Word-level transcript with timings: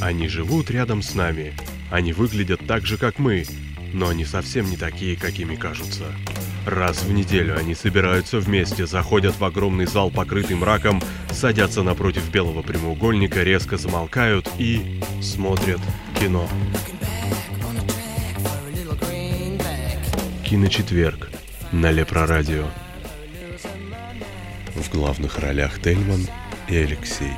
Они 0.00 0.28
живут 0.28 0.70
рядом 0.70 1.02
с 1.02 1.14
нами. 1.14 1.54
Они 1.90 2.12
выглядят 2.12 2.66
так 2.66 2.86
же, 2.86 2.96
как 2.96 3.18
мы, 3.18 3.44
но 3.92 4.08
они 4.08 4.24
совсем 4.24 4.70
не 4.70 4.76
такие, 4.76 5.16
какими 5.16 5.56
кажутся. 5.56 6.04
Раз 6.66 7.02
в 7.02 7.12
неделю 7.12 7.56
они 7.58 7.74
собираются 7.74 8.38
вместе, 8.38 8.86
заходят 8.86 9.38
в 9.38 9.44
огромный 9.44 9.86
зал, 9.86 10.10
покрытый 10.10 10.56
мраком, 10.56 11.02
садятся 11.30 11.82
напротив 11.82 12.30
белого 12.30 12.62
прямоугольника, 12.62 13.42
резко 13.42 13.76
замолкают 13.76 14.48
и 14.58 15.00
смотрят 15.22 15.80
кино. 16.18 16.48
Киночетверг 20.44 21.30
на 21.72 21.90
Лепрорадио. 21.90 22.66
В 24.74 24.90
главных 24.90 25.38
ролях 25.38 25.80
Тельман 25.80 26.26
и 26.68 26.76
Алексей. 26.76 27.32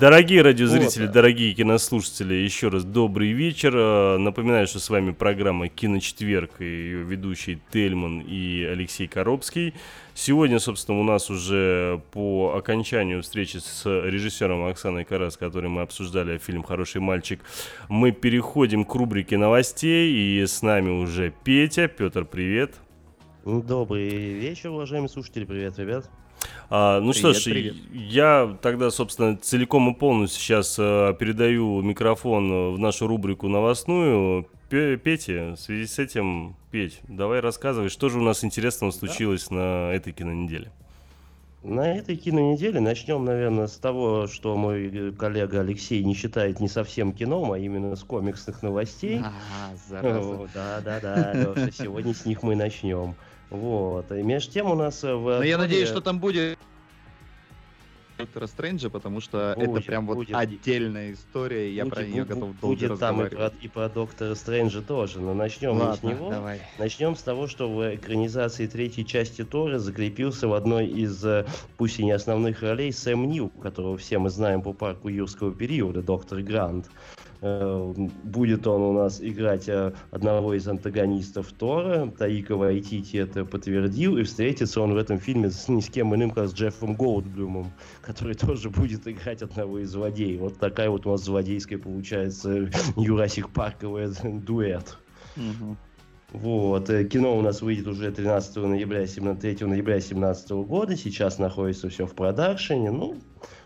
Дорогие 0.00 0.40
радиозрители, 0.40 1.04
вот, 1.04 1.12
дорогие 1.12 1.52
кинослушатели, 1.52 2.32
еще 2.32 2.68
раз 2.68 2.84
добрый 2.84 3.32
вечер. 3.32 3.74
Э, 3.76 4.16
напоминаю, 4.16 4.66
что 4.66 4.78
с 4.78 4.88
вами 4.88 5.10
программа 5.10 5.68
«Киночетверг» 5.68 6.62
и 6.62 6.64
ее 6.64 7.02
ведущий 7.02 7.60
Тельман 7.70 8.20
и 8.20 8.62
Алексей 8.62 9.06
Коробский. 9.06 9.74
Сегодня, 10.14 10.58
собственно, 10.58 10.98
у 10.98 11.02
нас 11.02 11.28
уже 11.28 12.00
по 12.12 12.54
окончанию 12.56 13.20
встречи 13.20 13.58
с 13.58 13.84
режиссером 13.84 14.64
Оксаной 14.64 15.04
Карас, 15.04 15.34
с 15.34 15.36
которой 15.36 15.66
мы 15.66 15.82
обсуждали 15.82 16.38
фильм 16.38 16.62
«Хороший 16.62 17.02
мальчик», 17.02 17.42
мы 17.90 18.10
переходим 18.10 18.86
к 18.86 18.94
рубрике 18.94 19.36
новостей, 19.36 20.14
и 20.14 20.46
с 20.46 20.62
нами 20.62 20.88
уже 20.88 21.30
Петя. 21.44 21.88
Петр, 21.88 22.24
привет. 22.24 22.72
Добрый 23.44 24.08
вечер, 24.08 24.70
уважаемые 24.70 25.10
слушатели. 25.10 25.44
Привет, 25.44 25.78
ребят. 25.78 26.08
А, 26.68 27.00
ну 27.00 27.12
привет, 27.12 27.16
что 27.16 27.32
ж, 27.32 27.44
привет. 27.44 27.74
я 27.92 28.56
тогда, 28.62 28.90
собственно, 28.90 29.36
целиком 29.36 29.92
и 29.92 29.94
полностью 29.94 30.40
сейчас 30.40 30.76
а, 30.78 31.12
передаю 31.14 31.82
микрофон 31.82 32.74
в 32.74 32.78
нашу 32.78 33.06
рубрику 33.06 33.48
новостную. 33.48 34.48
Петя, 34.68 35.56
в 35.56 35.60
связи 35.60 35.86
с 35.86 35.98
этим, 35.98 36.54
Петь, 36.70 37.00
давай 37.08 37.40
рассказывай, 37.40 37.88
что 37.88 38.08
же 38.08 38.20
у 38.20 38.22
нас 38.22 38.44
интересного 38.44 38.92
случилось 38.92 39.48
да? 39.48 39.56
на 39.56 39.92
этой 39.92 40.12
кинонеделе. 40.12 40.70
На 41.62 41.94
этой 41.94 42.16
кинонеделе 42.16 42.80
начнем, 42.80 43.24
наверное, 43.24 43.66
с 43.66 43.76
того, 43.76 44.26
что 44.26 44.56
мой 44.56 45.12
коллега 45.12 45.60
Алексей 45.60 46.02
не 46.02 46.14
считает 46.14 46.58
не 46.58 46.68
совсем 46.68 47.12
кином, 47.12 47.52
а 47.52 47.58
именно 47.58 47.96
с 47.96 48.02
комиксных 48.02 48.62
новостей. 48.62 49.20
А, 49.22 49.74
зараза. 49.88 50.48
Да, 50.54 50.80
да, 50.82 51.00
да, 51.00 51.32
Леша, 51.34 51.70
сегодня 51.70 52.14
с 52.14 52.24
них 52.24 52.42
мы 52.42 52.56
начнем. 52.56 53.14
Вот. 53.50 54.10
И 54.10 54.22
между 54.22 54.52
тем 54.52 54.70
у 54.70 54.74
нас 54.74 55.04
э, 55.04 55.12
в... 55.12 55.38
Но 55.38 55.42
я 55.42 55.58
надеюсь, 55.58 55.88
что 55.88 56.00
там 56.00 56.18
будет 56.18 56.58
Доктора 58.20 58.46
Стрэнджа, 58.46 58.90
потому 58.90 59.20
что 59.20 59.54
будет, 59.56 59.70
это 59.70 59.86
прям 59.86 60.06
вот 60.06 60.26
отдельная 60.30 61.12
история, 61.12 61.70
и 61.70 61.74
я 61.74 61.84
будет, 61.84 61.94
про 61.94 62.04
нее 62.04 62.24
готов 62.24 62.60
долго 62.60 62.76
Будет 62.76 62.98
там 62.98 63.24
и 63.24 63.28
про, 63.28 63.52
и 63.60 63.68
про 63.68 63.88
Доктора 63.88 64.34
Стрэнджа 64.34 64.82
тоже, 64.82 65.20
но 65.20 65.34
начнем 65.34 65.78
Ладно, 65.78 65.96
с 65.96 66.02
него. 66.02 66.30
Давай. 66.30 66.60
Начнем 66.78 67.16
с 67.16 67.22
того, 67.22 67.46
что 67.46 67.70
в 67.70 67.94
экранизации 67.94 68.66
третьей 68.66 69.06
части 69.06 69.44
Тора 69.44 69.78
закрепился 69.78 70.48
в 70.48 70.54
одной 70.54 70.86
из, 70.86 71.24
э, 71.24 71.46
пусть 71.76 71.98
и 71.98 72.04
не 72.04 72.12
основных 72.12 72.62
ролей, 72.62 72.92
Сэм 72.92 73.28
Нил, 73.28 73.50
которого 73.62 73.96
все 73.96 74.18
мы 74.18 74.30
знаем 74.30 74.62
по 74.62 74.72
парку 74.72 75.08
юрского 75.08 75.52
периода, 75.52 76.02
доктор 76.02 76.40
Грант. 76.40 76.90
Будет 77.40 78.66
он 78.66 78.82
у 78.82 78.92
нас 78.92 79.20
играть 79.22 79.66
э, 79.68 79.94
одного 80.10 80.52
из 80.52 80.68
антагонистов 80.68 81.50
Тора. 81.52 82.12
Таика 82.18 82.54
Вайтити 82.54 83.16
это 83.16 83.46
подтвердил. 83.46 84.18
И 84.18 84.24
встретится 84.24 84.82
он 84.82 84.92
в 84.92 84.96
этом 84.98 85.18
фильме 85.18 85.50
с 85.50 85.66
ни 85.68 85.80
с 85.80 85.88
кем 85.88 86.14
иным, 86.14 86.32
как 86.32 86.48
с 86.48 86.52
Джеффом 86.52 86.94
Голдблюмом, 86.94 87.72
который 88.02 88.34
тоже 88.34 88.68
будет 88.68 89.08
играть 89.08 89.40
одного 89.40 89.78
из 89.78 89.90
злодеев. 89.90 90.40
Вот 90.40 90.58
такая 90.58 90.90
вот 90.90 91.06
у 91.06 91.12
нас 91.12 91.24
злодейская 91.24 91.78
получается 91.78 92.70
Юрасик 92.96 93.48
Парковая 93.48 94.12
дуэт. 94.22 94.98
Вот. 96.32 96.90
Э, 96.90 97.04
кино 97.04 97.38
у 97.38 97.40
нас 97.40 97.62
выйдет 97.62 97.86
уже 97.86 98.10
13 98.10 98.56
ноября, 98.56 99.06
3 99.06 99.66
ноября 99.66 99.94
2017 99.94 100.50
года. 100.50 100.94
Сейчас 100.94 101.38
находится 101.38 101.88
все 101.88 102.06
в 102.06 102.14
продакшене. 102.14 102.90
Ну, 102.90 103.16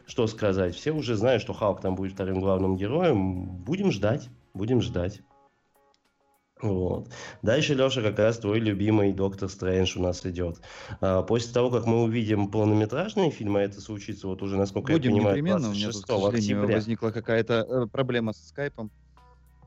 что 0.07 0.27
сказать? 0.27 0.75
Все 0.75 0.93
уже 0.93 1.17
знают, 1.17 1.43
что 1.43 1.53
Халк 1.53 1.81
там 1.81 1.95
будет 1.95 2.13
вторым 2.13 2.41
главным 2.41 2.77
героем. 2.77 3.47
Будем 3.47 3.91
ждать, 3.91 4.29
будем 4.53 4.81
ждать. 4.81 5.23
Вот. 6.63 7.09
Дальше, 7.43 7.75
Леша, 7.75 8.01
как 8.01 8.19
раз 8.19 8.39
твой 8.39 8.59
любимый 8.59 9.13
Доктор 9.13 9.49
Стрэндж 9.51 9.99
у 9.99 10.03
нас 10.03 10.25
идет. 10.25 10.61
А, 11.01 11.23
после 11.23 11.53
того, 11.53 11.71
как 11.71 11.85
мы 11.85 12.03
увидим 12.03 12.49
полнометражные 12.49 13.31
фильмы, 13.31 13.61
это 13.61 13.81
случится 13.81 14.29
вот 14.29 14.41
уже, 14.41 14.57
насколько 14.57 14.93
Будем 14.93 15.11
я 15.11 15.17
понимаю, 15.17 15.37
непременно. 15.37 15.69
26 15.73 15.75
у 15.75 15.79
меня 15.79 15.93
тут, 15.93 16.33
к 16.33 16.35
октября. 16.35 16.75
возникла 16.77 17.11
какая-то 17.11 17.55
э, 17.55 17.87
проблема 17.87 18.33
с 18.33 18.49
скайпом. 18.49 18.91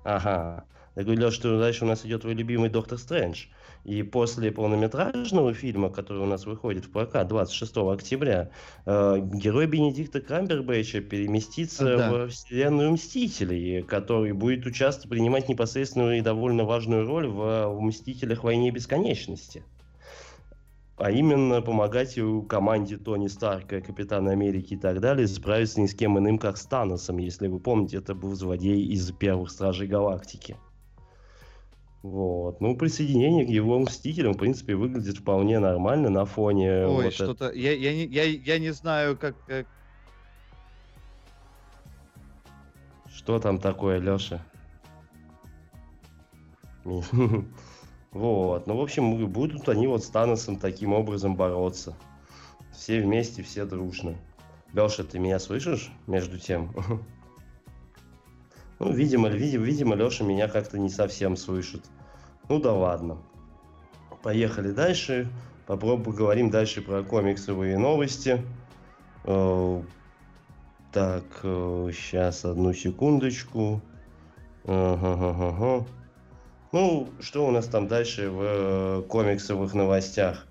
Ага. 0.03 0.65
Я 0.97 1.03
говорю, 1.03 1.21
Леша, 1.21 1.31
что 1.31 1.59
дальше 1.59 1.85
у 1.85 1.87
нас 1.87 2.03
идет 2.07 2.21
твой 2.21 2.33
любимый 2.33 2.69
Доктор 2.71 2.97
Стрэндж. 2.97 3.45
И 3.83 4.01
после 4.01 4.51
полнометражного 4.51 5.53
фильма, 5.53 5.91
который 5.91 6.23
у 6.23 6.25
нас 6.25 6.47
выходит 6.47 6.85
в 6.85 6.89
прокат 6.89 7.27
26 7.27 7.77
октября, 7.77 8.49
э, 8.87 9.19
герой 9.21 9.67
Бенедикта 9.67 10.21
Крамбербэтча 10.21 11.01
переместится 11.01 11.97
да. 11.97 12.11
в 12.11 12.29
вселенную 12.29 12.93
Мстителей, 12.93 13.83
который 13.83 14.31
будет 14.31 14.65
участвовать, 14.65 15.11
принимать 15.11 15.47
непосредственную 15.47 16.17
и 16.17 16.21
довольно 16.21 16.63
важную 16.63 17.05
роль 17.05 17.27
в, 17.27 17.67
в 17.67 17.79
Мстителях 17.79 18.43
Войне 18.43 18.71
Бесконечности 18.71 19.63
а 20.99 21.11
именно 21.11 21.61
помогать 21.61 22.17
команде 22.49 22.97
Тони 22.97 23.27
Старка, 23.27 23.81
Капитана 23.81 24.31
Америки 24.31 24.73
и 24.73 24.77
так 24.77 24.99
далее 24.99 25.27
справиться 25.27 25.79
ни 25.79 25.85
с 25.85 25.93
кем 25.93 26.17
иным, 26.17 26.39
как 26.39 26.57
с 26.57 26.65
Таносом. 26.65 27.19
Если 27.19 27.47
вы 27.47 27.59
помните, 27.59 27.97
это 27.97 28.15
был 28.15 28.33
злодей 28.33 28.83
из 28.83 29.11
первых 29.11 29.51
Стражей 29.51 29.85
Галактики. 29.85 30.57
Вот. 32.07 32.61
Ну, 32.61 32.77
присоединение 32.77 33.45
к 33.45 33.49
его 33.49 33.77
мстителям, 33.79 34.33
в 34.33 34.37
принципе, 34.37 34.75
выглядит 34.75 35.17
вполне 35.17 35.59
нормально 35.59 36.09
на 36.09 36.23
фоне. 36.23 36.85
Ой, 36.85 37.03
вот 37.05 37.13
что-то. 37.13 37.47
Это... 37.47 37.57
Я, 37.57 37.73
я, 37.73 37.91
я, 37.91 38.23
я 38.23 38.59
не 38.59 38.71
знаю, 38.71 39.17
как, 39.17 39.35
как. 39.45 39.67
Что 43.13 43.39
там 43.39 43.59
такое, 43.59 43.99
Леша? 43.99 44.41
Вот. 48.13 48.65
Ну, 48.65 48.77
в 48.77 48.81
общем, 48.81 49.27
будут 49.27 49.67
они 49.69 49.85
вот 49.85 50.03
с 50.03 50.07
Таносом 50.07 50.57
таким 50.57 50.93
образом 50.93 51.35
бороться. 51.35 51.95
Все 52.71 53.01
вместе, 53.01 53.43
все 53.43 53.65
дружно. 53.65 54.15
Леша, 54.73 55.03
ты 55.03 55.19
меня 55.19 55.39
слышишь 55.39 55.91
между 56.07 56.39
тем? 56.39 56.73
Ну, 58.79 58.93
видимо, 58.93 59.27
видимо, 59.29 59.65
видимо, 59.65 59.95
Леша 59.95 60.23
меня 60.23 60.47
как-то 60.47 60.77
не 60.77 60.89
совсем 60.89 61.35
слышит. 61.35 61.83
Ну 62.49 62.59
да 62.59 62.73
ладно. 62.73 63.17
Поехали 64.23 64.71
дальше. 64.71 65.27
Попробуем 65.65 66.03
поговорим 66.03 66.49
дальше 66.49 66.81
про 66.81 67.03
комиксовые 67.03 67.77
новости. 67.77 68.41
Э, 69.25 69.81
так, 70.93 71.23
сейчас 71.41 72.45
э, 72.45 72.51
одну 72.51 72.73
секундочку. 72.73 73.81
Ага, 74.63 75.35
ага. 75.49 75.85
Ну, 76.71 77.09
что 77.19 77.45
у 77.45 77.51
нас 77.51 77.65
там 77.65 77.87
дальше 77.87 78.29
в 78.29 78.39
э, 78.41 79.03
комиксовых 79.09 79.73
новостях? 79.73 80.47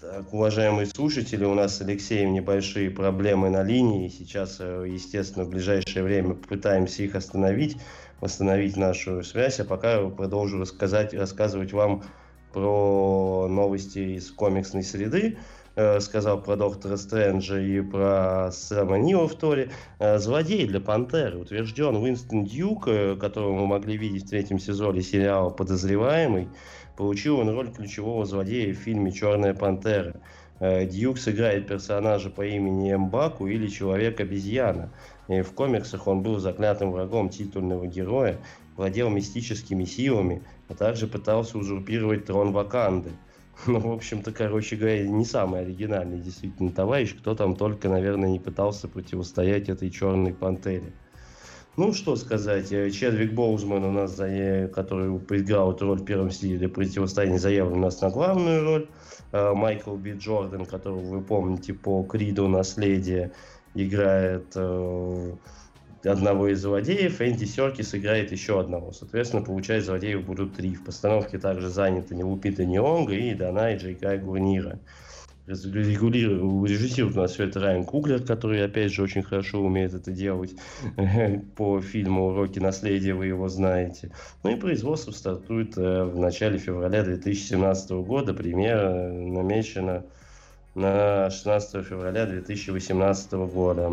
Так, 0.00 0.32
уважаемые 0.32 0.86
слушатели, 0.86 1.44
у 1.44 1.54
нас 1.54 1.76
с 1.76 1.80
Алексеем 1.80 2.32
небольшие 2.32 2.90
проблемы 2.90 3.50
на 3.50 3.64
линии. 3.64 4.08
Сейчас, 4.08 4.60
естественно, 4.60 5.44
в 5.44 5.50
ближайшее 5.50 6.04
время 6.04 6.34
попытаемся 6.34 7.02
их 7.02 7.16
остановить, 7.16 7.76
восстановить 8.20 8.76
нашу 8.76 9.22
связь. 9.22 9.60
А 9.60 9.64
пока 9.64 10.08
продолжу 10.08 10.58
рассказать, 10.60 11.14
рассказывать 11.14 11.72
вам 11.72 12.02
про 12.52 13.46
новости 13.48 14.16
из 14.16 14.30
комиксной 14.30 14.82
среды. 14.82 15.38
Э, 15.76 16.00
сказал 16.00 16.42
про 16.42 16.56
Доктора 16.56 16.96
Стрэнджа 16.96 17.60
и 17.60 17.80
про 17.80 18.50
Сэма 18.50 18.98
Нила 18.98 19.28
в 19.28 19.34
Торе. 19.34 19.70
Э, 20.00 20.18
злодей 20.18 20.66
для 20.66 20.80
Пантеры 20.80 21.38
утвержден 21.38 21.96
Уинстон 21.96 22.44
Дьюк, 22.44 22.84
которого 23.20 23.54
мы 23.54 23.66
могли 23.66 23.96
видеть 23.96 24.24
в 24.24 24.30
третьем 24.30 24.58
сезоне 24.58 25.02
сериала 25.02 25.50
«Подозреваемый». 25.50 26.48
Получил 26.96 27.38
он 27.38 27.50
роль 27.50 27.70
ключевого 27.70 28.24
злодея 28.24 28.74
в 28.74 28.78
фильме 28.78 29.12
«Черная 29.12 29.54
пантера». 29.54 30.20
Э, 30.60 30.86
Дьюк 30.86 31.18
сыграет 31.18 31.68
персонажа 31.68 32.30
по 32.30 32.44
имени 32.44 32.94
Мбаку 32.94 33.46
или 33.46 33.68
Человек-обезьяна. 33.68 34.90
В 35.28 35.52
комиксах 35.52 36.06
он 36.06 36.22
был 36.22 36.38
заклятым 36.38 36.90
врагом 36.90 37.28
титульного 37.28 37.86
героя, 37.86 38.38
владел 38.76 39.10
мистическими 39.10 39.84
силами, 39.84 40.42
а 40.68 40.74
также 40.74 41.06
пытался 41.06 41.58
узурпировать 41.58 42.24
трон 42.24 42.52
Ваканды. 42.52 43.10
Ну, 43.66 43.80
в 43.80 43.90
общем-то, 43.90 44.30
короче 44.30 44.76
говоря, 44.76 45.04
не 45.08 45.24
самый 45.24 45.62
оригинальный 45.62 46.20
действительно 46.20 46.70
товарищ, 46.70 47.16
кто 47.16 47.34
там 47.34 47.56
только, 47.56 47.88
наверное, 47.88 48.30
не 48.30 48.38
пытался 48.38 48.86
противостоять 48.86 49.68
этой 49.68 49.90
черной 49.90 50.32
пантере. 50.32 50.92
Ну, 51.78 51.92
что 51.92 52.16
сказать, 52.16 52.72
э, 52.72 52.90
Чедвик 52.90 53.34
Боузман 53.34 53.84
у 53.84 53.92
нас, 53.92 54.16
который 54.16 55.16
играл 55.40 55.72
эту 55.72 55.86
роль 55.86 56.00
в 56.00 56.04
первом 56.04 56.32
стиле 56.32 56.68
противостояния, 56.68 57.38
заявлен 57.38 57.78
у 57.78 57.82
нас 57.82 58.00
на 58.00 58.10
главную 58.10 58.64
роль. 58.64 58.88
Э, 59.30 59.52
Майкл 59.54 59.94
Би 59.94 60.14
Джордан, 60.14 60.66
которого 60.66 60.98
вы 60.98 61.20
помните 61.20 61.74
по 61.74 62.02
Криду 62.02 62.48
«Наследие», 62.48 63.30
играет 63.76 64.46
э, 64.56 65.32
одного 66.02 66.48
из 66.48 66.62
злодеев, 66.62 67.22
Энди 67.22 67.44
Серкис 67.44 67.94
играет 67.94 68.32
еще 68.32 68.58
одного. 68.58 68.90
Соответственно, 68.90 69.44
получается, 69.44 69.92
злодеев 69.92 70.24
будут 70.24 70.54
три. 70.54 70.74
В 70.74 70.82
постановке 70.82 71.38
также 71.38 71.68
заняты 71.68 72.16
Лупита 72.16 72.64
Нионга 72.64 73.14
и 73.14 73.34
Дана 73.34 73.72
и 73.72 73.78
Джейкай 73.78 74.18
Гурнира 74.18 74.80
режиссирует 75.48 77.16
у 77.16 77.20
нас 77.20 77.32
все 77.32 77.44
это 77.44 77.60
Райан 77.60 77.84
Куглер, 77.84 78.22
который, 78.22 78.64
опять 78.64 78.92
же, 78.92 79.02
очень 79.02 79.22
хорошо 79.22 79.60
умеет 79.60 79.94
это 79.94 80.12
делать 80.12 80.54
по 81.56 81.80
фильму 81.80 82.28
«Уроки 82.28 82.58
наследия», 82.58 83.14
вы 83.14 83.26
его 83.26 83.48
знаете. 83.48 84.10
Ну 84.42 84.50
и 84.50 84.56
производство 84.56 85.10
стартует 85.10 85.78
э, 85.78 86.04
в 86.04 86.18
начале 86.18 86.58
февраля 86.58 87.02
2017 87.02 87.90
года. 87.92 88.34
Премьера 88.34 89.10
намечена 89.10 90.04
на 90.74 91.30
16 91.30 91.84
февраля 91.86 92.26
2018 92.26 93.32
года. 93.32 93.92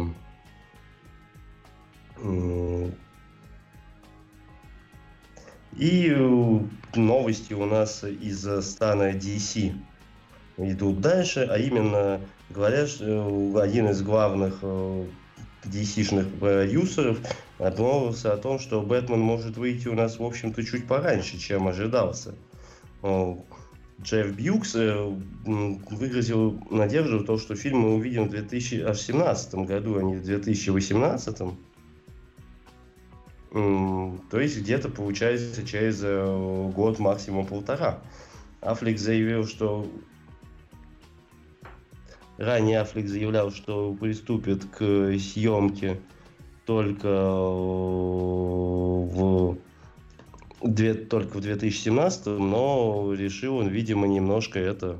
И 5.77 6.13
э, 6.13 6.59
новости 6.95 7.53
у 7.53 7.65
нас 7.65 8.03
из 8.03 8.45
стана 8.65 9.11
DC 9.11 9.73
идут 10.57 11.01
дальше, 11.01 11.47
а 11.49 11.57
именно 11.57 12.21
говорят, 12.49 12.89
что 12.89 13.59
один 13.61 13.89
из 13.89 14.01
главных 14.01 14.63
DC-шных 15.65 16.27
э, 16.27 16.39
продюсеров 16.39 17.19
обмолвился 17.59 18.33
о 18.33 18.37
том, 18.37 18.59
что 18.59 18.81
Бэтмен 18.81 19.19
может 19.19 19.57
выйти 19.57 19.87
у 19.87 19.95
нас, 19.95 20.19
в 20.19 20.23
общем-то, 20.23 20.63
чуть 20.63 20.87
пораньше, 20.87 21.37
чем 21.37 21.67
ожидался. 21.67 22.35
Джефф 24.01 24.35
Бьюкс 24.35 24.75
э, 24.75 25.13
выразил 25.45 26.59
надежду 26.69 27.19
в 27.19 27.25
том, 27.25 27.39
что 27.39 27.55
фильм 27.55 27.79
мы 27.79 27.95
увидим 27.95 28.27
в 28.27 28.31
2017 28.31 29.55
году, 29.55 29.97
а 29.97 30.03
не 30.03 30.15
в 30.15 30.23
2018. 30.23 31.37
То 33.51 34.39
есть 34.39 34.59
где-то 34.59 34.89
получается 34.89 35.65
через 35.65 36.01
э, 36.03 36.71
год, 36.75 36.99
максимум 36.99 37.45
полтора. 37.45 37.99
Аффлек 38.59 38.99
заявил, 38.99 39.47
что 39.47 39.87
Ранее 42.37 42.81
Аффлек 42.81 43.07
заявлял, 43.07 43.51
что 43.51 43.93
приступит 43.93 44.65
к 44.65 45.17
съемке 45.17 46.01
только 46.65 47.07
в 49.07 49.57
только 51.09 51.37
в 51.37 51.41
2017, 51.41 52.25
но 52.25 53.13
решил 53.13 53.57
он, 53.57 53.67
видимо, 53.67 54.07
немножко 54.07 54.59
это, 54.59 54.99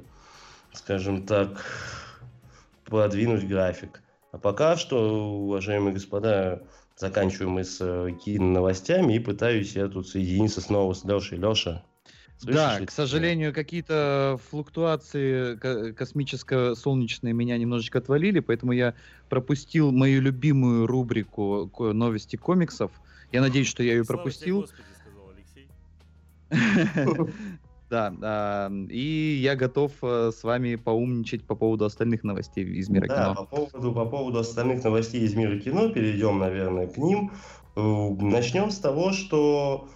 скажем 0.73 1.25
так, 1.25 1.65
продвинуть 2.85 3.47
график. 3.47 4.01
А 4.31 4.37
пока 4.37 4.77
что, 4.77 5.43
уважаемые 5.43 5.93
господа, 5.93 6.61
заканчиваем 6.97 7.51
мы 7.51 7.63
с 7.63 7.77
э, 7.81 8.11
кино-новостями 8.23 9.15
и 9.15 9.19
пытаюсь 9.19 9.75
я 9.75 9.87
тут 9.87 10.07
соединиться 10.07 10.61
снова 10.61 10.93
с 10.93 11.03
Лешей. 11.03 11.37
Леша, 11.37 11.83
Слышишь, 12.37 12.55
да, 12.55 12.85
к 12.85 12.91
сожалению, 12.91 13.53
какие-то 13.53 14.39
флуктуации 14.49 15.55
космическо-солнечные 15.93 17.33
меня 17.33 17.57
немножечко 17.57 17.99
отвалили, 17.99 18.39
поэтому 18.39 18.73
я 18.73 18.93
пропустил 19.29 19.91
мою 19.91 20.21
любимую 20.21 20.85
рубрику 20.85 21.69
новости 21.79 22.35
комиксов. 22.35 22.91
Я 23.31 23.41
надеюсь, 23.41 23.67
что 23.67 23.83
я 23.83 23.93
ее 23.93 24.05
пропустил. 24.05 24.67
Да, 27.87 28.71
и 28.89 29.39
я 29.43 29.55
готов 29.55 29.91
э, 30.01 30.31
с 30.35 30.43
вами 30.43 30.75
поумничать 30.75 31.43
по 31.43 31.53
поводу 31.53 31.85
остальных 31.85 32.23
новостей 32.23 32.65
из 32.65 32.89
мира 32.89 33.07
да, 33.07 33.15
кино. 33.15 33.35
По 33.35 33.43
поводу, 33.45 33.93
по 33.93 34.05
поводу 34.05 34.39
остальных 34.39 34.83
новостей 34.83 35.21
из 35.21 35.35
мира 35.35 35.59
кино 35.59 35.89
перейдем, 35.89 36.39
наверное, 36.39 36.87
к 36.87 36.97
ним. 36.97 37.31
Э, 37.75 38.09
начнем 38.19 38.71
с 38.71 38.79
того, 38.79 39.11
что 39.11 39.87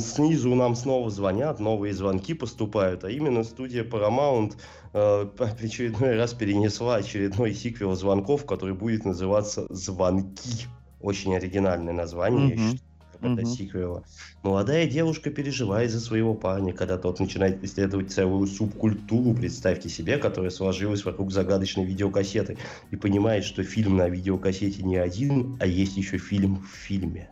Снизу 0.00 0.54
нам 0.54 0.74
снова 0.74 1.10
звонят, 1.10 1.60
новые 1.60 1.94
звонки 1.94 2.34
поступают, 2.34 3.04
а 3.04 3.10
именно 3.10 3.44
студия 3.44 3.84
Paramount 3.84 4.54
э, 4.92 5.26
очередной 5.62 6.16
раз 6.16 6.34
перенесла 6.34 6.96
очередной 6.96 7.54
сиквел 7.54 7.94
звонков, 7.94 8.46
который 8.46 8.74
будет 8.74 9.04
называться 9.04 9.66
«Звонки». 9.70 10.66
Очень 11.00 11.34
оригинальное 11.34 11.92
название, 11.92 12.54
mm-hmm. 12.54 12.80
это 13.20 13.26
mm-hmm. 13.42 13.44
сиквела. 13.44 14.04
Молодая 14.44 14.86
девушка 14.86 15.30
переживает 15.30 15.90
за 15.90 15.98
своего 15.98 16.34
парня, 16.34 16.72
когда 16.72 16.96
тот 16.96 17.18
начинает 17.18 17.62
исследовать 17.64 18.12
целую 18.12 18.46
субкультуру, 18.46 19.34
представьте 19.34 19.88
себе, 19.88 20.18
которая 20.18 20.50
сложилась 20.50 21.04
вокруг 21.04 21.32
загадочной 21.32 21.84
видеокассеты, 21.84 22.56
и 22.92 22.96
понимает, 22.96 23.44
что 23.44 23.64
фильм 23.64 23.96
на 23.96 24.08
видеокассете 24.08 24.84
не 24.84 24.96
один, 24.96 25.56
а 25.60 25.66
есть 25.66 25.96
еще 25.96 26.18
фильм 26.18 26.62
в 26.62 26.68
фильме. 26.68 27.28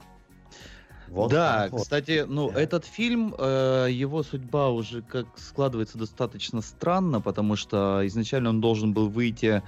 Вот 1.10 1.30
да, 1.30 1.68
вот. 1.70 1.82
кстати, 1.82 2.24
ну 2.26 2.52
да. 2.52 2.60
этот 2.60 2.84
фильм, 2.84 3.34
э, 3.36 3.88
его 3.90 4.22
судьба 4.22 4.70
уже 4.70 5.02
как 5.02 5.26
складывается 5.36 5.98
достаточно 5.98 6.60
странно, 6.60 7.20
потому 7.20 7.56
что 7.56 8.02
изначально 8.04 8.50
он 8.50 8.60
должен 8.60 8.92
был 8.92 9.08
выйти, 9.08 9.62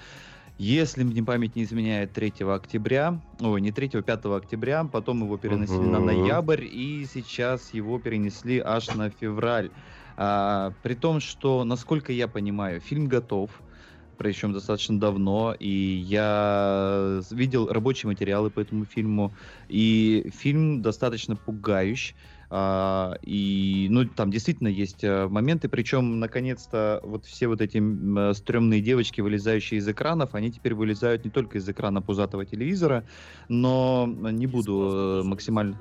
если 0.59 1.03
мне 1.03 1.23
память 1.25 1.57
не 1.57 1.65
изменяет, 1.65 2.13
3 2.13 2.35
октября, 2.49 3.21
ой, 3.41 3.61
не 3.61 3.73
3, 3.73 4.03
5 4.03 4.25
октября, 4.27 4.85
потом 4.85 5.25
его 5.25 5.37
перенесли 5.37 5.77
угу. 5.79 5.91
на 5.91 5.99
ноябрь, 5.99 6.65
и 6.65 7.07
сейчас 7.13 7.75
его 7.75 7.99
перенесли 7.99 8.61
аж 8.61 8.95
на 8.95 9.11
февраль. 9.11 9.71
А, 10.17 10.73
при 10.85 10.95
том, 10.95 11.19
что, 11.19 11.65
насколько 11.65 12.13
я 12.13 12.29
понимаю, 12.29 12.81
фильм 12.81 13.07
готов, 13.07 13.51
причем 14.19 14.53
достаточно 14.53 14.99
давно, 14.99 15.55
и 15.59 15.69
я 15.69 17.21
видел 17.31 17.69
рабочие 17.69 18.09
материалы 18.09 18.51
по 18.51 18.61
этому 18.61 18.85
фильму, 18.85 19.35
и 19.69 20.31
фильм 20.35 20.83
достаточно 20.83 21.37
пугающий. 21.37 22.15
А, 22.55 23.15
и, 23.23 23.87
ну, 23.89 24.05
там 24.05 24.31
действительно 24.31 24.69
есть 24.69 25.03
а, 25.03 25.27
моменты, 25.27 25.71
причем, 25.71 26.21
наконец-то, 26.21 27.01
вот 27.03 27.25
все 27.25 27.49
вот 27.49 27.63
эти 27.63 27.83
а, 27.83 28.35
стрёмные 28.35 28.83
девочки, 28.83 29.23
вылезающие 29.23 29.79
из 29.79 29.89
экранов, 29.89 30.35
они 30.35 30.53
теперь 30.53 30.75
вылезают 30.75 31.25
не 31.25 31.31
только 31.31 31.57
из 31.57 31.67
экрана 31.67 32.03
пузатого 32.03 32.45
телевизора, 32.45 33.07
но 33.49 34.07
не 34.07 34.47
буду 34.47 35.23
максимально... 35.25 35.81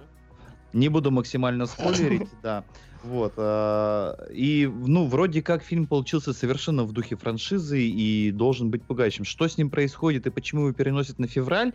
Не 0.71 0.87
буду 0.87 1.11
максимально 1.11 1.65
спойлерить, 1.65 2.29
да. 2.41 2.63
Вот. 3.03 3.33
Э, 3.37 4.13
и, 4.31 4.67
ну, 4.67 5.07
вроде 5.07 5.41
как 5.41 5.63
фильм 5.63 5.87
получился 5.87 6.33
совершенно 6.33 6.83
в 6.83 6.91
духе 6.91 7.15
франшизы 7.15 7.81
и 7.81 8.31
должен 8.31 8.69
быть 8.69 8.83
пугающим. 8.83 9.25
Что 9.25 9.47
с 9.47 9.57
ним 9.57 9.69
происходит 9.69 10.27
и 10.27 10.29
почему 10.29 10.67
его 10.67 10.73
переносят 10.73 11.17
на 11.17 11.27
февраль, 11.27 11.73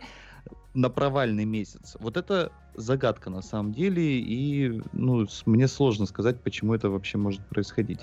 на 0.73 0.89
провальный 0.89 1.45
месяц, 1.45 1.97
вот 1.99 2.17
это 2.17 2.51
загадка 2.75 3.29
на 3.31 3.41
самом 3.41 3.73
деле, 3.73 4.19
и, 4.19 4.79
ну, 4.93 5.25
мне 5.45 5.67
сложно 5.67 6.05
сказать, 6.05 6.41
почему 6.43 6.75
это 6.75 6.89
вообще 6.89 7.17
может 7.17 7.41
происходить. 7.47 8.01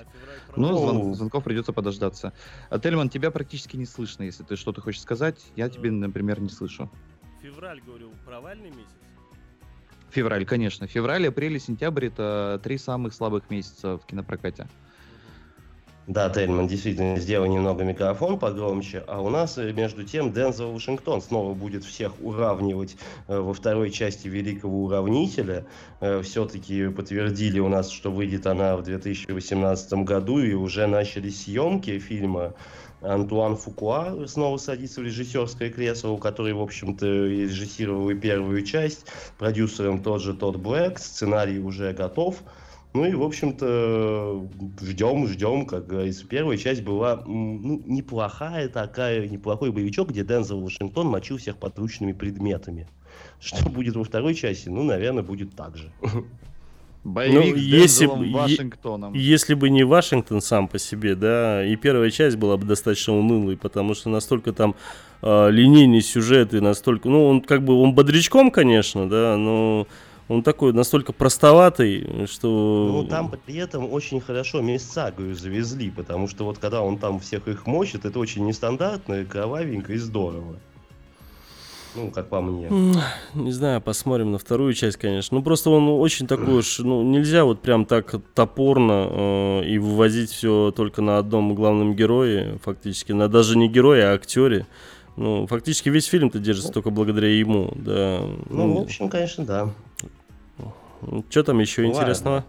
А 0.48 0.60
Но 0.60 0.76
звон, 0.76 1.14
звонков 1.14 1.44
придется 1.44 1.72
подождаться. 1.72 2.32
А, 2.70 2.78
Тельман, 2.80 3.08
тебя 3.08 3.30
практически 3.30 3.76
не 3.76 3.86
слышно, 3.86 4.24
если 4.24 4.42
ты 4.42 4.56
что-то 4.56 4.80
хочешь 4.80 5.00
сказать. 5.00 5.40
Я 5.54 5.68
тебе, 5.68 5.92
например, 5.92 6.40
не 6.40 6.48
слышу. 6.48 6.90
Февраль, 7.40 7.80
говорю, 7.80 8.10
провальный 8.26 8.70
месяц? 8.70 9.03
Февраль, 10.14 10.46
конечно. 10.46 10.86
Февраль, 10.86 11.26
апрель 11.26 11.56
и 11.56 11.58
сентябрь 11.58 12.06
это 12.06 12.60
три 12.62 12.78
самых 12.78 13.14
слабых 13.14 13.50
месяца 13.50 13.98
в 13.98 14.06
кинопрокате. 14.06 14.68
Да, 16.06 16.28
Тельман, 16.28 16.68
действительно, 16.68 17.18
сделай 17.18 17.48
немного 17.48 17.82
микрофон 17.82 18.38
погромче. 18.38 19.02
А 19.08 19.22
у 19.22 19.30
нас, 19.30 19.56
э, 19.56 19.72
между 19.72 20.04
тем, 20.04 20.32
Дензел 20.32 20.70
Вашингтон 20.70 21.22
снова 21.22 21.54
будет 21.54 21.82
всех 21.82 22.12
уравнивать 22.20 22.96
э, 23.26 23.38
во 23.38 23.54
второй 23.54 23.90
части 23.90 24.28
Великого 24.28 24.84
Уравнителя. 24.84 25.64
Э, 26.00 26.20
все-таки 26.22 26.88
подтвердили 26.88 27.58
у 27.58 27.68
нас, 27.68 27.90
что 27.90 28.12
выйдет 28.12 28.46
она 28.46 28.76
в 28.76 28.82
2018 28.82 29.92
году, 30.04 30.40
и 30.40 30.52
уже 30.52 30.86
начали 30.86 31.30
съемки 31.30 31.98
фильма. 31.98 32.54
Антуан 33.04 33.56
Фукуа 33.56 34.26
снова 34.26 34.56
садится 34.56 35.00
в 35.00 35.04
режиссерское 35.04 35.70
кресло, 35.70 36.10
у 36.10 36.18
которой, 36.18 36.52
в 36.52 36.60
общем-то, 36.60 37.06
режиссировал 37.06 38.10
и 38.10 38.14
первую 38.14 38.62
часть. 38.62 39.06
Продюсером 39.38 40.02
тот 40.02 40.22
же 40.22 40.34
Тодд 40.34 40.58
Блэк, 40.58 40.98
сценарий 40.98 41.58
уже 41.58 41.92
готов. 41.92 42.42
Ну 42.94 43.04
и, 43.04 43.12
в 43.12 43.22
общем-то, 43.24 44.48
ждем, 44.80 45.26
ждем, 45.26 45.66
как 45.66 45.86
говорится. 45.86 46.26
Первая 46.26 46.56
часть 46.56 46.82
была 46.82 47.24
ну, 47.26 47.82
неплохая 47.86 48.68
такая, 48.68 49.28
неплохой 49.28 49.72
боевичок, 49.72 50.10
где 50.10 50.24
Дензел 50.24 50.60
Вашингтон 50.60 51.08
мочил 51.08 51.38
всех 51.38 51.56
подручными 51.58 52.12
предметами. 52.12 52.88
Что 53.40 53.68
будет 53.68 53.96
во 53.96 54.04
второй 54.04 54.34
части? 54.34 54.68
Ну, 54.68 54.84
наверное, 54.84 55.24
будет 55.24 55.56
так 55.56 55.76
же. 55.76 55.92
Боевик 57.04 57.54
ну, 57.54 57.60
с 57.60 57.62
если, 57.62 58.06
Вашингтоном. 58.06 59.12
Если 59.12 59.52
бы 59.52 59.68
не 59.68 59.84
Вашингтон 59.84 60.40
сам 60.40 60.68
по 60.68 60.78
себе, 60.78 61.14
да, 61.14 61.64
и 61.64 61.76
первая 61.76 62.10
часть 62.10 62.36
была 62.36 62.56
бы 62.56 62.64
достаточно 62.64 63.14
унылой, 63.14 63.58
потому 63.58 63.94
что 63.94 64.08
настолько 64.08 64.54
там 64.54 64.74
э, 65.20 65.50
линейный 65.50 66.00
сюжет 66.00 66.54
и 66.54 66.60
настолько, 66.60 67.10
ну, 67.10 67.26
он 67.26 67.42
как 67.42 67.62
бы, 67.62 67.74
он 67.74 67.94
бодрячком, 67.94 68.50
конечно, 68.50 69.06
да, 69.06 69.36
но 69.36 69.86
он 70.28 70.42
такой 70.42 70.72
настолько 70.72 71.12
простоватый, 71.12 72.26
что... 72.26 73.02
Ну, 73.02 73.06
там 73.06 73.30
при 73.44 73.56
этом 73.56 73.92
очень 73.92 74.22
хорошо 74.22 74.62
Мисагую 74.62 75.34
завезли, 75.34 75.90
потому 75.90 76.26
что 76.26 76.44
вот 76.44 76.56
когда 76.56 76.80
он 76.80 76.96
там 76.96 77.20
всех 77.20 77.48
их 77.48 77.66
мочит, 77.66 78.06
это 78.06 78.18
очень 78.18 78.46
нестандартно, 78.46 79.26
кровавенько 79.26 79.92
и 79.92 79.98
здорово. 79.98 80.56
Ну, 81.94 82.10
как 82.10 82.28
по 82.28 82.40
мне. 82.40 82.68
Не 83.34 83.52
знаю, 83.52 83.80
посмотрим 83.80 84.32
на 84.32 84.38
вторую 84.38 84.74
часть, 84.74 84.96
конечно. 84.96 85.38
Ну, 85.38 85.44
просто 85.44 85.70
он 85.70 85.88
очень 85.88 86.26
такой 86.26 86.58
уж, 86.58 86.78
ну, 86.80 87.02
нельзя 87.02 87.44
вот 87.44 87.60
прям 87.60 87.86
так 87.86 88.14
топорно 88.34 89.08
э, 89.10 89.64
и 89.66 89.78
вывозить 89.78 90.30
все 90.30 90.72
только 90.74 91.02
на 91.02 91.18
одном 91.18 91.54
главном 91.54 91.94
герое, 91.94 92.58
фактически. 92.64 93.12
На 93.12 93.28
даже 93.28 93.56
не 93.56 93.68
герое, 93.68 94.10
а 94.10 94.14
актере. 94.14 94.66
Ну, 95.16 95.46
фактически 95.46 95.88
весь 95.88 96.06
фильм-то 96.06 96.40
держится 96.40 96.72
только 96.72 96.90
благодаря 96.90 97.28
ему, 97.28 97.72
да. 97.76 98.20
Ну, 98.50 98.66
ну 98.66 98.78
в 98.80 98.82
общем, 98.82 99.08
конечно, 99.08 99.44
да. 99.44 99.70
Что 101.30 101.42
там 101.44 101.60
еще 101.60 101.82
Ладно. 101.82 101.96
интересного? 101.96 102.44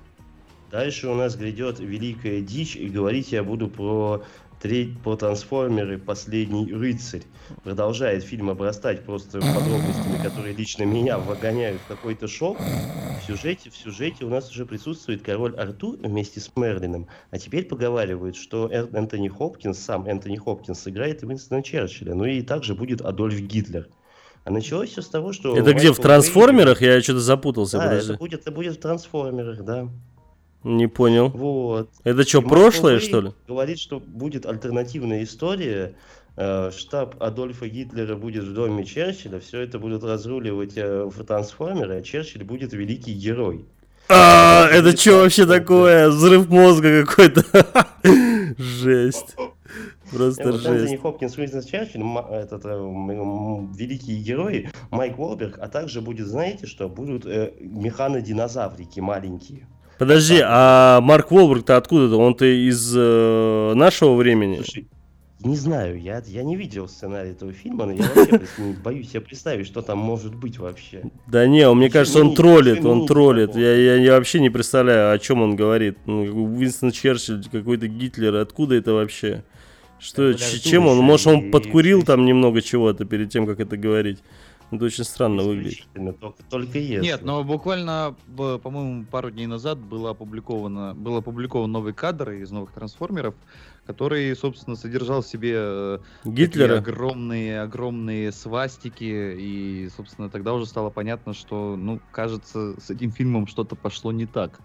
Дальше 0.71 1.07
у 1.07 1.13
нас 1.13 1.35
грядет 1.35 1.79
великая 1.79 2.41
дичь, 2.41 2.75
и 2.75 2.87
говорить 2.87 3.31
я 3.31 3.43
буду 3.43 3.67
про 3.67 4.23
треть 4.65 4.99
по 5.03 5.15
трансформеры 5.15 5.99
«Последний 5.99 6.73
рыцарь». 6.73 7.21
Продолжает 7.63 8.23
фильм 8.23 8.49
обрастать 8.49 9.03
просто 9.03 9.39
подробностями, 9.39 10.23
которые 10.23 10.55
лично 10.55 10.85
меня 10.85 11.19
вгоняют 11.19 11.79
в 11.81 11.87
какой-то 11.87 12.27
шок. 12.27 12.57
В 12.59 13.27
сюжете, 13.27 13.69
в 13.69 13.77
сюжете 13.77 14.25
у 14.25 14.29
нас 14.29 14.49
уже 14.49 14.65
присутствует 14.65 15.21
король 15.21 15.55
Артур 15.55 15.97
вместе 16.01 16.39
с 16.39 16.51
Мерлином. 16.55 17.07
А 17.29 17.37
теперь 17.37 17.65
поговаривают, 17.65 18.35
что 18.35 18.67
Энтони 18.67 19.27
Хопкинс, 19.27 19.77
сам 19.77 20.07
Энтони 20.07 20.37
Хопкинс, 20.37 20.79
сыграет 20.79 21.21
Уинстона 21.21 21.61
Черчилля. 21.61 22.15
Ну 22.15 22.25
и 22.25 22.41
также 22.41 22.73
будет 22.73 23.01
Адольф 23.01 23.39
Гитлер. 23.39 23.87
А 24.45 24.49
началось 24.49 24.89
все 24.89 25.03
с 25.03 25.09
того, 25.09 25.31
что... 25.31 25.55
Это 25.55 25.75
где, 25.75 25.93
в 25.93 25.97
«Трансформерах»? 25.97 26.81
Я 26.81 26.99
что-то 27.01 27.19
запутался, 27.19 27.77
да, 27.77 27.83
подожди. 27.83 28.13
это 28.13 28.19
будет, 28.19 28.41
это 28.41 28.51
будет 28.51 28.77
в 28.77 28.79
«Трансформерах», 28.79 29.63
да. 29.63 29.89
Не 30.65 30.87
понял. 30.87 31.29
Вот. 31.29 31.91
Это 32.03 32.27
что, 32.27 32.41
прошлое, 32.41 32.99
что 32.99 33.21
ли? 33.21 33.31
Говорит, 33.47 33.77
что 33.77 33.99
будет 33.99 34.47
альтернативная 34.47 35.23
история. 35.23 35.93
Э, 36.37 36.71
штаб 36.75 37.21
Адольфа 37.21 37.67
Гитлера 37.67 38.15
будет 38.15 38.45
в 38.45 38.53
доме 38.53 38.83
Черчилля. 38.83 39.39
Все 39.39 39.59
это 39.59 39.77
будут 39.77 40.03
разруливать 40.03 40.75
э, 40.75 41.03
в 41.03 41.23
трансформеры, 41.23 41.97
а 41.97 42.01
Черчилль 42.01 42.43
будет 42.43 42.73
великий 42.73 43.13
герой. 43.13 43.65
А, 44.09 44.67
это 44.71 44.97
что 44.97 45.21
вообще 45.21 45.45
такое? 45.45 46.09
Взрыв 46.09 46.49
мозга 46.49 47.05
какой-то. 47.05 47.43
Жесть. 48.57 49.35
Просто 50.11 50.51
жесть. 50.51 50.65
Энтони 50.65 50.97
Хопкинс, 50.97 51.37
Уинстон 51.37 51.63
Черчилль, 51.63 52.03
этот 52.31 52.65
великий 52.65 54.17
герой, 54.17 54.69
Майк 54.89 55.19
Уолберг, 55.19 55.59
а 55.59 55.67
также 55.67 56.01
будет, 56.01 56.25
знаете 56.25 56.65
что, 56.65 56.89
будут 56.89 57.27
э, 57.27 57.53
механодинозаврики 57.59 58.99
маленькие. 58.99 59.67
Подожди, 59.97 60.41
а 60.43 60.99
Марк 61.01 61.31
Волберг-то 61.31 61.77
откуда-то? 61.77 62.17
Он-то 62.17 62.45
из 62.45 62.93
э, 62.95 63.73
нашего 63.75 64.15
времени? 64.15 64.57
Слушай, 64.57 64.87
не 65.45 65.55
знаю, 65.55 66.01
я, 66.01 66.23
я 66.25 66.43
не 66.43 66.55
видел 66.55 66.87
сценарий 66.87 67.29
этого 67.29 67.53
фильма, 67.53 67.85
но 67.85 67.91
я 67.91 68.09
вообще 68.15 68.39
боюсь 68.83 69.09
себе 69.09 69.21
представить, 69.21 69.67
что 69.67 69.81
там 69.81 69.99
может 69.99 70.33
быть 70.33 70.57
вообще. 70.57 71.03
Да 71.27 71.45
не, 71.45 71.71
мне 71.71 71.89
кажется, 71.89 72.19
он 72.19 72.33
троллит, 72.33 72.83
он 72.83 73.05
троллит. 73.05 73.55
Я, 73.55 73.75
я, 73.75 73.95
я 73.95 74.13
вообще 74.13 74.39
не 74.39 74.49
представляю, 74.49 75.13
о 75.13 75.19
чем 75.19 75.43
он 75.43 75.55
говорит. 75.55 75.97
Ну, 76.07 76.23
Уинстон 76.23 76.91
Черчилль, 76.91 77.43
какой-то 77.51 77.87
Гитлер, 77.87 78.35
откуда 78.35 78.75
это 78.75 78.93
вообще? 78.93 79.43
Что, 79.99 80.33
чем 80.33 80.87
он? 80.87 80.97
Может, 80.97 81.27
он 81.27 81.51
подкурил 81.51 82.03
там 82.03 82.25
немного 82.25 82.61
чего-то 82.61 83.05
перед 83.05 83.29
тем, 83.29 83.45
как 83.45 83.59
это 83.59 83.77
говорить? 83.77 84.19
Это 84.71 84.85
очень 84.85 85.03
странно 85.03 85.43
выглядит. 85.43 85.87
Только, 86.19 86.43
только 86.49 86.79
если. 86.79 87.05
Нет, 87.05 87.21
но 87.23 87.43
буквально, 87.43 88.15
по-моему, 88.35 89.05
пару 89.05 89.29
дней 89.31 89.45
назад 89.45 89.77
было 89.77 90.11
опубликовано, 90.11 90.95
был 90.95 91.17
опубликован 91.17 91.71
новый 91.71 91.93
кадр 91.93 92.31
из 92.31 92.51
новых 92.51 92.71
трансформеров, 92.71 93.35
который, 93.85 94.35
собственно, 94.35 94.75
содержал 94.75 95.21
в 95.21 95.27
себе 95.27 95.53
э, 95.55 95.99
Гитлера. 96.25 96.79
огромные, 96.79 97.61
огромные 97.61 98.31
свастики, 98.31 99.35
и, 99.37 99.89
собственно, 99.95 100.29
тогда 100.29 100.53
уже 100.53 100.65
стало 100.65 100.89
понятно, 100.89 101.33
что, 101.33 101.75
ну, 101.75 101.99
кажется, 102.11 102.79
с 102.79 102.89
этим 102.89 103.11
фильмом 103.11 103.47
что-то 103.47 103.75
пошло 103.75 104.11
не 104.11 104.25
так. 104.25 104.59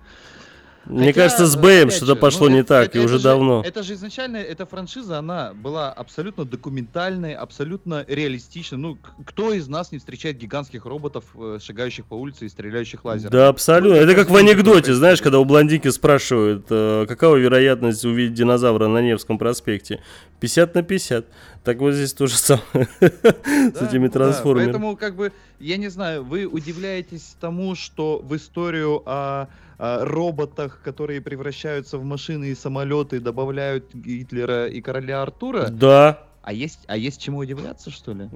Мне 0.87 1.09
Хотя, 1.09 1.21
кажется, 1.21 1.47
с 1.47 1.57
Бэем 1.57 1.91
что-то 1.91 2.17
пошло 2.17 2.49
ну, 2.49 2.55
не 2.55 2.61
это, 2.61 2.69
так, 2.69 2.89
это, 2.89 2.99
и 2.99 3.05
уже 3.05 3.19
же, 3.19 3.25
давно. 3.25 3.63
Это 3.65 3.83
же 3.83 3.95
изначально, 3.95 4.39
эта 4.39 4.65
франшиза, 4.65 5.19
она 5.19 5.53
была 5.53 5.93
абсолютно 5.93 6.45
документальной, 6.45 7.35
абсолютно 7.35 8.05
реалистичной. 8.09 8.79
Ну, 8.79 8.99
кто 9.27 9.53
из 9.53 9.69
нас 9.69 9.93
не 9.93 9.99
встречает 9.99 10.39
гигантских 10.39 10.87
роботов, 10.87 11.25
э, 11.35 11.59
шагающих 11.63 12.07
по 12.07 12.15
улице 12.15 12.47
и 12.47 12.49
стреляющих 12.49 13.05
лазером? 13.05 13.31
Да, 13.31 13.49
абсолютно. 13.49 13.97
Ну, 13.97 14.03
это 14.03 14.15
как 14.15 14.31
в 14.31 14.37
анекдоте, 14.37 14.95
знаешь, 14.95 15.21
когда 15.21 15.39
у 15.39 15.45
блондинки 15.45 15.89
спрашивают, 15.89 16.67
э, 16.71 17.05
какова 17.07 17.37
вероятность 17.37 18.05
увидеть 18.05 18.35
динозавра 18.35 18.89
на 18.89 19.03
Невском 19.03 19.39
проспекте? 19.39 20.01
50 20.41 20.75
на 20.75 20.83
50. 20.83 21.27
Так 21.63 21.79
вот 21.79 21.93
здесь 21.93 22.15
то 22.15 22.27
же 22.27 22.37
самое 22.37 22.89
с 23.01 23.83
этими 23.83 24.09
трансформерами. 24.09 24.73
Поэтому, 24.73 24.97
как 24.97 25.15
бы, 25.15 25.33
я 25.59 25.77
не 25.77 25.89
знаю, 25.89 26.25
вы 26.25 26.47
удивляетесь 26.47 27.37
тому, 27.39 27.75
что 27.75 28.19
в 28.19 28.35
историю 28.35 29.03
о 29.05 29.49
роботах, 29.81 30.81
которые 30.83 31.21
превращаются 31.21 31.97
в 31.97 32.05
машины 32.05 32.51
и 32.51 32.55
самолеты, 32.55 33.19
добавляют 33.21 33.95
Гитлера 33.95 34.69
и 34.69 34.81
короля 34.81 35.23
Артура. 35.23 35.69
Да. 35.69 36.25
А 36.43 36.53
есть, 36.53 36.81
а 36.87 36.97
есть 36.97 37.21
чему 37.21 37.39
удивляться, 37.39 37.91
что 37.91 38.13
ли? 38.13 38.29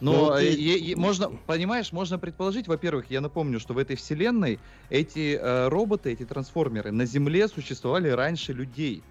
Но 0.00 0.12
ну, 0.30 0.36
ты... 0.36 0.44
е- 0.44 0.90
е- 0.90 0.96
можно, 0.96 1.30
понимаешь, 1.46 1.92
можно 1.92 2.18
предположить, 2.18 2.68
во-первых, 2.68 3.06
я 3.10 3.20
напомню, 3.20 3.60
что 3.60 3.74
в 3.74 3.78
этой 3.78 3.96
вселенной 3.96 4.58
эти 4.90 5.38
э, 5.40 5.68
роботы, 5.68 6.12
эти 6.12 6.24
трансформеры 6.24 6.90
на 6.90 7.06
Земле 7.06 7.48
существовали 7.48 8.08
раньше 8.08 8.52
людей. 8.52 9.02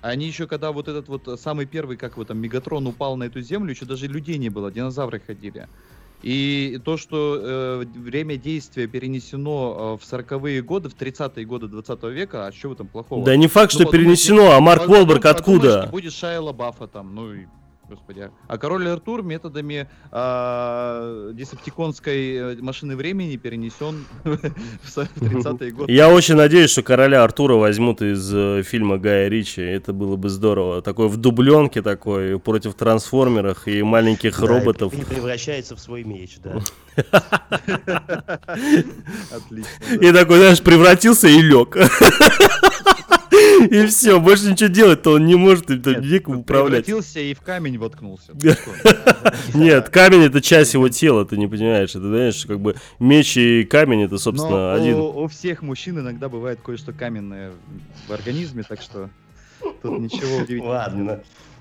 Они 0.00 0.26
еще, 0.26 0.46
когда 0.46 0.70
вот 0.70 0.86
этот 0.86 1.08
вот 1.08 1.40
самый 1.40 1.66
первый, 1.66 1.96
как 1.96 2.16
вот 2.16 2.28
там, 2.28 2.38
Мегатрон 2.38 2.86
упал 2.86 3.16
на 3.16 3.24
эту 3.24 3.40
землю, 3.40 3.70
еще 3.70 3.84
даже 3.84 4.06
людей 4.06 4.38
не 4.38 4.48
было, 4.48 4.70
динозавры 4.70 5.18
ходили. 5.18 5.66
И 6.22 6.80
то, 6.84 6.96
что 6.96 7.36
э, 7.40 7.84
время 7.94 8.36
действия 8.36 8.88
перенесено 8.88 9.98
э, 10.00 10.04
в 10.04 10.12
40-е 10.12 10.62
годы, 10.62 10.88
в 10.88 10.96
30-е 10.96 11.44
годы 11.44 11.68
20 11.68 12.02
века, 12.04 12.46
а 12.46 12.52
что 12.52 12.70
в 12.70 12.72
этом 12.72 12.88
плохого? 12.88 13.24
Да 13.24 13.36
не 13.36 13.46
факт, 13.46 13.72
что 13.72 13.84
ну, 13.84 13.90
перенесено, 13.90 14.52
а 14.52 14.60
Марк 14.60 14.88
Волберг 14.88 15.24
откуда? 15.26 15.88
Будет 15.92 16.12
Шайа 16.12 16.40
Лабафа 16.40 16.88
там, 16.88 17.14
ну 17.14 17.32
и 17.32 17.46
господи. 17.88 18.30
А 18.46 18.58
король 18.58 18.88
Артур 18.88 19.22
методами 19.22 19.88
э, 20.10 21.30
десептиконской 21.34 22.60
машины 22.60 22.96
времени 22.96 23.36
перенесен 23.36 24.04
в 24.24 24.98
30-е 24.98 25.70
годы. 25.72 25.92
Я 25.92 26.10
очень 26.10 26.34
надеюсь, 26.34 26.70
что 26.70 26.82
короля 26.82 27.24
Артура 27.24 27.54
возьмут 27.54 28.02
из 28.02 28.32
э, 28.32 28.62
фильма 28.62 28.98
Гая 28.98 29.28
Ричи. 29.28 29.62
Это 29.62 29.92
было 29.92 30.16
бы 30.16 30.28
здорово. 30.28 30.82
Такой 30.82 31.08
в 31.08 31.16
дубленке 31.16 31.82
такой, 31.82 32.38
против 32.38 32.74
трансформеров 32.74 33.66
и 33.66 33.82
маленьких 33.82 34.38
да, 34.40 34.46
роботов. 34.46 34.92
И 34.94 35.04
превращается 35.04 35.76
в 35.76 35.80
свой 35.80 36.04
меч, 36.04 36.38
да. 36.42 36.60
Отлично. 39.34 39.94
И 40.00 40.12
такой, 40.12 40.38
знаешь, 40.38 40.62
превратился 40.62 41.28
и 41.28 41.40
лег. 41.40 41.76
И 43.70 43.86
все, 43.86 44.20
больше 44.20 44.50
ничего 44.50 44.68
делать-то 44.68 45.12
он 45.12 45.26
не 45.26 45.34
может 45.34 45.68
веком 45.68 46.38
управлять. 46.38 46.84
Превратился 46.84 47.20
и 47.20 47.34
в 47.34 47.40
камень 47.40 47.78
воткнулся. 47.78 48.32
Нет, 49.54 49.88
камень 49.88 50.24
это 50.24 50.40
часть 50.40 50.74
его 50.74 50.88
тела, 50.88 51.24
ты 51.24 51.36
не 51.36 51.46
понимаешь. 51.46 51.90
Это, 51.90 52.08
знаешь, 52.08 52.44
как 52.46 52.60
бы 52.60 52.76
меч 52.98 53.36
и 53.36 53.64
камень 53.64 54.02
это, 54.02 54.18
собственно, 54.18 54.74
один. 54.74 54.96
У 54.96 55.26
всех 55.28 55.62
мужчин 55.62 55.98
иногда 55.98 56.28
бывает 56.28 56.60
кое-что 56.64 56.92
каменное 56.92 57.52
в 58.06 58.12
организме, 58.12 58.62
так 58.62 58.80
что 58.80 59.10
тут 59.82 59.98
ничего 59.98 60.42
удивительного. 60.42 60.74
Ладно. 60.74 61.20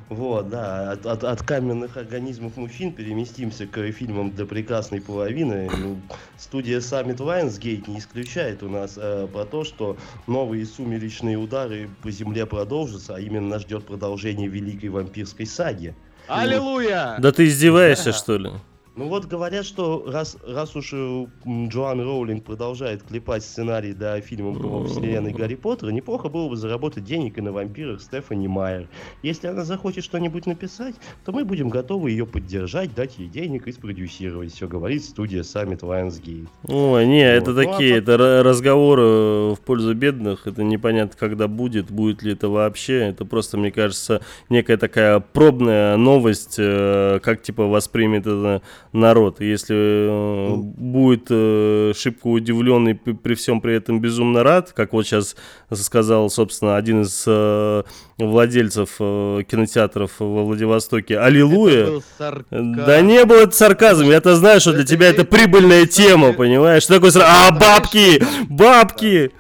Вот, 0.10 0.50
да, 0.50 0.92
от, 0.92 1.06
от, 1.06 1.24
от 1.26 1.42
каменных 1.44 1.98
организмов 1.98 2.56
мужчин 2.56 2.94
переместимся 2.94 3.68
к 3.68 3.92
фильмам 3.92 4.32
для 4.32 4.46
прекрасной 4.46 5.02
половины. 5.02 5.70
Ну, 5.78 6.00
студия 6.38 6.80
Summit 6.80 7.18
Lionsgate 7.18 7.90
не 7.90 8.00
исключает 8.00 8.64
у 8.64 8.70
нас 8.70 8.94
э, 8.96 9.28
про 9.28 9.44
то, 9.44 9.66
что 9.66 9.98
новые 10.26 10.66
сумеречные 10.66 11.38
удары 11.38 11.90
по 12.04 12.10
земле 12.10 12.46
продолжатся, 12.46 13.16
а 13.16 13.20
именно 13.20 13.50
нас 13.50 13.64
ждет 13.64 13.86
продолжение 13.86 14.48
великой 14.48 14.90
вампирской 14.90 15.46
саги. 15.46 15.94
Аллилуйя! 16.28 17.18
Да 17.20 17.34
ты 17.34 17.46
издеваешься, 17.46 18.14
что 18.14 18.38
ли? 18.38 18.52
Ну 18.98 19.10
вот 19.10 19.26
говорят, 19.26 19.64
что 19.64 20.06
раз, 20.08 20.38
раз 20.44 20.76
уж 20.76 20.90
э, 20.92 21.26
Джоан 21.46 22.02
Роулинг 22.02 22.44
продолжает 22.44 23.04
клепать 23.04 23.44
сценарий 23.44 23.94
для 23.94 24.20
фильма 24.22 24.58
про 24.58 24.86
вселенной 24.86 25.34
Гарри 25.34 25.54
Поттера, 25.54 25.92
неплохо 25.92 26.30
было 26.30 26.50
бы 26.50 26.56
заработать 26.56 27.04
денег 27.04 27.38
и 27.38 27.42
на 27.42 27.52
вампирах 27.52 28.02
Стефани 28.02 28.48
Майер. 28.48 28.90
Если 29.22 29.46
она 29.46 29.66
захочет 29.66 30.04
что-нибудь 30.04 30.48
написать, 30.48 30.96
то 31.26 31.32
мы 31.32 31.46
будем 31.46 31.70
готовы 31.70 32.10
ее 32.10 32.26
поддержать, 32.26 32.96
дать 32.96 33.20
ей 33.20 33.28
денег 33.28 33.68
и 33.68 33.72
спродюсировать. 33.72 34.52
Все 34.52 34.68
говорит 34.68 35.04
студия 35.04 35.44
Summit 35.44 35.82
Lionsgate. 35.82 36.48
Ой, 36.68 37.06
не, 37.06 37.24
вот. 37.24 37.44
это 37.44 37.52
ну, 37.52 37.64
такие, 37.64 37.94
а 37.94 37.98
это 38.00 38.42
разговоры 38.44 39.54
в 39.54 39.60
пользу 39.64 39.94
бедных, 39.94 40.48
это 40.48 40.64
непонятно, 40.64 41.16
когда 41.20 41.48
будет, 41.48 41.92
будет 41.92 42.24
ли 42.24 42.34
это 42.34 42.50
вообще. 42.50 43.10
Это 43.10 43.26
просто, 43.26 43.60
мне 43.60 43.70
кажется, 43.72 44.24
некая 44.50 44.78
такая 44.78 45.20
пробная 45.20 45.98
новость, 45.98 46.56
э, 46.58 47.20
как 47.22 47.44
типа 47.44 47.68
воспримет 47.68 48.26
это 48.26 48.64
народ. 48.98 49.40
Если 49.40 49.76
э, 49.76 50.56
будет 50.56 51.28
э, 51.30 51.94
шибко 51.96 52.28
удивленный 52.28 52.96
при 52.96 53.36
всем 53.36 53.62
при 53.62 53.76
этом 53.76 54.02
безумно 54.02 54.44
рад, 54.44 54.74
как 54.74 54.94
вот 54.94 55.06
сейчас 55.06 55.36
сказал, 55.72 56.30
собственно, 56.30 56.76
один 56.76 57.04
из 57.04 57.24
э, 57.26 57.84
владельцев 58.18 58.96
э, 59.00 59.44
кинотеатров 59.50 60.12
во 60.20 60.44
Владивостоке, 60.44 61.20
аллилуйя. 61.20 62.02
Да 62.50 63.02
не 63.02 63.24
было 63.26 63.44
это 63.44 63.56
сарказм, 63.56 64.10
я-то 64.10 64.36
знаю, 64.36 64.60
что 64.60 64.74
для 64.74 64.86
тебя 64.86 65.08
это 65.08 65.24
прибыльная 65.24 65.86
тема, 65.86 66.34
понимаешь? 66.34 66.84
Что 66.84 66.96
такое 66.96 67.12
А, 67.24 67.52
бабки! 67.52 68.22
Бабки! 68.50 69.32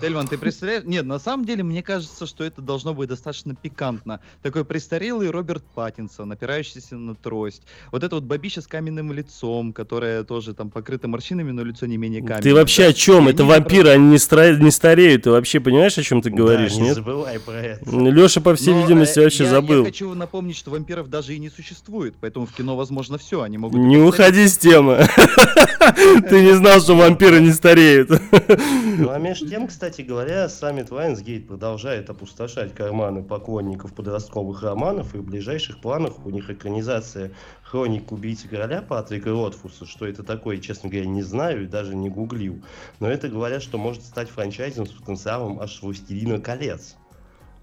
Тельман, 0.00 0.26
ты 0.26 0.38
представляешь? 0.38 0.84
Нет, 0.84 1.06
на 1.06 1.18
самом 1.18 1.44
деле, 1.44 1.62
мне 1.62 1.82
кажется, 1.82 2.26
что 2.26 2.42
это 2.42 2.60
должно 2.60 2.94
быть 2.94 3.08
достаточно 3.08 3.54
пикантно. 3.54 4.20
Такой 4.42 4.64
престарелый 4.64 5.30
Роберт 5.30 5.64
Паттинсон, 5.74 6.32
опирающийся 6.32 6.96
на 6.96 7.14
трость. 7.14 7.62
Вот 7.92 8.02
это 8.02 8.16
вот 8.16 8.24
бабища 8.24 8.60
с 8.60 8.66
каменным 8.66 9.12
лицом, 9.12 9.72
которая 9.72 10.24
тоже 10.24 10.54
там 10.54 10.70
покрыта 10.70 11.06
морщинами, 11.06 11.52
но 11.52 11.62
лицо 11.62 11.86
не 11.86 11.96
менее 11.96 12.20
каменное. 12.20 12.42
Ты 12.42 12.54
вообще 12.54 12.84
да? 12.84 12.88
о 12.88 12.92
чем? 12.92 13.28
Это 13.28 13.44
вампиры, 13.44 13.90
они 13.90 14.10
не, 14.10 14.18
стра... 14.18 14.56
не 14.56 14.70
стареют. 14.70 15.24
Ты 15.24 15.30
вообще 15.30 15.60
понимаешь, 15.60 15.96
о 15.96 16.02
чем 16.02 16.22
ты 16.22 16.30
говоришь? 16.30 16.74
Да, 16.74 16.80
не 16.80 16.86
нет? 16.88 16.94
забывай 16.96 17.38
про 17.38 17.54
это. 17.54 17.90
Леша, 17.90 18.40
по 18.40 18.54
всей 18.56 18.74
но, 18.74 18.82
видимости, 18.82 19.18
э, 19.20 19.22
вообще 19.22 19.44
я, 19.44 19.50
забыл. 19.50 19.80
Я 19.80 19.86
хочу 19.86 20.12
напомнить, 20.14 20.56
что 20.56 20.70
вампиров 20.70 21.08
даже 21.08 21.34
и 21.34 21.38
не 21.38 21.50
существует, 21.50 22.14
поэтому 22.20 22.46
в 22.46 22.52
кино 22.52 22.76
возможно 22.76 23.18
все. 23.18 23.42
Они 23.42 23.58
могут... 23.58 23.78
Не 23.78 23.98
уходи 23.98 24.48
с 24.48 24.58
темы. 24.58 25.06
Ты 26.28 26.44
не 26.44 26.54
знал, 26.54 26.80
что 26.80 26.94
вампиры 26.96 27.40
не 27.40 27.52
стареют. 27.52 28.10
Ну 28.10 29.10
а 29.10 29.18
между 29.18 29.48
тем, 29.48 29.67
кстати 29.68 30.00
говоря, 30.00 30.48
Саммит 30.48 30.88
Lionsgate 30.88 31.46
продолжает 31.46 32.08
опустошать 32.08 32.74
карманы 32.74 33.22
поклонников 33.22 33.92
подростковых 33.92 34.62
романов, 34.62 35.14
и 35.14 35.18
в 35.18 35.24
ближайших 35.24 35.80
планах 35.80 36.24
у 36.24 36.30
них 36.30 36.48
экранизация 36.48 37.32
хроник 37.62 38.10
убийцы 38.10 38.48
короля 38.48 38.80
Патрика 38.80 39.30
Ротфуса. 39.30 39.84
Что 39.84 40.06
это 40.06 40.22
такое, 40.22 40.58
честно 40.58 40.88
говоря, 40.88 41.06
не 41.06 41.22
знаю 41.22 41.64
и 41.64 41.66
даже 41.66 41.94
не 41.94 42.08
гуглил. 42.08 42.62
Но 42.98 43.10
это 43.10 43.28
говорят, 43.28 43.62
что 43.62 43.76
может 43.76 44.02
стать 44.02 44.30
франчайзом 44.30 44.86
с 44.86 44.90
потенциалом 44.90 45.60
аж 45.60 45.82
«Властелина 45.82 46.40
колец». 46.40 46.96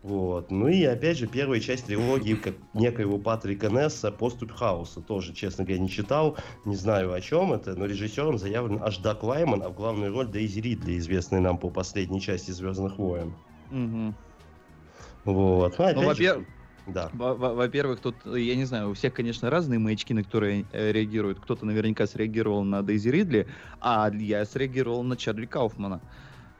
Вот. 0.05 0.51
Ну 0.51 0.67
и 0.67 0.83
опять 0.83 1.17
же, 1.17 1.25
первая 1.25 1.59
часть 1.59 1.87
трилогии 1.87 2.35
как 2.35 2.53
некоего 2.75 3.17
Патрика 3.17 3.69
Несса 3.69 4.11
«Поступь 4.11 4.51
хаоса». 4.51 5.01
Тоже, 5.01 5.33
честно 5.33 5.63
говоря, 5.63 5.81
не 5.81 5.89
читал, 5.89 6.37
не 6.63 6.75
знаю 6.75 7.11
о 7.11 7.19
чем 7.21 7.53
это, 7.53 7.73
но 7.73 7.87
режиссером 7.87 8.37
заявлен 8.37 8.79
аж 8.83 8.99
Дак 8.99 9.23
Лайман, 9.23 9.63
а 9.63 9.69
в 9.69 9.73
главную 9.73 10.13
роль 10.13 10.27
Дейзи 10.27 10.59
Ридли, 10.59 10.99
известный 10.99 11.39
нам 11.39 11.57
по 11.57 11.71
последней 11.71 12.21
части 12.21 12.51
«Звездных 12.51 12.99
войн». 12.99 13.33
Угу. 13.71 14.13
Вот. 15.23 15.79
Ну, 15.79 15.93
ну 15.95 16.05
во-первых, 16.05 16.47
да. 16.85 17.09
Во-первых, 17.13 17.99
тут, 17.99 18.15
я 18.25 18.55
не 18.55 18.65
знаю, 18.65 18.91
у 18.91 18.93
всех, 18.93 19.11
конечно, 19.11 19.49
разные 19.49 19.79
маячки, 19.79 20.13
на 20.13 20.23
которые 20.23 20.67
э, 20.71 20.91
реагируют. 20.91 21.39
Кто-то 21.39 21.65
наверняка 21.65 22.05
среагировал 22.05 22.63
на 22.63 22.83
Дейзи 22.83 23.09
Ридли, 23.09 23.47
а 23.81 24.11
я 24.13 24.45
среагировал 24.45 25.01
на 25.01 25.17
Чарли 25.17 25.47
Кауфмана. 25.47 25.99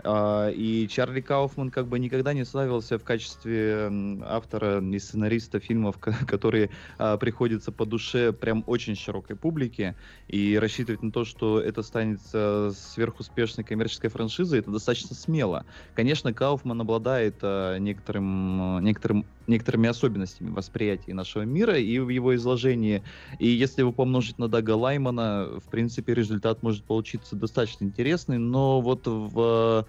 А, 0.06 0.50
и 0.50 0.88
Чарли 0.88 1.22
Кауфман 1.22 1.72
как 1.72 1.88
бы 1.88 1.98
никогда 2.00 2.34
не 2.34 2.46
славился 2.46 3.00
в 3.00 3.04
качестве 3.04 3.90
автора 4.24 4.80
и 4.82 5.00
сценариста 5.00 5.60
фильмов, 5.60 5.98
которые 6.28 6.70
а, 6.98 7.18
приходятся 7.18 7.72
по 7.72 7.86
душе 7.86 8.32
прям 8.32 8.64
очень 8.68 8.96
широкой 8.96 9.36
публике. 9.36 9.96
И 10.28 10.58
рассчитывать 10.58 11.02
на 11.02 11.12
то, 11.12 11.26
что 11.26 11.60
это 11.60 11.82
станет 11.82 12.20
а, 12.34 12.72
сверхуспешной 12.72 13.66
коммерческой 13.66 14.10
франшизой, 14.10 14.60
это 14.60 14.72
достаточно 14.72 15.16
смело. 15.16 15.66
Конечно, 15.94 16.34
Кауфман 16.34 16.82
обладает 16.82 17.42
некоторым, 17.42 18.84
некоторым 18.84 19.28
некоторыми 19.48 19.90
особенностями 19.90 20.50
восприятия 20.50 21.14
нашего 21.14 21.44
мира 21.44 21.78
и 21.78 22.00
в 22.00 22.10
его 22.10 22.36
изложении. 22.36 23.04
И 23.40 23.48
если 23.48 23.82
его 23.82 23.92
помножить 23.92 24.38
на 24.38 24.48
Дага 24.48 24.76
Лаймана, 24.76 25.50
в 25.66 25.70
принципе, 25.70 26.14
результат 26.14 26.64
может 26.64 26.84
получиться 26.84 27.36
достаточно 27.36 27.86
интересный, 27.86 28.38
но 28.38 28.82
вот 28.82 29.02
в 29.06 29.86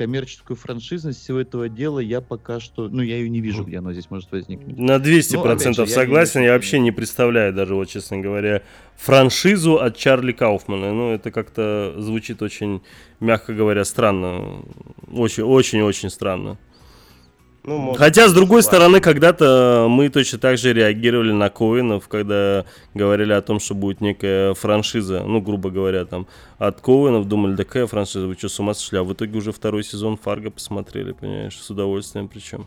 коммерческую 0.00 0.56
франшизность 0.56 1.20
всего 1.20 1.40
этого 1.40 1.68
дела 1.68 1.98
я 1.98 2.22
пока 2.22 2.58
что, 2.58 2.88
ну, 2.88 3.02
я 3.02 3.16
ее 3.16 3.28
не 3.28 3.42
вижу, 3.42 3.64
где 3.64 3.78
она 3.78 3.92
здесь 3.92 4.10
может 4.10 4.32
возникнуть. 4.32 4.78
На 4.78 4.96
200% 4.96 5.64
но, 5.66 5.72
же, 5.72 5.86
согласен, 5.88 6.40
я, 6.40 6.46
я 6.46 6.52
вообще 6.54 6.78
не 6.78 6.90
представляю 6.90 7.52
даже, 7.52 7.74
вот, 7.74 7.86
честно 7.86 8.16
говоря, 8.16 8.62
франшизу 8.96 9.78
от 9.78 9.98
Чарли 9.98 10.32
Кауфмана. 10.32 10.94
Ну, 10.94 11.12
это 11.12 11.30
как-то 11.30 11.94
звучит 11.98 12.40
очень, 12.40 12.80
мягко 13.20 13.52
говоря, 13.52 13.84
странно. 13.84 14.62
Очень-очень-очень 15.12 16.08
странно. 16.08 16.56
Ну, 17.62 17.76
может, 17.76 17.98
Хотя, 17.98 18.28
с 18.28 18.32
другой 18.32 18.62
стороны, 18.62 19.00
когда-то 19.00 19.86
мы 19.88 20.08
точно 20.08 20.38
так 20.38 20.56
же 20.56 20.72
реагировали 20.72 21.32
на 21.32 21.50
Коинов, 21.50 22.08
когда 22.08 22.64
говорили 22.94 23.32
о 23.32 23.42
том, 23.42 23.60
что 23.60 23.74
будет 23.74 24.00
некая 24.00 24.54
франшиза, 24.54 25.22
ну, 25.24 25.42
грубо 25.42 25.70
говоря, 25.70 26.06
там, 26.06 26.26
от 26.58 26.80
Коинов, 26.80 27.28
думали, 27.28 27.54
да 27.54 27.64
какая 27.64 27.86
франшиза, 27.86 28.26
вы 28.26 28.34
что, 28.34 28.48
с 28.48 28.58
ума 28.60 28.72
сошли? 28.72 28.98
А 28.98 29.02
в 29.02 29.12
итоге 29.12 29.36
уже 29.36 29.52
второй 29.52 29.84
сезон 29.84 30.16
Фарго 30.16 30.50
посмотрели, 30.50 31.12
понимаешь, 31.12 31.58
с 31.60 31.68
удовольствием 31.68 32.28
причем. 32.28 32.66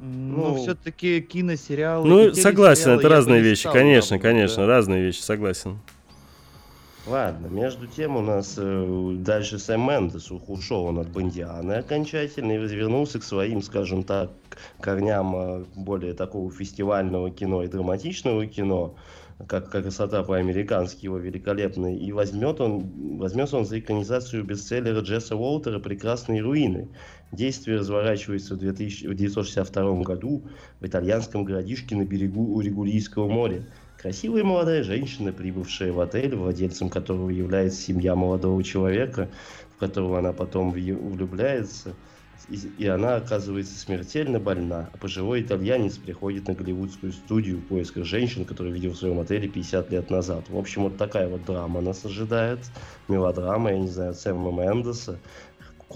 Ну, 0.00 0.36
ну 0.36 0.54
все-таки 0.56 1.20
киносериалы. 1.20 2.08
Ну, 2.08 2.34
согласен, 2.34 2.90
это 2.92 3.08
разные 3.08 3.40
вещи, 3.42 3.68
конечно, 3.70 4.18
конечно, 4.18 4.66
да. 4.66 4.66
разные 4.66 5.02
вещи, 5.02 5.20
согласен. 5.20 5.78
Ладно, 7.04 7.48
между 7.48 7.88
тем 7.88 8.16
у 8.16 8.20
нас 8.20 8.54
э, 8.56 9.14
дальше 9.18 9.58
Сэм 9.58 9.80
Мендес 9.80 10.30
ушел 10.30 10.84
он 10.84 11.00
от 11.00 11.08
Бондианы 11.08 11.72
окончательно 11.72 12.52
и 12.52 12.58
развернулся 12.58 13.18
к 13.18 13.24
своим, 13.24 13.60
скажем 13.60 14.04
так, 14.04 14.30
корням 14.80 15.34
э, 15.34 15.64
более 15.74 16.14
такого 16.14 16.48
фестивального 16.52 17.32
кино 17.32 17.64
и 17.64 17.68
драматичного 17.68 18.46
кино, 18.46 18.94
как 19.48 19.70
«Красота 19.70 20.22
по-американски» 20.22 21.06
его 21.06 21.18
великолепный, 21.18 21.96
и 21.96 22.12
возьмет 22.12 22.60
он, 22.60 23.18
возьмется 23.18 23.56
он 23.56 23.66
за 23.66 23.80
экранизацию 23.80 24.44
бестселлера 24.44 25.00
Джесса 25.00 25.34
Уолтера 25.34 25.80
«Прекрасные 25.80 26.40
руины». 26.40 26.88
Действие 27.32 27.78
разворачивается 27.78 28.54
в 28.54 28.58
1962 28.58 30.02
году 30.02 30.44
в 30.80 30.86
итальянском 30.86 31.44
городишке 31.44 31.96
на 31.96 32.04
берегу 32.04 32.54
Урегулийского 32.54 33.28
моря– 33.28 33.64
Красивая 34.02 34.42
молодая 34.42 34.82
женщина, 34.82 35.32
прибывшая 35.32 35.92
в 35.92 36.00
отель, 36.00 36.34
владельцем 36.34 36.90
которого 36.90 37.30
является 37.30 37.80
семья 37.80 38.16
молодого 38.16 38.64
человека, 38.64 39.28
в 39.76 39.78
которого 39.78 40.18
она 40.18 40.32
потом 40.32 40.72
влюбляется, 40.72 41.94
и, 42.78 42.86
она 42.88 43.14
оказывается 43.14 43.78
смертельно 43.78 44.40
больна. 44.40 44.90
А 44.92 44.98
пожилой 44.98 45.42
итальянец 45.42 45.98
приходит 45.98 46.48
на 46.48 46.54
голливудскую 46.54 47.12
студию 47.12 47.58
в 47.58 47.66
поисках 47.66 48.04
женщин, 48.04 48.44
которую 48.44 48.74
видел 48.74 48.90
в 48.90 48.96
своем 48.96 49.20
отеле 49.20 49.48
50 49.48 49.92
лет 49.92 50.10
назад. 50.10 50.48
В 50.48 50.58
общем, 50.58 50.82
вот 50.82 50.96
такая 50.96 51.28
вот 51.28 51.44
драма 51.44 51.80
нас 51.80 52.04
ожидает. 52.04 52.58
Мелодрама, 53.06 53.70
я 53.70 53.78
не 53.78 53.88
знаю, 53.88 54.14
Сэма 54.14 54.50
Мендеса. 54.50 55.20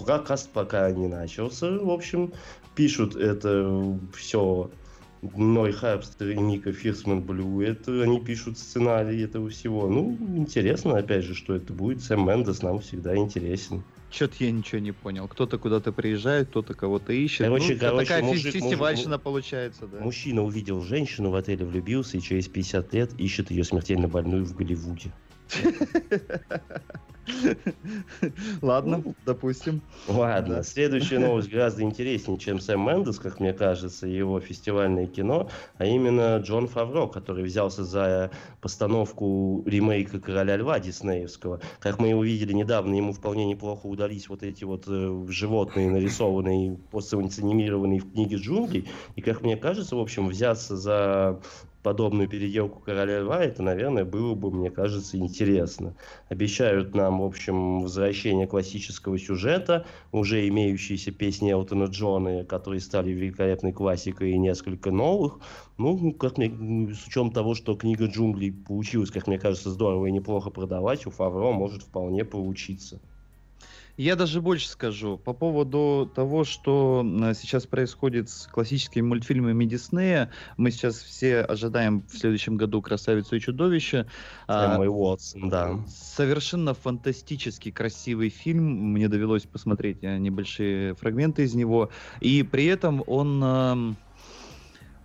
Каст 0.05 0.49
пока 0.51 0.89
не 0.91 1.07
начался. 1.07 1.71
В 1.71 1.89
общем, 1.89 2.33
пишут 2.75 3.15
это 3.15 3.97
все 4.15 4.69
Ной 5.21 5.71
Харпстер 5.71 6.29
и 6.29 6.37
Ника 6.37 6.71
Фирсман 6.71 7.21
Блю, 7.21 7.61
это 7.61 8.03
они 8.03 8.19
пишут 8.19 8.57
сценарий 8.57 9.21
этого 9.21 9.49
всего. 9.49 9.87
Ну, 9.87 10.17
интересно, 10.35 10.97
опять 10.97 11.23
же, 11.23 11.33
что 11.33 11.55
это 11.55 11.73
будет. 11.73 12.03
Сэм 12.03 12.27
Мендес 12.27 12.61
нам 12.61 12.79
всегда 12.79 13.15
интересен. 13.15 13.83
Чё-то 14.09 14.35
я 14.39 14.51
ничего 14.51 14.79
не 14.79 14.93
понял. 14.93 15.27
Кто-то 15.27 15.57
куда-то 15.57 15.91
приезжает, 15.91 16.47
кто-то 16.49 16.73
кого-то 16.73 17.11
ищет. 17.11 17.47
Короче, 17.47 17.73
ну, 17.73 17.79
короче, 17.79 18.05
такая 18.05 18.23
мужик, 18.23 18.53
фестивальщина 18.53 19.15
муж, 19.15 19.21
получается, 19.21 19.87
да. 19.87 19.99
Мужчина 19.99 20.43
увидел 20.43 20.81
женщину 20.81 21.31
в 21.31 21.35
отеле, 21.35 21.65
влюбился 21.65 22.17
и 22.17 22.21
через 22.21 22.47
50 22.47 22.93
лет 22.93 23.13
ищет 23.19 23.51
ее 23.51 23.63
смертельно 23.63 24.07
больную 24.07 24.45
в 24.45 24.55
Голливуде. 24.55 25.11
Ладно, 28.61 29.03
допустим. 29.25 29.81
Ладно, 30.07 30.63
следующая 30.63 31.19
новость 31.19 31.49
гораздо 31.49 31.83
интереснее, 31.83 32.37
чем 32.37 32.59
Сэм 32.59 32.81
Мендес, 32.81 33.19
как 33.19 33.39
мне 33.39 33.53
кажется, 33.53 34.07
и 34.07 34.15
его 34.15 34.39
фестивальное 34.39 35.07
кино, 35.07 35.49
а 35.77 35.85
именно 35.85 36.37
Джон 36.37 36.67
Фавро, 36.67 37.07
который 37.07 37.43
взялся 37.43 37.83
за 37.83 38.31
постановку 38.61 39.63
ремейка 39.65 40.19
«Короля 40.19 40.57
льва» 40.57 40.79
диснеевского. 40.79 41.61
Как 41.79 41.99
мы 41.99 42.13
увидели 42.13 42.53
недавно, 42.53 42.95
ему 42.95 43.13
вполне 43.13 43.45
неплохо 43.45 43.87
удались 43.87 44.29
вот 44.29 44.43
эти 44.43 44.63
вот 44.63 44.85
э, 44.87 45.25
животные, 45.27 45.89
нарисованные, 45.89 46.77
после 46.91 47.19
анимированные 47.19 47.99
в 47.99 48.11
книге 48.11 48.37
джунглей. 48.37 48.89
И, 49.15 49.21
как 49.21 49.41
мне 49.41 49.57
кажется, 49.57 49.95
в 49.95 49.99
общем, 49.99 50.27
взяться 50.27 50.77
за 50.77 51.39
подобную 51.87 52.27
переделку 52.27 52.81
Короля 52.81 53.21
Льва, 53.21 53.45
это, 53.45 53.63
наверное, 53.63 54.03
было 54.03 54.35
бы, 54.35 54.51
мне 54.51 54.69
кажется, 54.69 55.17
интересно. 55.17 55.95
Обещают 56.27 56.93
нам, 56.93 57.21
в 57.21 57.23
общем, 57.23 57.79
возвращение 57.79 58.45
классического 58.45 59.17
сюжета, 59.17 59.85
уже 60.11 60.45
имеющиеся 60.49 61.13
песни 61.13 61.49
Элтона 61.49 61.85
Джона, 61.85 62.43
которые 62.43 62.81
стали 62.81 63.11
великолепной 63.11 63.71
классикой, 63.71 64.31
и 64.31 64.37
несколько 64.37 64.91
новых. 64.91 65.39
Ну, 65.77 66.11
как 66.11 66.37
мне, 66.37 66.93
с 66.93 67.07
учетом 67.07 67.31
того, 67.31 67.55
что 67.55 67.73
книга 67.77 68.07
джунглей 68.07 68.51
получилась, 68.51 69.09
как 69.09 69.27
мне 69.27 69.39
кажется, 69.39 69.69
здорово 69.69 70.07
и 70.07 70.11
неплохо 70.11 70.49
продавать, 70.49 71.05
у 71.05 71.09
Фавро 71.09 71.53
может 71.53 71.83
вполне 71.83 72.25
получиться. 72.25 72.99
Я 73.97 74.15
даже 74.15 74.41
больше 74.41 74.69
скажу. 74.69 75.17
По 75.17 75.33
поводу 75.33 76.09
того, 76.13 76.43
что 76.43 77.03
сейчас 77.33 77.65
происходит 77.65 78.29
с 78.29 78.45
классическими 78.45 79.01
мультфильмами 79.01 79.65
Диснея, 79.65 80.31
мы 80.55 80.69
сейчас 80.69 80.97
все 80.97 81.41
ожидаем 81.41 82.03
в 82.07 82.15
следующем 82.15 82.57
году 82.57 82.81
«Красавицу 82.83 83.35
и 83.35 83.39
чудовище». 83.39 84.05
Эмма 84.47 84.85
а, 84.85 84.87
Уотсон, 84.87 85.49
да. 85.49 85.79
Совершенно 85.87 86.75
фантастически 86.75 87.71
красивый 87.71 88.29
фильм. 88.29 88.93
Мне 88.93 89.09
довелось 89.09 89.43
посмотреть 89.43 89.97
э, 90.03 90.17
небольшие 90.17 90.93
фрагменты 90.93 91.43
из 91.43 91.55
него. 91.55 91.89
И 92.21 92.43
при 92.43 92.65
этом 92.65 93.03
он 93.07 93.97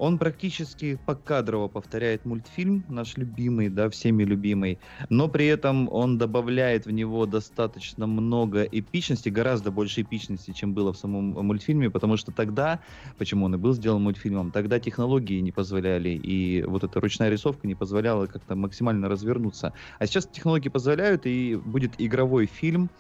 он 0.03 0.19
практически 0.19 0.97
покадрово 0.97 1.69
повторяет 1.69 2.25
мультфильм, 2.25 2.85
наш 2.89 3.17
любимый, 3.17 3.69
да, 3.69 3.89
всеми 3.89 4.25
любимый, 4.25 4.81
но 5.09 5.29
при 5.29 5.47
этом 5.47 5.89
он 5.89 6.19
добавляет 6.19 6.87
в 6.87 6.91
него 6.91 7.25
достаточно 7.25 8.09
много 8.09 8.65
эпичности, 8.65 9.29
гораздо 9.29 9.71
больше 9.71 10.03
эпичности, 10.03 10.51
чем 10.51 10.75
было 10.75 10.93
в 10.93 10.99
самом 10.99 11.27
мультфильме, 11.47 11.89
потому 11.89 12.17
что 12.17 12.33
тогда, 12.33 12.81
почему 13.17 13.45
он 13.45 13.55
и 13.55 13.59
был 13.59 13.75
сделан 13.75 14.03
мультфильмом, 14.03 14.51
тогда 14.51 14.81
технологии 14.81 15.39
не 15.39 15.53
позволяли, 15.53 16.09
и 16.09 16.65
вот 16.65 16.83
эта 16.83 16.99
ручная 16.99 17.31
рисовка 17.31 17.69
не 17.69 17.77
позволяла 17.77 18.27
как-то 18.27 18.57
максимально 18.57 19.09
развернуться. 19.09 19.73
А 20.01 20.07
сейчас 20.09 20.27
технологии 20.27 20.69
позволяют, 20.69 21.27
и 21.27 21.55
будет 21.55 21.95
игровой 21.99 22.47
фильм, 22.47 22.91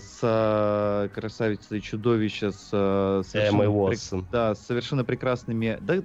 с 0.00 0.18
э, 0.22 1.08
красавицей 1.12 1.80
чудовища, 1.80 2.50
с 2.52 2.70
э, 2.72 3.22
совершенно, 3.24 3.70
Уотсон. 3.70 4.28
да, 4.30 4.54
совершенно 4.54 5.04
прекрасными. 5.04 5.78
Да, 5.80 5.96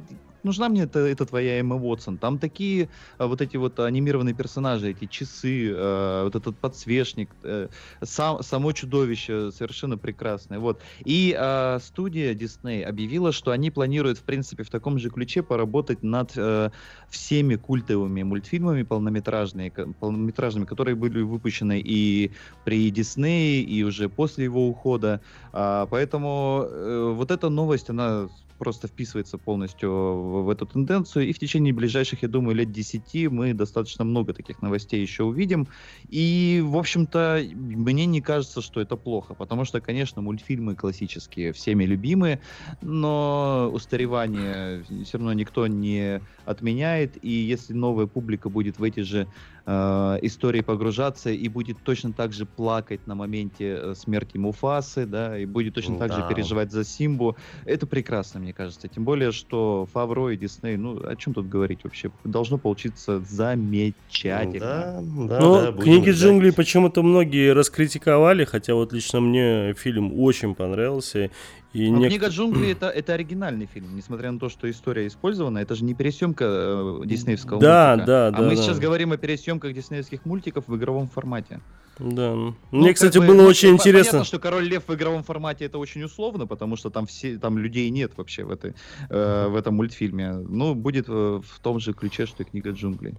нужна 0.43 0.69
мне 0.69 0.83
это, 0.83 0.99
это 0.99 1.25
твоя 1.25 1.59
Эмма 1.59 1.75
Уотсон. 1.75 2.17
Там 2.17 2.39
такие 2.39 2.89
а, 3.17 3.27
вот 3.27 3.41
эти 3.41 3.57
вот 3.57 3.79
анимированные 3.79 4.33
персонажи, 4.33 4.91
эти 4.91 5.05
часы, 5.05 5.73
а, 5.75 6.23
вот 6.23 6.35
этот 6.35 6.57
подсвечник, 6.57 7.29
а, 7.43 7.69
сам, 8.03 8.41
само 8.43 8.71
чудовище 8.71 9.51
совершенно 9.51 9.97
прекрасное. 9.97 10.59
Вот. 10.59 10.81
И 11.05 11.35
а, 11.37 11.79
студия 11.79 12.33
Disney 12.33 12.83
объявила, 12.83 13.31
что 13.31 13.51
они 13.51 13.71
планируют, 13.71 14.17
в 14.17 14.23
принципе, 14.23 14.63
в 14.63 14.69
таком 14.69 14.99
же 14.99 15.09
ключе 15.09 15.43
поработать 15.43 16.03
над 16.03 16.33
а, 16.37 16.71
всеми 17.09 17.55
культовыми 17.55 18.23
мультфильмами 18.23 18.83
полнометражными, 18.83 19.69
полнометражными, 19.99 20.65
которые 20.65 20.95
были 20.95 21.21
выпущены 21.21 21.79
и 21.79 22.31
при 22.65 22.91
Disney, 22.91 23.61
и 23.61 23.83
уже 23.83 24.09
после 24.09 24.45
его 24.45 24.67
ухода. 24.67 25.21
Поэтому 25.51 26.63
а, 26.63 27.13
вот 27.13 27.31
эта 27.31 27.49
новость, 27.49 27.89
она 27.89 28.29
просто 28.59 28.87
вписывается 28.87 29.37
полностью 29.37 29.89
в, 29.89 30.43
в 30.43 30.49
эту 30.49 30.65
тенденцию. 30.65 31.27
И 31.27 31.33
в 31.33 31.39
течение 31.39 31.73
ближайших, 31.73 32.21
я 32.21 32.27
думаю, 32.27 32.55
лет 32.55 32.71
10 32.71 33.31
мы 33.31 33.53
достаточно 33.53 34.03
много 34.05 34.33
таких 34.33 34.61
новостей 34.61 35.01
еще 35.01 35.23
увидим. 35.23 35.67
И, 36.09 36.61
в 36.63 36.77
общем-то, 36.77 37.41
мне 37.53 38.05
не 38.05 38.21
кажется, 38.21 38.61
что 38.61 38.81
это 38.81 38.97
плохо, 38.97 39.33
потому 39.33 39.65
что, 39.65 39.81
конечно, 39.81 40.21
мультфильмы 40.21 40.75
классические, 40.75 41.53
всеми 41.53 41.85
любимые, 41.85 42.41
но 42.81 43.71
устаревание 43.73 44.83
все 45.05 45.17
равно 45.17 45.33
никто 45.33 45.65
не 45.65 46.21
отменяет. 46.45 47.23
И 47.23 47.31
если 47.31 47.73
новая 47.73 48.05
публика 48.05 48.49
будет 48.49 48.77
в 48.77 48.83
эти 48.83 48.99
же 48.99 49.27
э, 49.65 50.19
истории 50.21 50.61
погружаться 50.61 51.29
и 51.29 51.47
будет 51.47 51.77
точно 51.83 52.13
так 52.13 52.33
же 52.33 52.45
плакать 52.45 53.05
на 53.07 53.15
моменте 53.15 53.79
э, 53.81 53.93
смерти 53.95 54.37
Муфасы, 54.37 55.05
да, 55.05 55.37
и 55.37 55.45
будет 55.45 55.75
точно 55.75 55.93
ну, 55.93 55.99
так 55.99 56.09
да. 56.09 56.17
же 56.17 56.33
переживать 56.33 56.71
за 56.71 56.83
Симбу, 56.83 57.35
это 57.65 57.87
прекрасно, 57.87 58.39
мне 58.39 58.53
кажется. 58.53 58.87
Тем 58.87 59.05
более, 59.05 59.31
что 59.31 59.87
Фавро 59.93 60.29
и 60.29 60.37
Дисней, 60.37 60.77
ну, 60.77 60.99
о 61.05 61.15
чем 61.15 61.33
тут 61.33 61.47
говорить 61.47 61.83
вообще? 61.83 62.11
Должно 62.23 62.57
получиться 62.57 63.19
замечательно. 63.19 64.59
Да, 64.59 65.01
да, 65.27 65.39
ну, 65.39 65.71
да, 65.71 65.81
книги 65.81 66.09
джунглей 66.11 66.53
почему-то 66.53 67.03
многие 67.03 67.53
раскритиковали, 67.53 68.45
хотя 68.45 68.75
вот 68.75 68.93
лично 68.93 69.19
мне 69.19 69.73
фильм 69.73 70.13
очень 70.19 70.55
понравился. 70.55 71.31
И 71.73 71.91
Но 71.91 71.99
нек... 71.99 72.09
книга 72.09 72.27
джунглей 72.29 72.71
это, 72.71 72.87
это 72.87 73.13
оригинальный 73.13 73.67
фильм, 73.71 73.95
несмотря 73.95 74.31
на 74.31 74.39
то, 74.39 74.49
что 74.49 74.69
история 74.69 75.05
использована, 75.05 75.59
это 75.59 75.75
же 75.75 75.83
не 75.83 75.93
пересъемка 75.93 76.45
э, 76.47 77.01
диснеевского 77.05 77.59
да, 77.59 77.91
мультика. 77.91 78.07
Да, 78.07 78.27
а 78.27 78.31
да. 78.31 78.41
мы 78.41 78.55
да. 78.55 78.55
сейчас 78.55 78.79
говорим 78.79 79.11
о 79.11 79.17
пересъемках 79.17 79.73
диснеевских 79.73 80.25
мультиков 80.25 80.67
в 80.67 80.75
игровом 80.75 81.07
формате. 81.07 81.61
Да. 81.99 82.33
Ну, 82.33 82.55
Мне, 82.71 82.93
кстати, 82.93 83.17
бы, 83.17 83.27
было 83.27 83.43
ну, 83.43 83.47
очень 83.47 83.69
интересно. 83.69 84.11
Понятно, 84.11 84.25
что 84.25 84.39
Король 84.39 84.63
Лев 84.63 84.87
в 84.87 84.93
игровом 84.95 85.23
формате 85.23 85.65
это 85.65 85.77
очень 85.77 86.01
условно, 86.01 86.47
потому 86.47 86.75
что 86.75 86.89
там 86.89 87.05
все 87.05 87.37
там 87.37 87.57
людей 87.57 87.89
нет 87.89 88.13
вообще 88.15 88.45
в 88.45 88.51
этой 88.51 88.73
э, 89.09 89.47
в 89.47 89.55
этом 89.55 89.75
мультфильме. 89.75 90.31
Ну, 90.31 90.75
будет 90.75 91.07
в, 91.07 91.41
в 91.41 91.59
том 91.61 91.79
же 91.79 91.93
ключе, 91.93 92.25
что 92.25 92.43
и 92.43 92.45
книга 92.45 92.71
джунглей. 92.71 93.15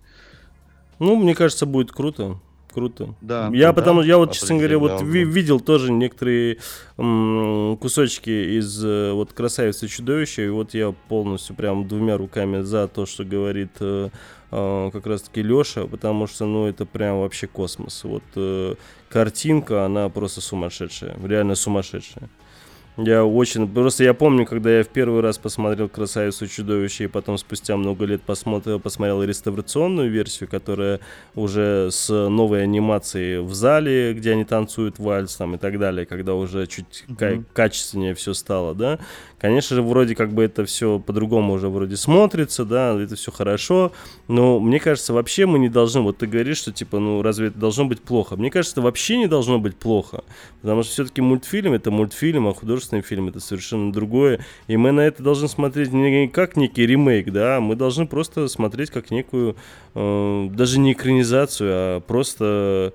Ну, 0.98 1.14
мне 1.16 1.34
кажется, 1.34 1.66
будет 1.66 1.92
круто. 1.92 2.40
Круто. 2.72 3.14
Да. 3.20 3.50
Я 3.52 3.68
да, 3.68 3.72
потому 3.72 4.02
я 4.02 4.16
вот, 4.16 4.32
честно 4.32 4.56
говоря, 4.56 4.78
вот 4.78 4.90
ви- 5.12 5.24
видел 5.24 5.60
тоже 5.60 5.90
некоторые 5.92 6.58
м- 6.98 7.76
кусочки 7.78 8.58
из 8.58 8.84
э, 8.84 9.12
вот 9.12 9.32
красавицы 9.32 9.88
чудовища, 9.88 10.42
и 10.42 10.48
вот 10.48 10.74
я 10.74 10.94
полностью 11.08 11.56
прям 11.56 11.86
двумя 11.88 12.16
руками 12.16 12.62
за 12.62 12.86
то, 12.88 13.06
что 13.06 13.24
говорит 13.24 13.70
э, 13.80 14.10
э, 14.52 14.90
как 14.92 15.06
раз 15.06 15.22
таки 15.22 15.42
Леша, 15.42 15.86
потому 15.86 16.26
что, 16.26 16.46
ну, 16.46 16.66
это 16.66 16.86
прям 16.86 17.20
вообще 17.20 17.46
космос. 17.46 18.04
Вот 18.04 18.22
э, 18.36 18.74
картинка, 19.08 19.84
она 19.84 20.08
просто 20.08 20.40
сумасшедшая, 20.40 21.16
реально 21.24 21.54
сумасшедшая. 21.56 22.28
Я 22.96 23.24
очень... 23.24 23.68
Просто 23.68 24.04
я 24.04 24.14
помню, 24.14 24.46
когда 24.46 24.78
я 24.78 24.84
в 24.84 24.88
первый 24.88 25.20
раз 25.20 25.38
посмотрел 25.38 25.88
«Красавицу 25.88 26.46
чудовище», 26.46 27.04
и 27.04 27.06
потом 27.06 27.38
спустя 27.38 27.76
много 27.76 28.04
лет 28.04 28.22
посмотрел, 28.22 28.78
посмотрел 28.80 29.22
реставрационную 29.22 30.10
версию, 30.10 30.48
которая 30.48 31.00
уже 31.34 31.88
с 31.90 32.10
новой 32.10 32.64
анимацией 32.64 33.38
в 33.38 33.54
зале, 33.54 34.12
где 34.12 34.32
они 34.32 34.44
танцуют 34.44 34.98
вальс 34.98 35.36
там 35.36 35.54
и 35.54 35.58
так 35.58 35.78
далее, 35.78 36.04
когда 36.04 36.34
уже 36.34 36.66
чуть 36.66 37.04
mm-hmm. 37.08 37.44
качественнее 37.52 38.14
все 38.14 38.34
стало, 38.34 38.74
да. 38.74 38.98
Конечно 39.40 39.76
же, 39.76 39.82
вроде 39.82 40.14
как 40.14 40.34
бы 40.34 40.44
это 40.44 40.66
все 40.66 40.98
по-другому 40.98 41.54
уже 41.54 41.70
вроде 41.70 41.96
смотрится, 41.96 42.66
да, 42.66 42.94
это 43.00 43.16
все 43.16 43.32
хорошо, 43.32 43.90
но 44.28 44.60
мне 44.60 44.78
кажется, 44.78 45.14
вообще 45.14 45.46
мы 45.46 45.58
не 45.58 45.70
должны, 45.70 46.02
вот 46.02 46.18
ты 46.18 46.26
говоришь, 46.26 46.58
что 46.58 46.72
типа, 46.72 46.98
ну 46.98 47.22
разве 47.22 47.46
это 47.46 47.58
должно 47.58 47.86
быть 47.86 48.02
плохо? 48.02 48.36
Мне 48.36 48.50
кажется, 48.50 48.74
это 48.74 48.82
вообще 48.82 49.16
не 49.16 49.28
должно 49.28 49.58
быть 49.58 49.76
плохо, 49.76 50.24
потому 50.60 50.82
что 50.82 50.92
все-таки 50.92 51.22
мультфильм 51.22 51.72
это 51.72 51.90
мультфильм, 51.90 52.48
а 52.48 52.52
художественный 52.52 53.00
фильм 53.00 53.28
это 53.28 53.40
совершенно 53.40 53.90
другое, 53.94 54.44
и 54.66 54.76
мы 54.76 54.92
на 54.92 55.00
это 55.00 55.22
должны 55.22 55.48
смотреть 55.48 55.90
не 55.90 56.28
как 56.28 56.58
некий 56.58 56.86
ремейк, 56.86 57.32
да, 57.32 57.60
мы 57.60 57.76
должны 57.76 58.06
просто 58.06 58.46
смотреть 58.46 58.90
как 58.90 59.10
некую, 59.10 59.56
э, 59.94 60.48
даже 60.50 60.78
не 60.78 60.92
экранизацию, 60.92 61.70
а 61.72 62.00
просто 62.00 62.92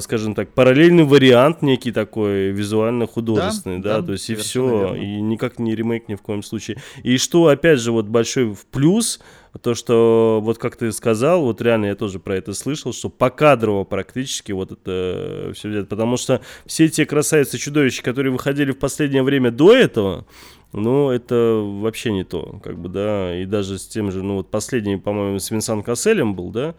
скажем 0.00 0.34
так, 0.34 0.50
параллельный 0.50 1.04
вариант 1.04 1.62
некий 1.62 1.92
такой 1.92 2.50
визуально-художественный, 2.50 3.78
да, 3.78 3.94
да, 3.94 4.00
да, 4.00 4.06
то 4.06 4.12
есть 4.12 4.30
и 4.30 4.34
все, 4.34 4.68
верно. 4.68 4.94
и 4.96 5.20
никак 5.20 5.58
не 5.58 5.74
ремейк 5.74 6.08
ни 6.08 6.14
в 6.14 6.22
коем 6.22 6.42
случае. 6.42 6.78
И 7.02 7.16
что, 7.18 7.46
опять 7.46 7.80
же, 7.80 7.92
вот 7.92 8.06
большой 8.06 8.52
в 8.52 8.66
плюс, 8.66 9.20
то, 9.60 9.74
что, 9.74 10.40
вот 10.42 10.58
как 10.58 10.76
ты 10.76 10.92
сказал, 10.92 11.42
вот 11.42 11.60
реально 11.60 11.86
я 11.86 11.94
тоже 11.94 12.18
про 12.18 12.36
это 12.36 12.54
слышал, 12.54 12.92
что 12.92 13.10
покадрово 13.10 13.84
практически 13.84 14.52
вот 14.52 14.72
это 14.72 15.52
все 15.54 15.70
идет, 15.70 15.88
потому 15.88 16.16
что 16.16 16.40
все 16.64 16.88
те 16.88 17.04
красавицы 17.04 17.58
чудовища, 17.58 18.02
которые 18.02 18.32
выходили 18.32 18.72
в 18.72 18.78
последнее 18.78 19.22
время 19.22 19.50
до 19.50 19.74
этого, 19.74 20.26
ну, 20.72 21.10
это 21.10 21.60
вообще 21.62 22.12
не 22.12 22.24
то, 22.24 22.58
как 22.62 22.78
бы, 22.78 22.88
да, 22.88 23.38
и 23.38 23.44
даже 23.44 23.78
с 23.78 23.86
тем 23.86 24.10
же, 24.10 24.22
ну, 24.22 24.36
вот 24.36 24.50
последний, 24.50 24.96
по-моему, 24.96 25.38
с 25.38 25.50
Винсан 25.50 25.82
Касселем 25.82 26.34
был, 26.34 26.50
да, 26.50 26.74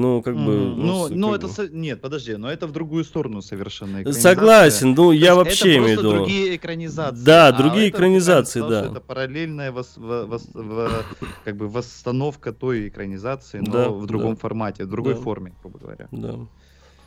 ну, 0.00 0.22
как 0.22 0.34
бы... 0.34 0.52
Mm, 0.52 0.74
ну, 0.76 1.08
ну 1.08 1.34
это... 1.34 1.48
Бы... 1.48 1.68
Нет, 1.72 2.00
подожди, 2.00 2.36
но 2.36 2.50
это 2.50 2.66
в 2.66 2.72
другую 2.72 3.04
сторону 3.04 3.42
совершенно 3.42 4.12
Согласен, 4.12 4.94
ну, 4.94 5.12
я 5.12 5.34
вообще 5.34 5.76
имею 5.78 5.98
в 5.98 6.00
виду... 6.00 6.12
другие 6.12 6.56
экранизации. 6.56 7.24
Да, 7.24 7.48
а 7.48 7.52
другие 7.52 7.88
экранизации, 7.88 8.60
да. 8.60 8.86
это 8.86 9.00
параллельная 9.00 9.72
вос... 9.72 9.94
Вос... 9.96 10.48
Вос... 10.54 11.04
как 11.44 11.56
бы 11.56 11.68
восстановка 11.68 12.52
той 12.52 12.88
экранизации, 12.88 13.58
но 13.58 13.72
да, 13.72 13.88
в 13.90 14.06
другом 14.06 14.34
да. 14.34 14.40
формате, 14.40 14.84
в 14.84 14.88
другой 14.88 15.14
да. 15.14 15.20
форме, 15.20 15.52
грубо 15.62 15.78
говоря. 15.78 16.08
Да. 16.10 16.38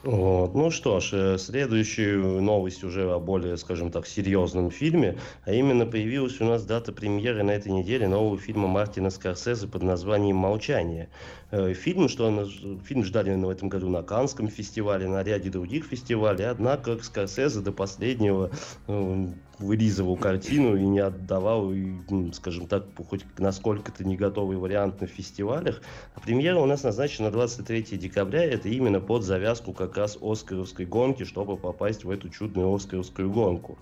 Вот. 0.04 0.56
Ну 0.56 0.72
что 0.72 1.00
ж, 1.00 1.10
э, 1.14 1.38
следующую 1.38 2.42
новость 2.42 2.84
уже 2.84 3.12
о 3.12 3.20
более, 3.20 3.56
скажем 3.58 3.92
так, 3.92 4.08
серьезном 4.08 4.72
фильме, 4.72 5.20
а 5.46 5.54
именно 5.54 5.86
появилась 5.86 6.42
у 6.42 6.46
нас 6.46 6.66
дата 6.66 6.92
премьеры 6.92 7.44
на 7.44 7.52
этой 7.52 7.72
неделе 7.72 8.08
нового 8.08 8.40
фильма 8.40 8.68
Мартина 8.68 9.12
Скорсезе 9.12 9.68
под 9.68 9.84
названием 9.84 10.38
«Молчание». 10.38 11.10
Э, 11.52 11.74
фильм, 11.74 12.08
что 12.08 12.28
он, 12.28 12.80
фильм 12.82 13.04
ждали 13.04 13.36
в 13.36 13.50
этом 13.50 13.68
году 13.68 13.90
на 13.90 14.04
Канском 14.04 14.48
фестивале, 14.48 15.08
на 15.10 15.22
ряде 15.22 15.50
других 15.50 15.86
фестивалей, 15.86 16.46
однако 16.46 16.98
Скорсезе 17.04 17.60
до 17.60 17.74
последнего 17.74 18.52
э, 18.88 19.28
вылизывал 19.60 20.16
картину 20.16 20.78
и 20.78 20.86
не 20.86 21.00
отдавал, 21.00 21.74
и, 21.74 21.94
скажем 22.32 22.68
так, 22.68 22.86
хоть 23.10 23.26
насколько-то 23.38 24.06
не 24.06 24.16
готовый 24.16 24.56
вариант 24.56 25.02
на 25.02 25.08
фестивалях. 25.08 25.82
А 26.16 26.22
премьера 26.22 26.58
у 26.58 26.66
нас 26.66 26.84
назначена 26.84 27.32
23 27.32 27.98
декабря, 27.98 28.46
это 28.46 28.70
именно 28.70 29.02
под 29.02 29.24
завязку 29.24 29.74
как 29.74 29.98
раз 29.98 30.18
Оскаровской 30.22 30.86
гонки, 30.86 31.26
чтобы 31.26 31.58
попасть 31.58 32.06
в 32.06 32.10
эту 32.10 32.30
чудную 32.30 32.74
Оскаровскую 32.74 33.30
гонку. 33.30 33.78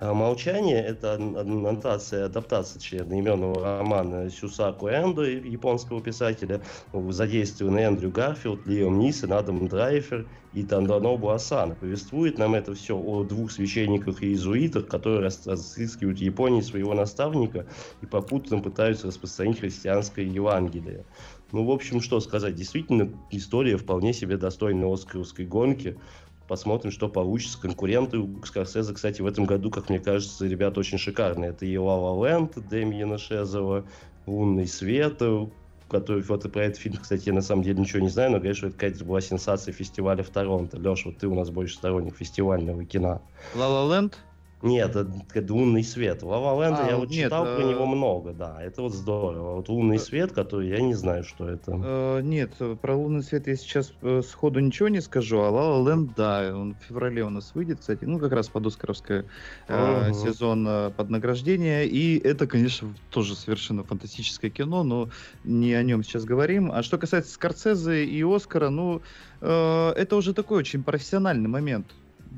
А 0.00 0.14
«Молчание»— 0.14 0.82
это 0.86 1.16
аннотация, 1.16 2.24
адаптация 2.24 3.02
одноименного 3.02 3.78
романа 3.78 4.30
Сюсаку 4.30 4.88
Эндо, 4.88 5.24
японского 5.24 6.00
писателя, 6.00 6.62
задействованы 6.94 7.80
Эндрю 7.80 8.10
Гарфилд, 8.10 8.66
Лиам 8.66 8.98
Нисон, 8.98 9.34
Адам 9.34 9.68
Драйфер 9.68 10.26
и 10.54 10.62
Танданобу 10.62 11.28
Асана. 11.28 11.74
Повествует 11.74 12.38
нам 12.38 12.54
это 12.54 12.72
все 12.72 12.96
о 12.96 13.24
двух 13.24 13.52
священниках 13.52 14.22
и 14.22 14.28
иезуитах, 14.28 14.88
которые 14.88 15.20
разыскивают 15.20 16.18
в 16.18 16.22
Японии 16.22 16.62
своего 16.62 16.94
наставника 16.94 17.66
и 18.00 18.06
попутно 18.06 18.58
пытаются 18.58 19.08
распространить 19.08 19.60
христианское 19.60 20.24
Евангелие. 20.24 21.04
Ну, 21.52 21.66
в 21.66 21.70
общем, 21.70 22.00
что 22.00 22.20
сказать, 22.20 22.54
действительно, 22.54 23.10
история 23.30 23.76
вполне 23.76 24.14
себе 24.14 24.38
достойна 24.38 24.90
Оскаровской 24.90 25.44
гонки. 25.44 25.98
Посмотрим, 26.50 26.90
что 26.90 27.08
получится. 27.08 27.60
Конкуренты 27.60 28.18
у 28.18 28.44
Скорсезе, 28.44 28.92
кстати, 28.92 29.22
в 29.22 29.26
этом 29.26 29.44
году, 29.44 29.70
как 29.70 29.88
мне 29.88 30.00
кажется, 30.00 30.48
ребята 30.48 30.80
очень 30.80 30.98
шикарные. 30.98 31.50
Это 31.50 31.64
и 31.64 31.76
Лава 31.76 32.26
Ленд 32.26 32.58
Дэмиена 32.68 33.18
Шезова, 33.18 33.84
Лунный 34.26 34.66
свет, 34.66 35.22
который 35.88 36.22
вот 36.24 36.52
про 36.52 36.64
этот 36.64 36.80
фильм, 36.80 36.96
кстати, 36.96 37.28
я 37.28 37.34
на 37.34 37.40
самом 37.40 37.62
деле 37.62 37.78
ничего 37.78 38.00
не 38.02 38.08
знаю, 38.08 38.32
но 38.32 38.52
что 38.52 38.66
это 38.66 38.74
какая-то 38.74 39.04
была 39.04 39.20
сенсация 39.20 39.72
фестиваля 39.72 40.24
в 40.24 40.30
Торонто. 40.30 40.76
Леша, 40.76 41.10
вот 41.10 41.18
ты 41.18 41.28
у 41.28 41.36
нас 41.36 41.50
больше 41.50 41.76
сторонник 41.76 42.16
фестивального 42.16 42.84
кино. 42.84 43.22
Ла 43.54 43.68
Ла 43.68 43.94
Ленд? 43.94 44.18
Нет, 44.62 44.94
это 44.94 45.54
«Лунный 45.54 45.82
свет». 45.82 46.22
Лава 46.22 46.62
Ленда 46.62 46.84
а, 46.84 46.90
я 46.90 46.96
вот 46.98 47.08
нет, 47.08 47.26
читал 47.26 47.46
э... 47.46 47.56
про 47.56 47.64
него 47.64 47.86
много, 47.86 48.32
да, 48.32 48.62
это 48.62 48.82
вот 48.82 48.92
здорово. 48.92 49.56
Вот 49.56 49.68
«Лунный 49.70 49.96
э... 49.96 49.98
свет», 49.98 50.32
который 50.32 50.68
я 50.68 50.80
не 50.80 50.92
знаю, 50.94 51.24
что 51.24 51.48
это. 51.48 51.72
Э, 51.82 52.20
нет, 52.22 52.50
про 52.82 52.94
«Лунный 52.94 53.22
свет» 53.22 53.46
я 53.46 53.56
сейчас 53.56 53.94
э, 54.02 54.20
сходу 54.22 54.60
ничего 54.60 54.88
не 54.88 55.00
скажу, 55.00 55.40
а 55.40 55.50
«Ла 55.50 55.88
Ленд», 55.88 56.14
да, 56.14 56.52
он 56.54 56.74
в 56.74 56.84
феврале 56.84 57.24
у 57.24 57.30
нас 57.30 57.52
выйдет, 57.54 57.80
кстати, 57.80 58.04
ну, 58.04 58.18
как 58.18 58.32
раз 58.32 58.48
под 58.48 58.66
«Оскаровское» 58.66 59.24
э, 59.68 60.10
угу. 60.10 60.14
сезон 60.14 60.66
э, 60.68 60.90
под 60.90 61.08
награждение, 61.08 61.86
и 61.86 62.18
это, 62.18 62.46
конечно, 62.46 62.94
тоже 63.10 63.36
совершенно 63.36 63.82
фантастическое 63.82 64.50
кино, 64.50 64.82
но 64.82 65.08
не 65.42 65.72
о 65.72 65.82
нем 65.82 66.04
сейчас 66.04 66.24
говорим. 66.24 66.70
А 66.70 66.82
что 66.82 66.98
касается 66.98 67.32
Скорсезе 67.32 68.04
и 68.04 68.22
«Оскара», 68.22 68.68
ну, 68.68 69.00
э, 69.40 69.92
это 69.96 70.16
уже 70.16 70.34
такой 70.34 70.58
очень 70.58 70.82
профессиональный 70.82 71.48
момент. 71.48 71.86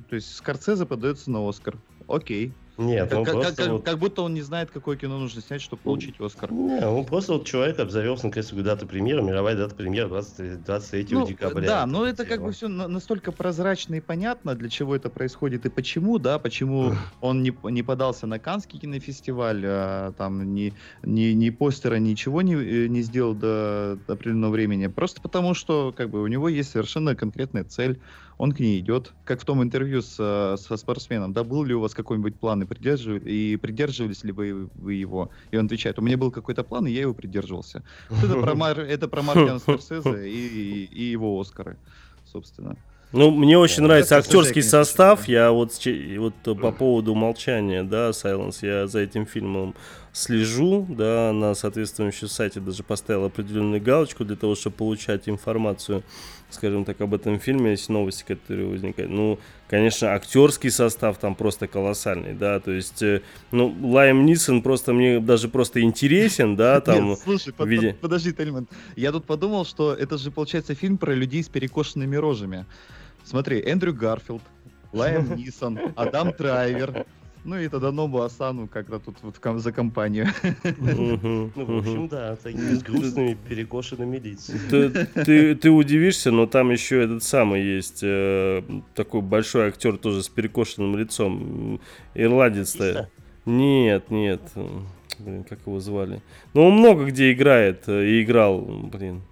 То 0.08 0.16
есть 0.16 0.34
Скорсезе 0.34 0.86
подается 0.86 1.30
на 1.30 1.46
Оскар 1.46 1.76
окей. 2.12 2.52
Нет, 2.78 3.10
как, 3.10 3.18
он 3.18 3.24
как, 3.24 3.34
просто 3.34 3.56
как, 3.56 3.70
вот... 3.70 3.84
как 3.84 3.98
будто 3.98 4.22
он 4.22 4.32
не 4.32 4.40
знает, 4.40 4.70
какое 4.70 4.96
кино 4.96 5.18
нужно 5.18 5.42
снять, 5.42 5.60
чтобы 5.60 5.82
получить 5.82 6.18
Оскар. 6.18 6.50
Не, 6.50 6.86
он 6.86 7.04
просто 7.04 7.34
вот 7.34 7.46
человек 7.46 7.78
обзавелся 7.78 8.26
наконец-то 8.26 8.62
дату 8.62 8.86
премьеры, 8.86 9.22
мировая 9.22 9.56
дата 9.56 9.74
премьеры 9.74 10.08
20, 10.08 10.64
23 10.64 11.06
ну, 11.10 11.26
декабря. 11.26 11.66
Да, 11.66 11.86
но 11.86 12.06
это 12.06 12.24
как 12.24 12.42
бы 12.42 12.52
все 12.52 12.68
настолько 12.68 13.30
прозрачно 13.30 13.96
и 13.96 14.00
понятно, 14.00 14.54
для 14.54 14.70
чего 14.70 14.96
это 14.96 15.10
происходит 15.10 15.66
и 15.66 15.68
почему, 15.68 16.18
да, 16.18 16.38
почему 16.38 16.94
он 17.20 17.42
не, 17.42 17.54
не 17.64 17.82
подался 17.82 18.26
на 18.26 18.38
Канский 18.38 18.78
кинофестиваль, 18.80 19.62
а, 19.64 20.12
там 20.12 20.54
ни, 20.54 20.72
ни, 21.02 21.32
ни 21.32 21.50
постера, 21.50 21.96
ничего 21.96 22.40
не, 22.40 22.54
э, 22.54 22.86
не 22.88 23.02
сделал 23.02 23.34
до, 23.34 23.98
до 24.06 24.14
определенного 24.14 24.52
времени. 24.52 24.86
Просто 24.86 25.20
потому, 25.20 25.52
что 25.52 25.92
как 25.94 26.08
бы 26.08 26.22
у 26.22 26.26
него 26.26 26.48
есть 26.48 26.70
совершенно 26.70 27.14
конкретная 27.14 27.64
цель 27.64 28.00
он 28.38 28.52
к 28.52 28.60
ней 28.60 28.78
идет. 28.80 29.12
Как 29.24 29.40
в 29.40 29.44
том 29.44 29.62
интервью 29.62 30.02
с, 30.02 30.16
э, 30.18 30.56
со 30.56 30.76
спортсменом, 30.76 31.32
да, 31.32 31.44
был 31.44 31.64
ли 31.64 31.74
у 31.74 31.80
вас 31.80 31.94
какой-нибудь 31.94 32.36
план 32.36 32.62
и, 32.62 32.66
придержив... 32.66 33.24
и 33.24 33.56
придерживались 33.56 34.24
ли 34.24 34.32
вы, 34.32 34.68
вы 34.74 34.94
его? 34.94 35.30
И 35.50 35.56
он 35.56 35.66
отвечает, 35.66 35.98
у 35.98 36.02
меня 36.02 36.16
был 36.16 36.30
какой-то 36.30 36.64
план, 36.64 36.86
и 36.86 36.90
я 36.90 37.02
его 37.02 37.14
придерживался. 37.14 37.82
Это 38.10 38.34
про, 38.40 38.54
Мар... 38.54 38.80
это 38.80 39.08
про 39.08 39.22
Мартина 39.22 39.58
Скорсезе 39.58 40.28
и, 40.28 40.84
и 40.84 41.04
его 41.04 41.40
Оскары, 41.40 41.76
собственно. 42.24 42.76
Ну, 43.12 43.30
мне 43.30 43.58
очень 43.58 43.82
да, 43.82 43.88
нравится 43.88 44.16
актерский 44.16 44.62
состав. 44.62 45.28
Я 45.28 45.52
вот, 45.52 45.78
вот 46.16 46.34
по 46.60 46.72
поводу 46.72 47.14
молчания, 47.14 47.82
да, 47.82 48.10
Silence, 48.10 48.58
я 48.62 48.86
за 48.86 49.00
этим 49.00 49.26
фильмом 49.26 49.74
слежу, 50.12 50.86
да, 50.88 51.32
на 51.32 51.54
соответствующем 51.54 52.28
сайте 52.28 52.60
даже 52.60 52.82
поставил 52.82 53.24
определенную 53.26 53.82
галочку 53.82 54.24
для 54.24 54.36
того, 54.36 54.54
чтобы 54.54 54.76
получать 54.76 55.28
информацию, 55.28 56.02
скажем 56.54 56.84
так, 56.84 57.00
об 57.00 57.14
этом 57.14 57.38
фильме, 57.38 57.72
если 57.72 57.92
новости, 57.92 58.24
которые 58.26 58.68
возникают. 58.68 59.10
Ну, 59.10 59.38
конечно, 59.68 60.14
актерский 60.14 60.70
состав 60.70 61.18
там 61.18 61.34
просто 61.34 61.66
колоссальный, 61.66 62.34
да, 62.34 62.60
то 62.60 62.70
есть, 62.70 63.02
э, 63.02 63.22
ну, 63.50 63.74
Лайм 63.82 64.26
Нисон 64.26 64.62
просто 64.62 64.92
мне 64.92 65.20
даже 65.20 65.48
просто 65.48 65.80
интересен, 65.80 66.56
да, 66.56 66.80
там... 66.82 67.10
Нет, 67.10 67.18
слушай, 67.18 67.52
под, 67.52 67.68
виде... 67.68 67.96
подожди, 68.00 68.32
Тельман, 68.32 68.68
я 68.96 69.12
тут 69.12 69.24
подумал, 69.24 69.64
что 69.64 69.94
это 69.94 70.18
же, 70.18 70.30
получается, 70.30 70.74
фильм 70.74 70.98
про 70.98 71.14
людей 71.14 71.42
с 71.42 71.48
перекошенными 71.48 72.16
рожами. 72.16 72.66
Смотри, 73.24 73.60
Эндрю 73.60 73.94
Гарфилд, 73.94 74.42
Лиам 74.92 75.34
Нисон, 75.36 75.78
Адам 75.96 76.32
Драйвер, 76.36 77.06
ну 77.44 77.58
и 77.58 77.68
Таданобу 77.68 78.22
Асано 78.22 78.68
как-то 78.68 78.98
тут 78.98 79.16
вот 79.22 79.36
за 79.60 79.72
компанию. 79.72 80.28
Ну, 80.78 81.50
в 81.54 81.78
общем, 81.78 82.08
да, 82.08 82.36
такими 82.36 82.74
с 82.74 82.82
грустными, 82.82 83.36
перекошенными 83.48 84.18
лицами. 84.18 85.54
Ты 85.54 85.70
удивишься, 85.70 86.30
но 86.30 86.46
там 86.46 86.70
еще 86.70 87.02
этот 87.02 87.22
самый 87.22 87.62
есть 87.62 88.00
э, 88.02 88.62
такой 88.94 89.22
большой 89.22 89.68
актер 89.68 89.96
тоже 89.96 90.22
с 90.22 90.28
перекошенным 90.28 90.96
лицом. 90.96 91.80
Ирландец-то. 92.14 93.08
Нет, 93.44 94.10
нет. 94.10 94.42
Блин, 95.18 95.44
как 95.44 95.60
его 95.66 95.78
звали? 95.80 96.22
Ну, 96.54 96.66
он 96.66 96.74
много 96.74 97.04
где 97.04 97.32
играет 97.32 97.84
э, 97.86 98.06
и 98.06 98.22
играл, 98.22 98.60
блин. 98.60 99.22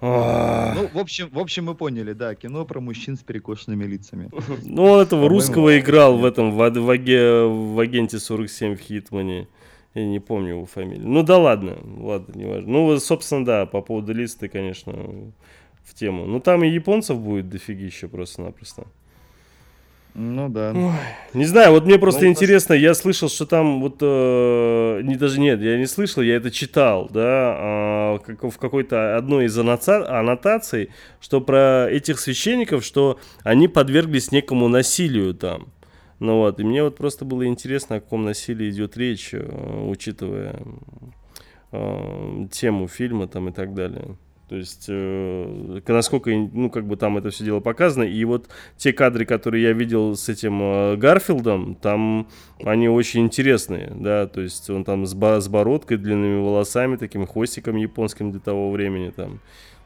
Ну, 0.00 0.88
в 0.94 0.98
общем, 0.98 1.28
в 1.30 1.38
общем, 1.38 1.66
мы 1.66 1.74
поняли, 1.74 2.12
да, 2.12 2.34
кино 2.34 2.64
про 2.64 2.80
мужчин 2.80 3.16
с 3.16 3.20
перекошенными 3.20 3.84
лицами. 3.84 4.30
Ну, 4.64 4.84
он 4.84 5.00
этого 5.00 5.28
русского 5.28 5.78
играл 5.78 6.18
в 6.18 6.24
этом, 6.24 6.52
в, 6.52 6.70
в, 6.70 7.74
в 7.74 7.80
агенте 7.80 8.18
47 8.18 8.76
в 8.76 8.80
Хитмане. 8.80 9.48
Я 9.94 10.06
не 10.06 10.20
помню 10.20 10.50
его 10.50 10.66
фамилию. 10.66 11.08
Ну 11.08 11.22
да 11.22 11.36
ладно, 11.38 11.78
ладно, 11.98 12.32
не 12.34 12.44
важно. 12.44 12.70
Ну, 12.70 12.98
собственно, 13.00 13.44
да, 13.44 13.66
по 13.66 13.82
поводу 13.82 14.14
лиц 14.14 14.36
ты, 14.36 14.48
конечно, 14.48 14.92
в 15.82 15.94
тему. 15.94 16.26
Ну, 16.26 16.40
там 16.40 16.62
и 16.64 16.68
японцев 16.68 17.18
будет 17.18 17.48
дофигища 17.48 18.08
просто-напросто. 18.08 18.86
Ну 20.14 20.48
да. 20.48 20.72
Ой, 20.74 20.92
не 21.34 21.44
знаю, 21.44 21.72
вот 21.72 21.84
мне 21.84 21.98
просто 21.98 22.24
ну, 22.24 22.30
интересно, 22.30 22.74
я 22.74 22.94
слышал, 22.94 23.28
что 23.28 23.46
там 23.46 23.80
вот, 23.80 23.98
э, 24.00 25.00
не 25.02 25.16
даже 25.16 25.40
нет, 25.40 25.60
я 25.60 25.78
не 25.78 25.86
слышал, 25.86 26.22
я 26.22 26.36
это 26.36 26.50
читал, 26.50 27.08
да, 27.12 28.16
э, 28.16 28.18
как, 28.26 28.42
в 28.52 28.58
какой-то 28.58 29.16
одной 29.16 29.46
из 29.46 29.56
аннота- 29.56 30.06
аннотаций, 30.06 30.90
что 31.20 31.40
про 31.40 31.88
этих 31.88 32.18
священников, 32.18 32.84
что 32.84 33.18
они 33.44 33.68
подверглись 33.68 34.32
некому 34.32 34.68
насилию 34.68 35.34
там. 35.34 35.68
Ну 36.18 36.36
вот, 36.38 36.60
и 36.60 36.64
мне 36.64 36.82
вот 36.82 36.96
просто 36.96 37.24
было 37.24 37.46
интересно, 37.46 37.96
о 37.96 38.00
каком 38.00 38.24
насилии 38.24 38.68
идет 38.68 38.96
речь, 38.96 39.30
э, 39.32 39.86
учитывая 39.88 40.60
э, 41.72 42.46
тему 42.50 42.88
фильма 42.88 43.28
там 43.28 43.48
и 43.48 43.52
так 43.52 43.74
далее. 43.74 44.16
То 44.50 44.56
есть, 44.56 44.86
э, 44.88 45.80
насколько, 45.86 46.28
ну, 46.32 46.70
как 46.70 46.84
бы 46.84 46.96
там 46.96 47.16
это 47.16 47.30
все 47.30 47.44
дело 47.44 47.60
показано. 47.60 48.02
И 48.02 48.24
вот 48.24 48.48
те 48.76 48.92
кадры, 48.92 49.24
которые 49.24 49.62
я 49.62 49.72
видел 49.72 50.16
с 50.16 50.28
этим 50.28 50.60
э, 50.60 50.96
Гарфилдом, 50.96 51.76
там 51.76 52.26
они 52.64 52.88
очень 52.88 53.20
интересные, 53.20 53.92
да, 53.94 54.26
то 54.26 54.40
есть 54.40 54.68
он 54.68 54.82
там 54.82 55.06
с, 55.06 55.12
с 55.12 55.48
бородкой, 55.48 55.98
длинными 55.98 56.42
волосами, 56.42 56.96
таким 56.96 57.28
хвостиком 57.28 57.76
японским 57.76 58.32
для 58.32 58.40
того 58.40 58.72
времени 58.72 59.10
там. 59.10 59.38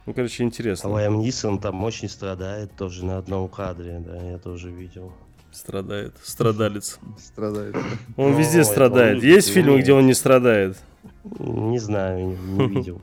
Ну, 0.06 0.14
короче, 0.14 0.44
интересно. 0.44 0.88
А 0.88 0.92
Лайм 0.94 1.18
Нисон 1.18 1.58
там 1.58 1.84
очень 1.84 2.08
страдает 2.08 2.74
тоже 2.74 3.04
на 3.04 3.18
одном 3.18 3.50
кадре, 3.50 4.02
да, 4.02 4.16
я 4.16 4.38
тоже 4.38 4.70
видел. 4.70 5.12
Страдает. 5.52 6.14
Страдалец. 6.22 6.98
Страдает. 7.18 7.76
Он 8.16 8.34
везде 8.34 8.64
страдает. 8.64 9.22
Есть 9.22 9.50
фильмы, 9.50 9.82
где 9.82 9.92
он 9.92 10.06
не 10.06 10.14
страдает? 10.14 10.78
Не 11.24 11.78
знаю, 11.78 12.36
не 12.36 12.66
видел. 12.68 13.00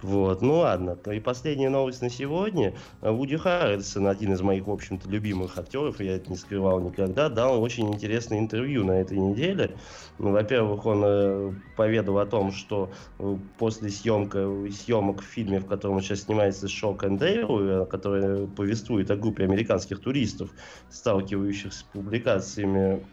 Вот, 0.00 0.42
ну 0.42 0.58
ладно. 0.58 0.96
И 1.12 1.18
последняя 1.20 1.70
новость 1.70 2.02
на 2.02 2.08
сегодня. 2.08 2.72
Вуди 3.00 3.36
Харрельсон, 3.36 4.06
один 4.06 4.32
из 4.32 4.40
моих, 4.42 4.66
в 4.66 4.70
общем-то, 4.70 5.08
любимых 5.10 5.58
актеров, 5.58 6.00
я 6.00 6.16
это 6.16 6.30
не 6.30 6.36
скрывал 6.36 6.80
никогда, 6.80 7.28
дал 7.28 7.60
очень 7.60 7.92
интересное 7.92 8.38
интервью 8.38 8.84
на 8.84 8.92
этой 8.92 9.18
неделе. 9.18 9.76
Во-первых, 10.18 10.86
он 10.86 11.02
э, 11.04 11.52
поведал 11.76 12.18
о 12.18 12.26
том, 12.26 12.52
что 12.52 12.90
э, 13.18 13.36
после 13.58 13.90
съемка, 13.90 14.48
съемок 14.70 15.20
в 15.20 15.24
фильме, 15.24 15.58
в 15.58 15.66
котором 15.66 15.96
он 15.96 16.02
сейчас 16.02 16.22
снимается 16.22 16.68
«Шок 16.68 17.02
and 17.04 17.18
Dale», 17.18 17.86
который 17.86 18.46
повествует 18.46 19.10
о 19.10 19.16
группе 19.16 19.44
американских 19.44 20.00
туристов, 20.00 20.50
сталкивающихся 20.90 21.80
с 21.80 21.82
публикациями 21.82 23.04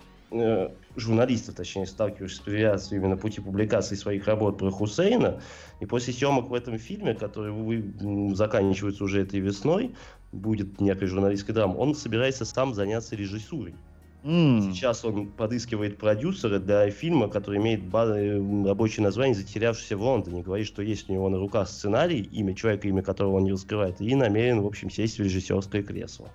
э, 0.42 0.70
журналистов, 0.96 1.56
точнее, 1.56 1.86
сталкиваешься 1.86 2.38
с 2.38 2.42
препятствиями 2.42 3.08
на 3.08 3.18
пути 3.18 3.42
публикации 3.42 3.96
своих 3.96 4.28
работ 4.28 4.58
про 4.58 4.70
Хусейна. 4.72 5.42
И 5.80 5.86
после 5.86 6.14
съемок 6.14 6.50
в 6.50 6.54
этом 6.54 6.78
фильме, 6.78 7.14
который 7.14 7.52
вы, 7.52 8.36
заканчивается 8.36 9.04
уже 9.04 9.22
этой 9.22 9.40
весной, 9.40 9.96
будет 10.32 10.80
некой 10.82 11.08
журналистской 11.08 11.54
драмы, 11.56 11.78
он 11.78 11.96
собирается 11.96 12.46
сам 12.46 12.74
заняться 12.74 13.16
режиссурой. 13.16 13.76
Mm. 14.26 14.74
Сейчас 14.74 15.06
он 15.06 15.28
подыскивает 15.28 16.00
продюсера 16.00 16.58
для 16.58 16.90
фильма, 16.90 17.30
который 17.30 17.60
имеет 17.60 17.82
рабочее 17.94 19.04
название 19.04 19.36
«Затерявшийся 19.36 19.98
в 19.98 20.02
Лондоне». 20.02 20.42
Говорит, 20.42 20.66
что 20.66 20.82
есть 20.82 21.08
у 21.10 21.14
него 21.14 21.30
на 21.30 21.38
руках 21.38 21.70
сценарий, 21.70 22.22
имя 22.22 22.56
человека, 22.56 22.88
имя 22.88 23.04
которого 23.04 23.36
он 23.36 23.44
не 23.44 23.52
раскрывает, 23.52 24.02
и 24.02 24.16
намерен, 24.16 24.62
в 24.62 24.66
общем, 24.66 24.90
сесть 24.90 25.20
в 25.20 25.22
режиссерское 25.22 25.84
кресло. 25.84 26.30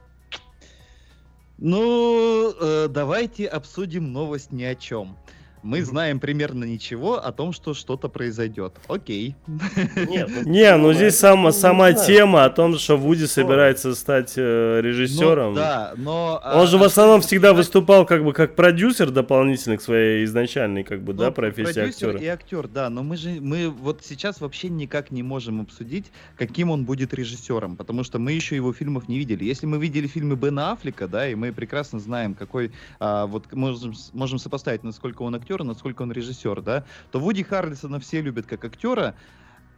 Ну, 1.62 2.54
э, 2.58 2.88
давайте 2.88 3.46
обсудим 3.46 4.14
новость 4.14 4.50
ни 4.50 4.62
о 4.62 4.74
чем 4.74 5.18
мы 5.62 5.82
знаем 5.82 6.20
примерно 6.20 6.64
ничего 6.64 7.24
о 7.24 7.32
том, 7.32 7.52
что 7.52 7.74
что-то 7.74 8.08
произойдет. 8.08 8.74
Окей. 8.88 9.36
Не, 9.46 10.76
ну 10.76 10.92
здесь 10.92 11.18
сама, 11.18 11.52
сама 11.52 11.92
тема 11.92 12.44
о 12.44 12.50
том, 12.50 12.78
что 12.78 12.96
Вуди 12.96 13.26
собирается 13.26 13.94
стать 13.94 14.34
э, 14.36 14.80
режиссером. 14.80 15.50
Ну, 15.50 15.56
да, 15.56 15.92
но... 15.96 16.40
Он 16.54 16.66
же 16.66 16.78
в 16.78 16.82
основном 16.82 17.20
всегда 17.20 17.52
выступал 17.52 18.06
как 18.06 18.24
бы 18.24 18.32
как 18.32 18.56
продюсер 18.56 19.10
дополнительно 19.10 19.76
к 19.76 19.82
своей 19.82 20.24
изначальной 20.24 20.84
как 20.84 21.02
бы, 21.02 21.12
да, 21.12 21.26
ну, 21.26 21.32
профессии 21.32 21.80
актера. 21.80 22.18
и 22.18 22.26
актер, 22.26 22.68
да, 22.68 22.88
но 22.88 23.02
мы 23.02 23.16
же, 23.16 23.40
мы 23.40 23.68
вот 23.68 24.02
сейчас 24.04 24.40
вообще 24.40 24.68
никак 24.68 25.10
не 25.10 25.22
можем 25.22 25.60
обсудить, 25.60 26.10
каким 26.36 26.70
он 26.70 26.84
будет 26.84 27.12
режиссером, 27.14 27.76
потому 27.76 28.04
что 28.04 28.18
мы 28.18 28.32
еще 28.32 28.56
его 28.56 28.72
фильмов 28.72 29.08
не 29.08 29.18
видели. 29.18 29.44
Если 29.44 29.66
мы 29.66 29.78
видели 29.78 30.06
фильмы 30.06 30.36
Бена 30.36 30.72
Аффлека, 30.72 31.08
да, 31.08 31.28
и 31.28 31.34
мы 31.34 31.52
прекрасно 31.52 31.98
знаем, 32.00 32.34
какой, 32.34 32.72
а, 32.98 33.26
вот 33.26 33.52
можем, 33.52 33.94
можем 34.12 34.38
сопоставить, 34.38 34.82
насколько 34.82 35.22
он 35.22 35.34
актер, 35.34 35.49
актера, 35.50 35.64
насколько 35.64 36.02
он 36.02 36.12
режиссер, 36.12 36.62
да, 36.62 36.84
то 37.10 37.18
Вуди 37.18 37.42
Харрельсона 37.42 37.98
все 37.98 38.20
любят 38.20 38.46
как 38.46 38.64
актера, 38.64 39.14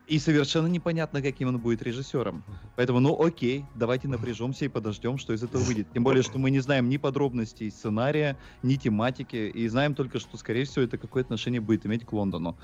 и 0.08 0.18
совершенно 0.18 0.66
непонятно, 0.66 1.22
каким 1.22 1.48
он 1.48 1.58
будет 1.58 1.82
режиссером. 1.82 2.42
Поэтому, 2.76 3.00
ну 3.00 3.24
окей, 3.24 3.64
давайте 3.74 4.08
напряжемся 4.08 4.64
и 4.64 4.68
подождем, 4.68 5.16
что 5.16 5.32
из 5.32 5.42
этого 5.42 5.62
выйдет. 5.62 5.86
Тем 5.94 6.04
более, 6.04 6.22
что 6.22 6.38
мы 6.38 6.50
не 6.50 6.60
знаем 6.60 6.88
ни 6.88 6.98
подробностей 6.98 7.70
сценария, 7.70 8.36
ни 8.62 8.74
тематики, 8.74 9.36
и 9.36 9.68
знаем 9.68 9.94
только, 9.94 10.18
что, 10.18 10.36
скорее 10.36 10.64
всего, 10.64 10.84
это 10.84 10.98
какое 10.98 11.22
отношение 11.22 11.60
будет 11.60 11.86
иметь 11.86 12.04
к 12.04 12.12
Лондону. 12.12 12.58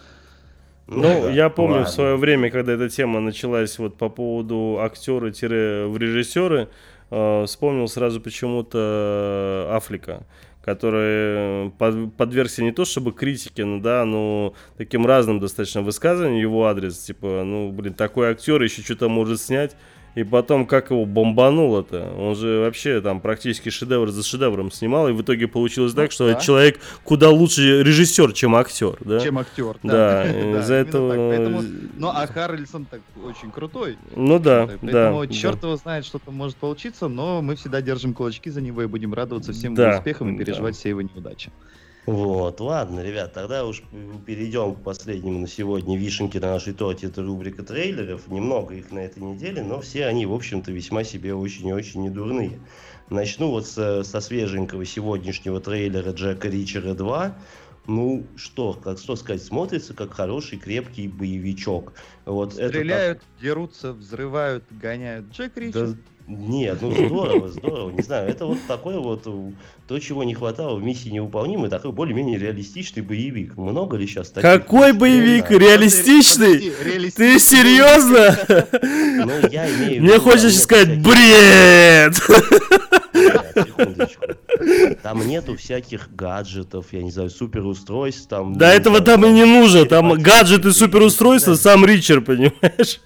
Ну, 0.88 1.02
да, 1.02 1.30
я 1.30 1.48
помню 1.48 1.76
ладно. 1.76 1.86
в 1.86 1.90
свое 1.90 2.16
время, 2.16 2.50
когда 2.50 2.72
эта 2.72 2.88
тема 2.88 3.20
началась 3.20 3.78
вот 3.78 3.96
по 3.96 4.08
поводу 4.08 4.78
актера-в 4.80 5.96
режиссеры, 5.96 6.68
э, 7.10 7.44
вспомнил 7.46 7.88
сразу 7.88 8.20
почему-то 8.20 9.70
Афлика 9.70 10.26
который 10.68 11.70
под, 11.78 12.14
подвергся 12.14 12.62
не 12.62 12.72
то 12.72 12.84
чтобы 12.84 13.12
критике, 13.12 13.64
ну 13.64 13.80
да, 13.80 14.04
но 14.04 14.52
таким 14.76 15.06
разным 15.06 15.40
достаточно 15.40 15.80
высказываниям 15.80 16.40
его 16.40 16.66
адрес, 16.66 16.98
типа, 16.98 17.42
ну, 17.44 17.72
блин, 17.72 17.94
такой 17.94 18.30
актер 18.30 18.62
еще 18.62 18.82
что-то 18.82 19.08
может 19.08 19.40
снять, 19.40 19.76
и 20.18 20.24
потом, 20.24 20.66
как 20.66 20.90
его 20.90 21.04
бомбануло-то. 21.04 22.12
Он 22.18 22.34
же 22.34 22.58
вообще 22.58 23.00
там 23.00 23.20
практически 23.20 23.68
шедевр 23.68 24.10
за 24.10 24.24
шедевром 24.24 24.72
снимал, 24.72 25.08
и 25.08 25.12
в 25.12 25.22
итоге 25.22 25.46
получилось 25.46 25.92
ну, 25.94 26.02
так, 26.02 26.10
что 26.10 26.26
да. 26.26 26.40
человек 26.40 26.80
куда 27.04 27.30
лучше 27.30 27.84
режиссер, 27.84 28.32
чем 28.32 28.56
актер, 28.56 28.96
да? 29.00 29.20
Чем 29.20 29.38
актер, 29.38 29.76
да. 29.84 30.24
Да, 30.24 30.58
из-за 30.60 30.74
этого... 30.74 31.28
Поэтому... 31.28 31.62
Ну, 31.96 32.08
а 32.08 32.26
Харрельсон 32.26 32.86
так 32.86 33.00
очень 33.24 33.52
крутой. 33.52 33.96
Ну 34.16 34.40
да, 34.40 34.66
Поэтому 34.66 35.24
да. 35.24 35.32
черт 35.32 35.60
да. 35.60 35.68
его 35.68 35.76
знает, 35.76 36.04
что 36.04 36.18
там 36.18 36.34
может 36.34 36.56
получиться, 36.56 37.06
но 37.06 37.40
мы 37.40 37.54
всегда 37.54 37.80
держим 37.80 38.12
кулачки 38.12 38.50
за 38.50 38.60
него 38.60 38.82
и 38.82 38.86
будем 38.86 39.14
радоваться 39.14 39.52
всем 39.52 39.74
успехам 39.74 40.34
и 40.34 40.38
переживать 40.38 40.74
все 40.74 40.88
его 40.88 41.02
неудачи. 41.02 41.52
Вот, 42.08 42.58
ладно, 42.60 43.00
ребят, 43.00 43.34
тогда 43.34 43.66
уж 43.66 43.82
перейдем 44.24 44.74
к 44.74 44.82
последнему 44.82 45.40
на 45.40 45.46
сегодня 45.46 45.98
вишенке 45.98 46.40
на 46.40 46.52
нашей 46.52 46.72
торте, 46.72 47.08
это 47.08 47.22
рубрика 47.22 47.62
трейлеров. 47.62 48.28
Немного 48.28 48.76
их 48.76 48.90
на 48.90 49.00
этой 49.00 49.22
неделе, 49.22 49.62
но 49.62 49.82
все 49.82 50.06
они, 50.06 50.24
в 50.24 50.32
общем-то, 50.32 50.72
весьма 50.72 51.04
себе 51.04 51.34
очень 51.34 51.68
и 51.68 51.72
очень 51.74 52.02
недурные. 52.02 52.60
Начну 53.10 53.50
вот 53.50 53.66
со, 53.66 54.04
со 54.04 54.22
свеженького 54.22 54.86
сегодняшнего 54.86 55.60
трейлера 55.60 56.12
Джека 56.12 56.48
Ричера 56.48 56.94
2. 56.94 57.36
Ну, 57.88 58.26
что, 58.36 58.74
как 58.74 58.98
что 58.98 59.16
сказать, 59.16 59.42
смотрится 59.42 59.94
как 59.94 60.12
хороший, 60.12 60.58
крепкий 60.58 61.08
боевичок. 61.08 61.94
Вот 62.26 62.52
Стреляют, 62.52 63.16
это 63.16 63.20
так... 63.20 63.42
дерутся, 63.42 63.92
взрывают, 63.94 64.62
гоняют. 64.70 65.30
Джек 65.32 65.56
Ричер. 65.56 65.88
Да, 65.88 65.96
нет, 66.26 66.82
ну 66.82 66.92
здорово, 66.92 67.48
здорово, 67.48 67.90
не 67.90 68.02
знаю, 68.02 68.28
это 68.28 68.44
вот 68.44 68.58
такое 68.68 68.98
вот, 68.98 69.26
то, 69.86 69.98
чего 69.98 70.22
не 70.24 70.34
хватало 70.34 70.76
в 70.76 70.82
миссии 70.82 71.08
невыполнимой, 71.08 71.70
такой 71.70 71.92
более-менее 71.92 72.38
реалистичный 72.38 73.02
боевик. 73.02 73.56
Много 73.56 73.96
ли 73.96 74.06
сейчас 74.06 74.28
таких? 74.28 74.42
Какой 74.42 74.92
боевик? 74.92 75.50
Реалистичный? 75.50 76.70
Ты 77.16 77.38
серьезно? 77.38 78.36
Ну, 79.24 79.48
я 79.50 79.66
имею 79.70 80.02
Мне 80.02 80.18
хочешь 80.18 80.60
сказать, 80.60 81.00
бред! 81.02 82.12
Там 85.08 85.26
нету 85.26 85.56
всяких 85.56 86.14
гаджетов, 86.14 86.88
я 86.92 87.02
не 87.02 87.10
знаю, 87.10 87.30
суперустройств 87.30 88.28
там. 88.28 88.58
Да 88.58 88.74
этого 88.74 89.00
там 89.00 89.24
и 89.24 89.30
не 89.30 89.46
нужно, 89.46 89.86
там 89.86 90.12
гаджеты, 90.12 90.70
суперустройства, 90.72 91.54
сам 91.54 91.86
Ричард, 91.86 92.26
понимаешь? 92.26 93.00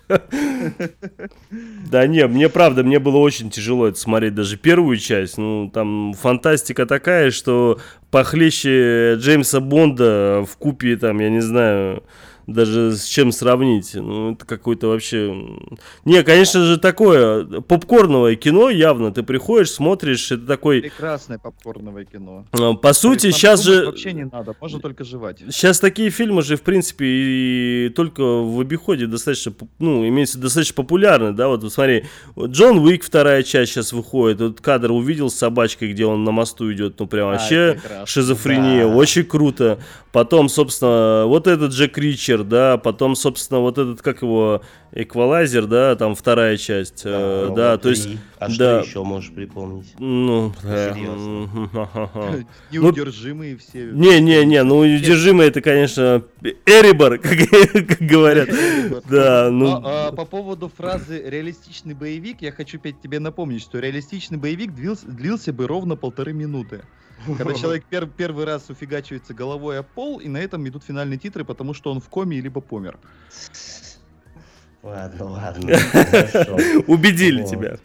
Да 1.89 2.05
не, 2.09 2.27
мне 2.27 2.49
правда, 2.49 2.83
мне 2.83 2.99
было 2.99 3.19
очень 3.19 3.51
тяжело 3.51 3.87
это 3.87 4.01
смотреть, 4.01 4.35
даже 4.35 4.57
первую 4.57 4.97
часть, 4.97 5.39
ну 5.39 5.71
там 5.73 6.15
фантастика 6.15 6.87
такая, 6.87 7.31
что 7.31 7.79
похлеще 8.11 9.15
Джеймса 9.15 9.61
Бонда 9.61 10.45
в 10.45 10.57
купе 10.57 10.97
там, 10.97 11.21
я 11.21 11.31
не 11.31 11.41
знаю, 11.41 12.03
даже 12.47 12.97
с 12.97 13.05
чем 13.05 13.33
сравнить. 13.33 13.95
Ну, 13.95 14.33
это 14.33 14.45
какой-то 14.45 14.89
вообще... 14.89 15.35
Не, 16.05 16.23
конечно 16.23 16.65
же, 16.65 16.79
такое 16.79 17.45
попкорновое 17.45 18.37
кино 18.37 18.71
явно. 18.71 19.13
Ты 19.13 19.23
приходишь, 19.23 19.71
смотришь, 19.71 20.33
это 20.33 20.47
такой... 20.47 20.83
Прекрасное 20.83 21.39
попкорновое 21.39 22.05
кино. 22.05 22.47
А, 22.53 22.75
по 22.75 22.93
сути, 22.93 23.31
сейчас 23.31 23.63
же... 23.63 23.87
Вообще 23.87 24.13
не 24.13 24.25
надо, 24.25 24.55
можно 24.61 24.81
только 24.81 25.05
жевать. 25.05 25.39
Сейчас 25.51 25.81
такие 25.81 26.11
фильмы 26.11 26.43
же, 26.43 26.57
в 26.57 26.63
принципе, 26.63 27.07
и 27.07 27.93
только 27.95 28.23
в 28.23 28.61
обиходе 28.61 29.07
достаточно, 29.07 29.53
ну, 29.79 30.07
имеется 30.07 30.39
достаточно 30.39 30.75
популярны, 30.75 31.33
да, 31.33 31.49
вот 31.49 31.71
смотри, 31.73 32.05
Джон 32.39 32.79
Уик 32.79 33.05
вторая 33.05 33.43
часть 33.43 33.73
сейчас 33.73 33.93
выходит, 33.93 34.41
вот 34.41 34.61
кадр 34.61 34.93
увидел 34.93 35.31
с 35.31 35.35
собачкой, 35.35 35.93
где 35.93 36.05
он 36.05 36.25
на 36.25 36.33
мосту 36.33 36.73
идет, 36.73 36.99
ну, 36.99 37.07
прям 37.07 37.29
а, 37.29 37.33
вообще 37.33 37.81
шизофрения, 38.07 38.87
да. 38.87 38.95
очень 38.95 39.25
круто. 39.25 39.79
Потом, 40.13 40.51
собственно, 40.51 41.25
вот 41.27 41.47
этот 41.47 41.73
Джек 41.73 41.97
Ричер, 42.33 42.45
да, 42.45 42.79
потом, 42.79 43.17
собственно, 43.17 43.61
вот 43.61 43.79
этот, 43.79 44.03
как 44.03 44.23
его, 44.23 44.63
Эквалайзер, 44.93 45.67
да, 45.67 45.97
там 45.97 46.15
вторая 46.15 46.57
часть, 46.57 47.05
да, 47.05 47.11
э, 47.11 47.55
да 47.55 47.79
то 47.79 47.89
есть... 47.91 48.09
А 48.39 48.49
да. 48.49 48.55
что 48.55 48.81
еще 48.81 49.05
можешь 49.05 49.33
припомнить? 49.33 49.95
Ну, 49.99 50.53
э, 50.65 50.93
Неудержимые 52.71 53.57
все. 53.57 53.91
Не-не-не, 53.93 54.63
ну 54.63 54.85
неудержимые 54.85 55.49
это, 55.49 55.61
конечно, 55.61 56.23
Эрибор, 56.67 57.19
как, 57.23 57.99
говорят. 58.01 58.49
Да, 59.09 59.49
ну... 59.51 59.81
А, 59.83 60.09
а, 60.09 60.13
по 60.13 60.25
поводу 60.25 60.71
фразы 60.75 61.23
«реалистичный 61.25 61.95
боевик», 61.95 62.43
я 62.43 62.53
хочу 62.53 62.79
опять 62.79 63.01
тебе 63.01 63.19
напомнить, 63.19 63.63
что 63.63 63.79
реалистичный 63.79 64.39
боевик 64.39 64.73
длился 64.75 65.53
бы 65.53 65.67
ровно 65.67 65.97
полторы 65.97 66.33
минуты. 66.33 66.83
Когда 67.39 67.55
человек 67.59 67.85
пер 67.85 68.07
первый 68.07 68.45
раз 68.45 68.71
уфигачивается 68.71 69.35
головой 69.35 69.79
о 69.79 69.83
пол, 69.83 70.19
и 70.19 70.29
на 70.29 70.39
этом 70.39 70.67
идут 70.69 70.85
финальные 70.85 71.19
титры, 71.19 71.45
потому 71.45 71.75
что 71.75 71.91
он 71.91 72.01
в 72.01 72.09
коме 72.09 72.41
либо 72.41 72.61
помер. 72.61 72.99
Ладно, 74.83 75.25
ладно. 75.25 75.71
Убедили 76.87 77.45
тебя. 77.45 77.79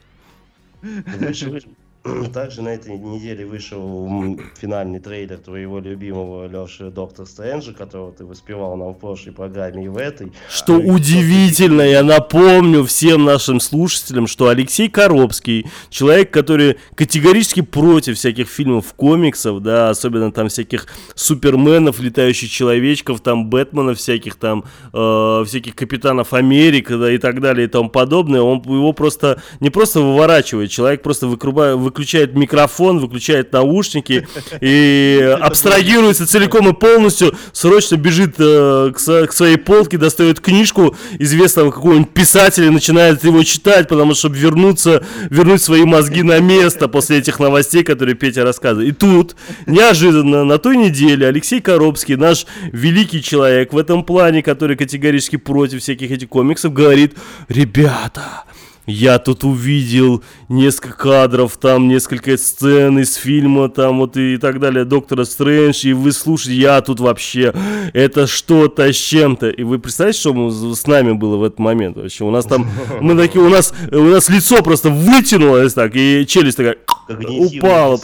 Также 2.34 2.62
на 2.62 2.70
этой 2.70 2.98
неделе 2.98 3.46
вышел 3.46 4.38
финальный 4.60 5.00
трейлер 5.00 5.38
твоего 5.38 5.80
любимого 5.80 6.48
Леши 6.48 6.90
Доктор 6.90 7.26
Стрэнджа, 7.26 7.74
которого 7.74 8.12
ты 8.12 8.26
воспевал 8.26 8.76
нам 8.78 8.94
в 8.94 9.00
прошлой 9.00 9.32
программе 9.32 9.86
и 9.86 9.88
в 9.88 9.98
этой. 9.98 10.32
Что 10.50 10.76
а, 10.76 10.78
удивительно, 10.78 11.82
я 11.82 12.04
напомню 12.04 12.84
всем 12.86 13.26
нашим 13.26 13.60
слушателям, 13.60 14.28
что 14.28 14.48
Алексей 14.48 14.90
Коробский, 14.90 15.66
человек, 15.90 16.32
который 16.32 16.78
категорически 16.96 17.62
против 17.62 18.18
всяких 18.18 18.48
фильмов, 18.48 18.94
комиксов, 18.94 19.62
да, 19.62 19.90
особенно 19.90 20.32
там 20.32 20.50
всяких 20.50 20.88
суперменов, 21.16 22.00
летающих 22.00 22.50
человечков, 22.50 23.22
там 23.22 23.50
Бэтменов 23.50 23.98
всяких, 23.98 24.36
там 24.36 24.66
э, 24.94 25.44
всяких 25.46 25.76
Капитанов 25.76 26.34
Америка, 26.34 26.98
да, 26.98 27.12
и 27.12 27.18
так 27.18 27.42
далее 27.42 27.68
и 27.68 27.70
тому 27.70 27.90
подобное, 27.90 28.42
он 28.42 28.62
его 28.62 28.94
просто, 28.94 29.42
не 29.60 29.70
просто 29.70 30.02
выворачивает, 30.02 30.72
человек 30.72 31.02
просто 31.02 31.28
выкрубает, 31.28 31.78
выключает 31.98 32.36
микрофон, 32.36 33.00
выключает 33.00 33.52
наушники 33.52 34.28
и 34.62 35.36
абстрагируется 35.42 36.28
целиком 36.28 36.70
и 36.70 36.74
полностью, 36.74 37.36
срочно 37.54 37.96
бежит 37.96 38.36
э, 38.38 38.92
к, 38.96 39.28
к 39.28 39.34
своей 39.34 39.58
полке, 39.58 39.98
достает 39.98 40.40
книжку 40.40 40.96
известного 41.18 41.72
какого-нибудь 41.72 42.12
писателя, 42.12 42.70
начинает 42.70 43.24
его 43.24 43.42
читать, 43.44 43.88
потому 43.88 44.14
что 44.14 44.28
чтобы 44.28 44.38
вернуться, 44.38 45.04
вернуть 45.30 45.62
свои 45.62 45.86
мозги 45.86 46.22
на 46.22 46.40
место 46.40 46.88
после 46.88 47.18
этих 47.18 47.40
новостей, 47.40 47.84
которые 47.84 48.16
Петя 48.16 48.44
рассказывает. 48.44 48.90
И 48.90 48.92
тут, 48.92 49.36
неожиданно, 49.66 50.44
на 50.44 50.58
той 50.58 50.78
неделе 50.78 51.28
Алексей 51.28 51.62
Коробский, 51.62 52.16
наш 52.16 52.46
великий 52.72 53.24
человек 53.24 53.74
в 53.74 53.78
этом 53.78 54.04
плане, 54.04 54.44
который 54.44 54.76
категорически 54.76 55.38
против 55.38 55.82
всяких 55.82 56.12
этих 56.12 56.30
комиксов, 56.30 56.74
говорит, 56.74 57.16
ребята, 57.48 58.44
я 58.88 59.20
тут 59.20 59.44
увидел 59.44 60.24
несколько 60.48 60.94
кадров, 60.98 61.58
там 61.58 61.88
несколько 61.90 62.38
сцен 62.38 62.98
из 63.00 63.16
фильма, 63.16 63.70
там 63.70 64.00
вот 64.00 64.16
и 64.16 64.38
так 64.38 64.60
далее, 64.60 64.86
Доктора 64.86 65.26
Стрэндж, 65.26 65.86
и 65.88 65.94
вы 65.94 66.14
слушаете, 66.14 66.60
я 66.60 66.82
тут 66.82 67.02
вообще, 67.02 67.54
это 67.94 68.28
что-то 68.28 68.92
с 68.92 68.96
чем-то. 68.96 69.50
И 69.50 69.64
вы 69.64 69.78
представляете, 69.80 70.20
что 70.20 70.74
с 70.74 70.88
нами 70.88 71.12
было 71.12 71.36
в 71.36 71.44
этот 71.44 71.60
момент 71.60 71.98
вообще? 71.98 72.24
У 72.24 72.32
нас 72.32 72.46
там, 72.46 72.70
мы 73.02 73.16
такие, 73.18 73.44
у 73.44 73.50
нас, 73.50 73.74
у 73.92 74.04
нас 74.04 74.30
лицо 74.30 74.64
просто 74.64 74.90
вытянулось 74.90 75.74
так, 75.74 75.96
и 75.96 76.26
челюсть 76.26 76.58
такая 76.58 76.78
упала. 77.10 77.98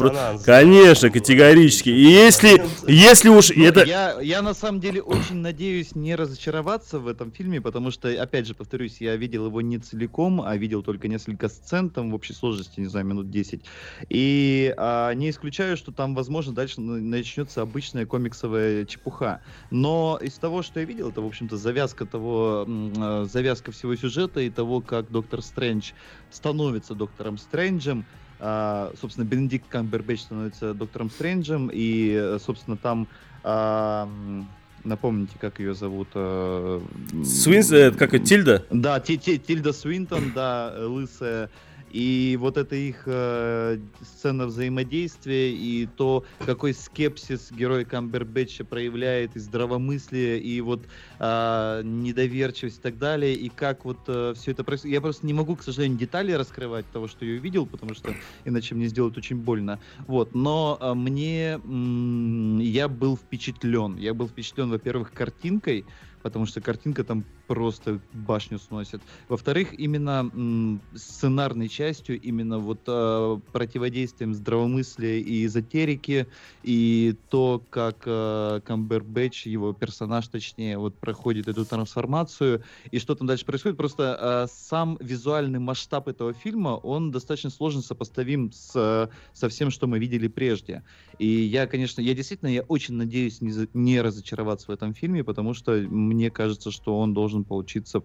Конечно, 0.46 1.10
категорически. 1.10 1.90
И 1.90 2.04
если, 2.04 2.64
если 2.88 3.30
уж 3.30 3.52
ну, 3.56 3.64
это... 3.66 3.84
Я, 3.84 4.20
я 4.22 4.42
на 4.42 4.54
самом 4.54 4.80
деле 4.80 5.02
очень 5.02 5.38
надеюсь 5.38 5.96
не 5.96 6.16
разочароваться 6.16 7.00
в 7.00 7.08
этом 7.08 7.32
фильме, 7.32 7.62
потому 7.62 7.92
что, 7.92 8.10
опять 8.10 8.48
же, 8.48 8.54
повторюсь, 8.54 8.98
я 9.00 9.16
видел 9.16 9.48
его 9.48 9.62
не 9.62 9.78
целиком, 9.78 10.42
а 10.42 10.56
видел 10.56 10.73
только 10.82 11.08
несколько 11.08 11.50
сцен, 11.50 11.90
там 11.90 12.12
в 12.12 12.16
общей 12.16 12.34
сложности, 12.34 12.80
не 12.80 12.88
знаю, 12.88 13.06
минут 13.06 13.30
10. 13.30 13.64
И 14.10 14.74
а, 14.78 15.14
не 15.14 15.30
исключаю, 15.30 15.78
что 15.78 15.92
там, 15.92 16.16
возможно, 16.16 16.54
дальше 16.54 16.82
начнется 16.82 17.62
обычная 17.62 18.06
комиксовая 18.06 18.86
чепуха. 18.86 19.42
Но 19.72 20.20
из 20.22 20.34
того, 20.36 20.62
что 20.62 20.80
я 20.80 20.86
видел, 20.86 21.10
это, 21.10 21.22
в 21.22 21.26
общем-то, 21.26 21.58
завязка 21.58 22.06
того, 22.06 22.66
а, 22.68 23.26
завязка 23.26 23.72
всего 23.72 23.96
сюжета 23.96 24.40
и 24.42 24.50
того, 24.50 24.82
как 24.82 25.12
Доктор 25.12 25.42
Стрэндж 25.42 25.92
становится 26.32 26.96
Доктором 26.96 27.38
Стрэнджем, 27.38 28.06
Uh, 28.40 28.94
собственно, 29.00 29.24
Бенедикт 29.24 29.70
Камбербэтч 29.70 30.24
становится 30.24 30.74
доктором 30.74 31.10
Стрэнджем, 31.10 31.70
и, 31.72 32.36
собственно, 32.40 32.76
там 32.76 33.08
uh, 33.44 34.44
Напомните, 34.84 35.34
как 35.40 35.60
ее 35.60 35.74
зовут? 35.74 36.10
Э, 36.14 36.82
Свинс, 37.24 37.72
э, 37.72 37.92
как 37.92 38.14
это, 38.14 38.26
Тильда? 38.26 38.66
Да, 38.70 39.00
Тильда 39.00 39.72
Свинтон, 39.72 40.34
да, 40.36 40.74
лысая 40.78 41.50
и 41.94 42.38
вот 42.40 42.58
эта 42.58 42.76
их 42.76 43.04
э, 43.06 43.78
сцена 44.02 44.48
взаимодействия 44.48 45.54
и 45.54 45.86
то, 45.86 46.26
какой 46.40 46.74
скепсис 46.74 47.52
герой 47.52 47.86
Камбербэтча 47.86 48.66
проявляет, 48.66 49.36
и 49.36 49.40
здравомыслие, 49.40 50.40
и 50.40 50.60
вот 50.62 50.88
э, 51.20 51.82
недоверчивость 51.84 52.80
и 52.80 52.82
так 52.82 52.98
далее, 52.98 53.36
и 53.36 53.48
как 53.50 53.86
вот 53.86 54.00
э, 54.08 54.34
все 54.36 54.52
это 54.52 54.64
происходит. 54.64 54.96
Я 54.96 55.02
просто 55.02 55.28
не 55.28 55.34
могу, 55.34 55.56
к 55.56 55.64
сожалению, 55.64 56.00
детали 56.00 56.32
раскрывать 56.32 56.90
того, 56.92 57.08
что 57.08 57.26
я 57.26 57.36
увидел, 57.36 57.68
потому 57.68 57.94
что 57.94 58.18
иначе 58.44 58.74
мне 58.74 58.88
сделают 58.88 59.18
очень 59.18 59.38
больно. 59.38 59.80
Вот, 60.08 60.34
но 60.34 60.78
э, 60.82 60.94
мне... 60.96 61.60
М- 61.64 62.58
я 62.60 62.88
был 62.88 63.18
впечатлен. 63.18 63.98
Я 63.98 64.16
был 64.16 64.28
впечатлен, 64.28 64.72
во-первых, 64.72 65.14
картинкой, 65.14 65.88
потому 66.24 66.48
что 66.48 66.60
картинка 66.62 67.04
там 67.04 67.26
просто 67.46 68.02
башню 68.12 68.60
сносит. 68.60 69.04
Во-вторых, 69.28 69.74
именно 69.78 70.30
м, 70.34 70.88
сценарной 70.96 71.70
частью, 71.70 72.20
именно 72.20 72.60
вот 72.60 72.84
э, 72.88 73.40
противодействием 73.52 74.34
здравомыслия 74.34 75.20
и 75.20 75.46
эзотерики, 75.46 76.28
и 76.62 77.16
то, 77.30 77.66
как 77.70 78.04
э, 78.06 78.62
Камбербэтч, 78.66 79.48
его 79.48 79.74
персонаж, 79.74 80.28
точнее, 80.28 80.78
вот 80.78 81.00
проходит 81.00 81.48
эту 81.48 81.66
трансформацию, 81.66 82.64
и 82.92 83.00
что 83.00 83.16
там 83.16 83.28
дальше 83.28 83.46
происходит, 83.46 83.78
просто 83.78 84.46
э, 84.46 84.48
сам 84.52 84.98
визуальный 85.00 85.60
масштаб 85.60 86.08
этого 86.08 86.34
фильма, 86.34 86.70
он 86.70 87.12
достаточно 87.12 87.50
сложно 87.50 87.82
сопоставим 87.82 88.52
с, 88.52 89.10
со 89.34 89.50
всем, 89.50 89.70
что 89.72 89.88
мы 89.88 90.00
видели 90.00 90.28
прежде. 90.28 90.84
И 91.18 91.28
я, 91.28 91.68
конечно, 91.68 92.02
я 92.02 92.14
действительно, 92.14 92.50
я 92.50 92.62
очень 92.64 92.96
надеюсь 92.96 93.42
не, 93.42 93.52
не 93.74 94.02
разочароваться 94.02 94.68
в 94.68 94.74
этом 94.74 94.94
фильме, 94.94 95.24
потому 95.24 95.54
что 95.54 95.72
мне 95.74 96.32
кажется, 96.32 96.72
что 96.72 97.00
он 97.00 97.14
должен 97.14 97.33
получиться, 97.42 98.02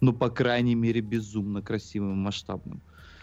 ну, 0.00 0.12
по 0.12 0.30
крайней 0.30 0.74
мере, 0.74 1.00
безумно 1.00 1.62
красивым 1.62 2.18
масштабным. 2.18 2.82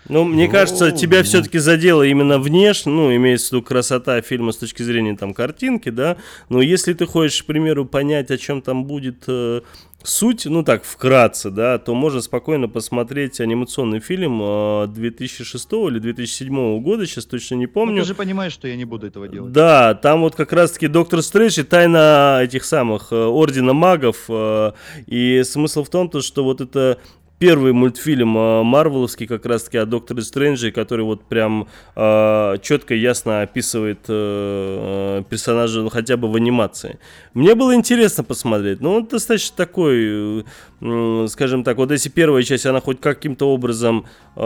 Ну, 0.09 0.23
мне 0.23 0.47
кажется, 0.47 0.91
тебя 0.91 1.21
все-таки 1.23 1.57
задело 1.57 2.03
именно 2.03 2.39
внешне, 2.39 2.91
ну, 2.91 3.13
имеется 3.15 3.47
в 3.47 3.51
виду 3.53 3.63
красота 3.63 4.21
фильма 4.21 4.51
с 4.51 4.57
точки 4.57 4.81
зрения 4.81 5.17
там 5.17 5.33
картинки, 5.33 5.89
да, 5.89 6.17
но 6.49 6.61
если 6.61 6.93
ты 6.93 7.05
хочешь, 7.05 7.43
к 7.43 7.45
примеру, 7.45 7.85
понять, 7.85 8.31
о 8.31 8.37
чем 8.37 8.61
там 8.61 8.85
будет 8.85 9.23
э, 9.27 9.61
суть, 10.03 10.45
ну 10.45 10.63
так, 10.63 10.83
вкратце, 10.83 11.49
да, 11.49 11.77
то 11.77 11.93
можно 11.93 12.21
спокойно 12.21 12.69
посмотреть 12.69 13.39
анимационный 13.39 13.99
фильм 13.99 14.39
2006 14.93 15.67
э, 15.71 15.75
или 15.87 15.99
2007 15.99 16.81
года, 16.81 17.05
сейчас 17.05 17.25
точно 17.25 17.55
не 17.55 17.67
помню. 17.67 17.95
Ну, 17.95 18.01
ты 18.01 18.07
же 18.07 18.15
понимаешь, 18.15 18.53
что 18.53 18.67
я 18.67 18.75
не 18.75 18.85
буду 18.85 19.07
этого 19.07 19.27
делать. 19.27 19.51
Да, 19.51 19.93
там 19.95 20.21
вот 20.21 20.35
как 20.35 20.53
раз-таки 20.53 20.87
Доктор 20.87 21.21
Стрэндж 21.21 21.59
и 21.59 21.63
тайна 21.63 22.39
этих 22.41 22.63
самых 22.63 23.11
э, 23.11 23.15
Ордена 23.15 23.73
Магов, 23.73 24.25
э, 24.29 24.71
и 25.05 25.43
смысл 25.43 25.83
в 25.83 25.89
том, 25.89 26.09
то, 26.09 26.21
что 26.21 26.43
вот 26.43 26.61
это 26.61 26.99
первый 27.39 27.73
мультфильм 27.73 28.37
э, 28.37 28.63
Марвеловский 28.63 29.27
как 29.27 29.45
раз-таки 29.45 29.77
о 29.77 29.85
Докторе 29.85 30.21
Стрэнджи, 30.21 30.71
который 30.71 31.05
вот 31.05 31.23
прям 31.25 31.67
э, 31.95 32.55
четко 32.61 32.95
и 32.95 32.99
ясно 32.99 33.41
описывает 33.41 33.99
э, 34.07 35.23
персонажа 35.29 35.81
ну, 35.81 35.89
хотя 35.89 36.17
бы 36.17 36.31
в 36.31 36.35
анимации. 36.35 36.99
Мне 37.33 37.55
было 37.55 37.75
интересно 37.75 38.23
посмотреть, 38.23 38.81
но 38.81 38.95
он 38.95 39.05
достаточно 39.05 39.55
такой, 39.55 40.43
э, 40.81 41.27
скажем 41.29 41.63
так, 41.63 41.77
вот 41.77 41.91
если 41.91 42.09
первая 42.09 42.43
часть, 42.43 42.65
она 42.65 42.81
хоть 42.81 42.99
каким-то 42.99 43.49
образом 43.53 44.05
э, 44.35 44.41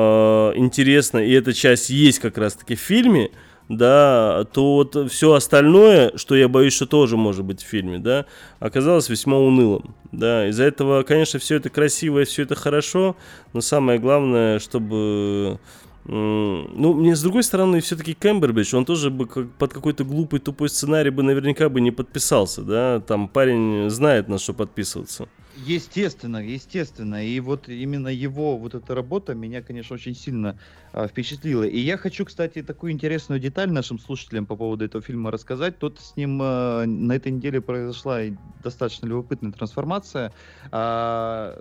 интересна, 0.56 1.20
и 1.20 1.32
эта 1.32 1.54
часть 1.54 1.90
есть 1.90 2.20
как 2.20 2.38
раз-таки 2.38 2.76
в 2.76 2.80
фильме, 2.80 3.32
да, 3.78 4.46
то 4.54 4.76
вот 4.76 5.12
все 5.12 5.34
остальное, 5.34 6.12
что 6.16 6.36
я 6.36 6.48
боюсь, 6.48 6.74
что 6.74 6.86
тоже 6.86 7.18
может 7.18 7.46
быть 7.46 7.62
в 7.62 7.68
фильме, 7.68 8.00
да, 8.00 8.26
оказалось 8.60 9.10
весьма 9.10 9.38
унылым, 9.38 9.96
да, 10.12 10.48
из-за 10.50 10.64
этого, 10.64 11.04
конечно, 11.04 11.40
все 11.40 11.56
это 11.56 11.70
красиво 11.70 12.20
и 12.20 12.26
все 12.26 12.44
это 12.44 12.56
хорошо, 12.56 13.16
но 13.54 13.62
самое 13.62 14.00
главное, 14.00 14.60
чтобы 14.60 15.60
ну, 16.04 16.94
мне 16.94 17.16
с 17.16 17.22
другой 17.22 17.44
стороны, 17.44 17.80
все-таки 17.80 18.16
Кэмбербич, 18.16 18.74
он 18.74 18.86
тоже 18.86 19.12
бы 19.12 19.28
как, 19.28 19.52
под 19.52 19.72
какой-то 19.72 20.04
глупый 20.04 20.40
тупой 20.40 20.70
сценарий 20.70 21.12
бы 21.12 21.22
наверняка 21.22 21.70
бы 21.70 21.80
не 21.80 21.92
подписался, 21.92 22.64
да, 22.64 23.00
там 23.02 23.28
парень 23.28 23.90
знает 23.90 24.28
на 24.28 24.40
что 24.40 24.54
подписываться. 24.54 25.28
Естественно, 25.66 26.38
естественно. 26.38 27.24
И 27.26 27.40
вот 27.40 27.70
именно 27.70 28.08
его 28.08 28.58
вот 28.58 28.74
эта 28.74 28.96
работа 28.96 29.36
меня, 29.36 29.62
конечно, 29.62 29.94
очень 29.94 30.16
сильно 30.16 30.58
а, 30.92 31.08
впечатлила. 31.08 31.64
И 31.64 31.78
я 31.80 31.98
хочу, 31.98 32.26
кстати, 32.26 32.64
такую 32.64 32.94
интересную 32.94 33.40
деталь 33.40 33.72
нашим 33.72 34.00
слушателям 34.00 34.46
по 34.46 34.56
поводу 34.56 34.86
этого 34.86 35.04
фильма 35.04 35.30
рассказать. 35.30 35.78
Тут 35.78 36.00
с 36.00 36.16
ним 36.16 36.40
а, 36.42 36.86
на 36.86 37.14
этой 37.14 37.32
неделе 37.32 37.62
произошла 37.62 38.22
достаточно 38.64 39.06
любопытная 39.06 39.52
трансформация. 39.52 40.34
А, 40.72 41.56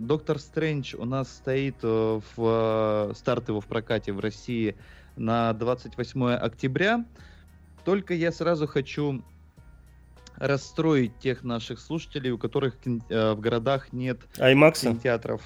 Доктор 0.00 0.40
Стрэндж 0.40 0.96
у 0.96 1.04
нас 1.04 1.32
стоит 1.32 1.76
э, 1.82 2.20
в 2.36 2.38
а, 2.38 3.12
старт 3.14 3.48
его 3.48 3.60
в 3.60 3.66
прокате 3.66 4.12
в 4.12 4.20
России 4.20 4.74
на 5.16 5.52
28 5.52 6.24
октября. 6.32 7.04
Только 7.84 8.14
я 8.14 8.32
сразу 8.32 8.66
хочу 8.66 9.22
расстроить 10.36 11.18
тех 11.18 11.42
наших 11.42 11.80
слушателей, 11.80 12.30
у 12.30 12.38
которых 12.38 12.76
э, 12.84 13.32
в 13.32 13.40
городах 13.40 13.92
нет 13.92 14.20
IMAX? 14.38 14.80
кинотеатров. 14.80 15.42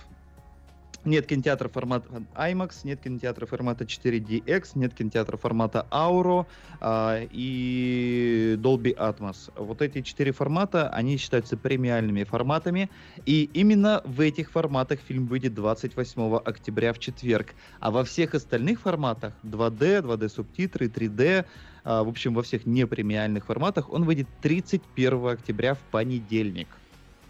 Нет 1.05 1.27
кинотеатра 1.27 1.69
формата 1.69 2.23
IMAX, 2.35 2.81
нет 2.83 3.01
кинотеатра 3.01 3.47
формата 3.47 3.85
4DX, 3.85 4.71
нет 4.75 4.95
кинотеатра 4.95 5.37
формата 5.37 5.87
Auro 5.91 6.47
э, 6.81 7.29
и 7.31 8.57
Dolby 8.59 8.97
Atmos. 8.97 9.53
Вот 9.57 9.81
эти 9.81 10.03
четыре 10.03 10.33
формата, 10.33 10.89
они 10.91 11.17
считаются 11.17 11.57
премиальными 11.57 12.25
форматами, 12.25 12.91
и 13.27 13.49
именно 13.55 14.03
в 14.05 14.21
этих 14.21 14.51
форматах 14.51 14.99
фильм 15.01 15.27
выйдет 15.27 15.55
28 15.55 16.37
октября 16.45 16.93
в 16.93 16.99
четверг. 16.99 17.55
А 17.81 17.91
во 17.91 18.05
всех 18.05 18.35
остальных 18.35 18.81
форматах 18.81 19.33
2D, 19.45 20.03
2D 20.03 20.29
субтитры, 20.29 20.89
3D, 20.89 21.47
а, 21.89 22.05
в 22.05 22.09
общем, 22.11 22.35
во 22.35 22.43
всех 22.43 22.67
непремиальных 22.67 23.47
форматах, 23.47 23.91
он 23.91 24.05
выйдет 24.05 24.29
31 24.43 25.27
октября 25.27 25.73
в 25.73 25.79
понедельник. 25.91 26.69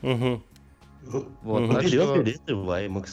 Угу. 0.03 0.43
Вот, 1.43 1.63
угу. 1.63 1.73
так 1.73 1.87
что... 1.87 2.21
билеты 2.21 2.55
в 2.57 2.69
IMAX. 2.69 3.07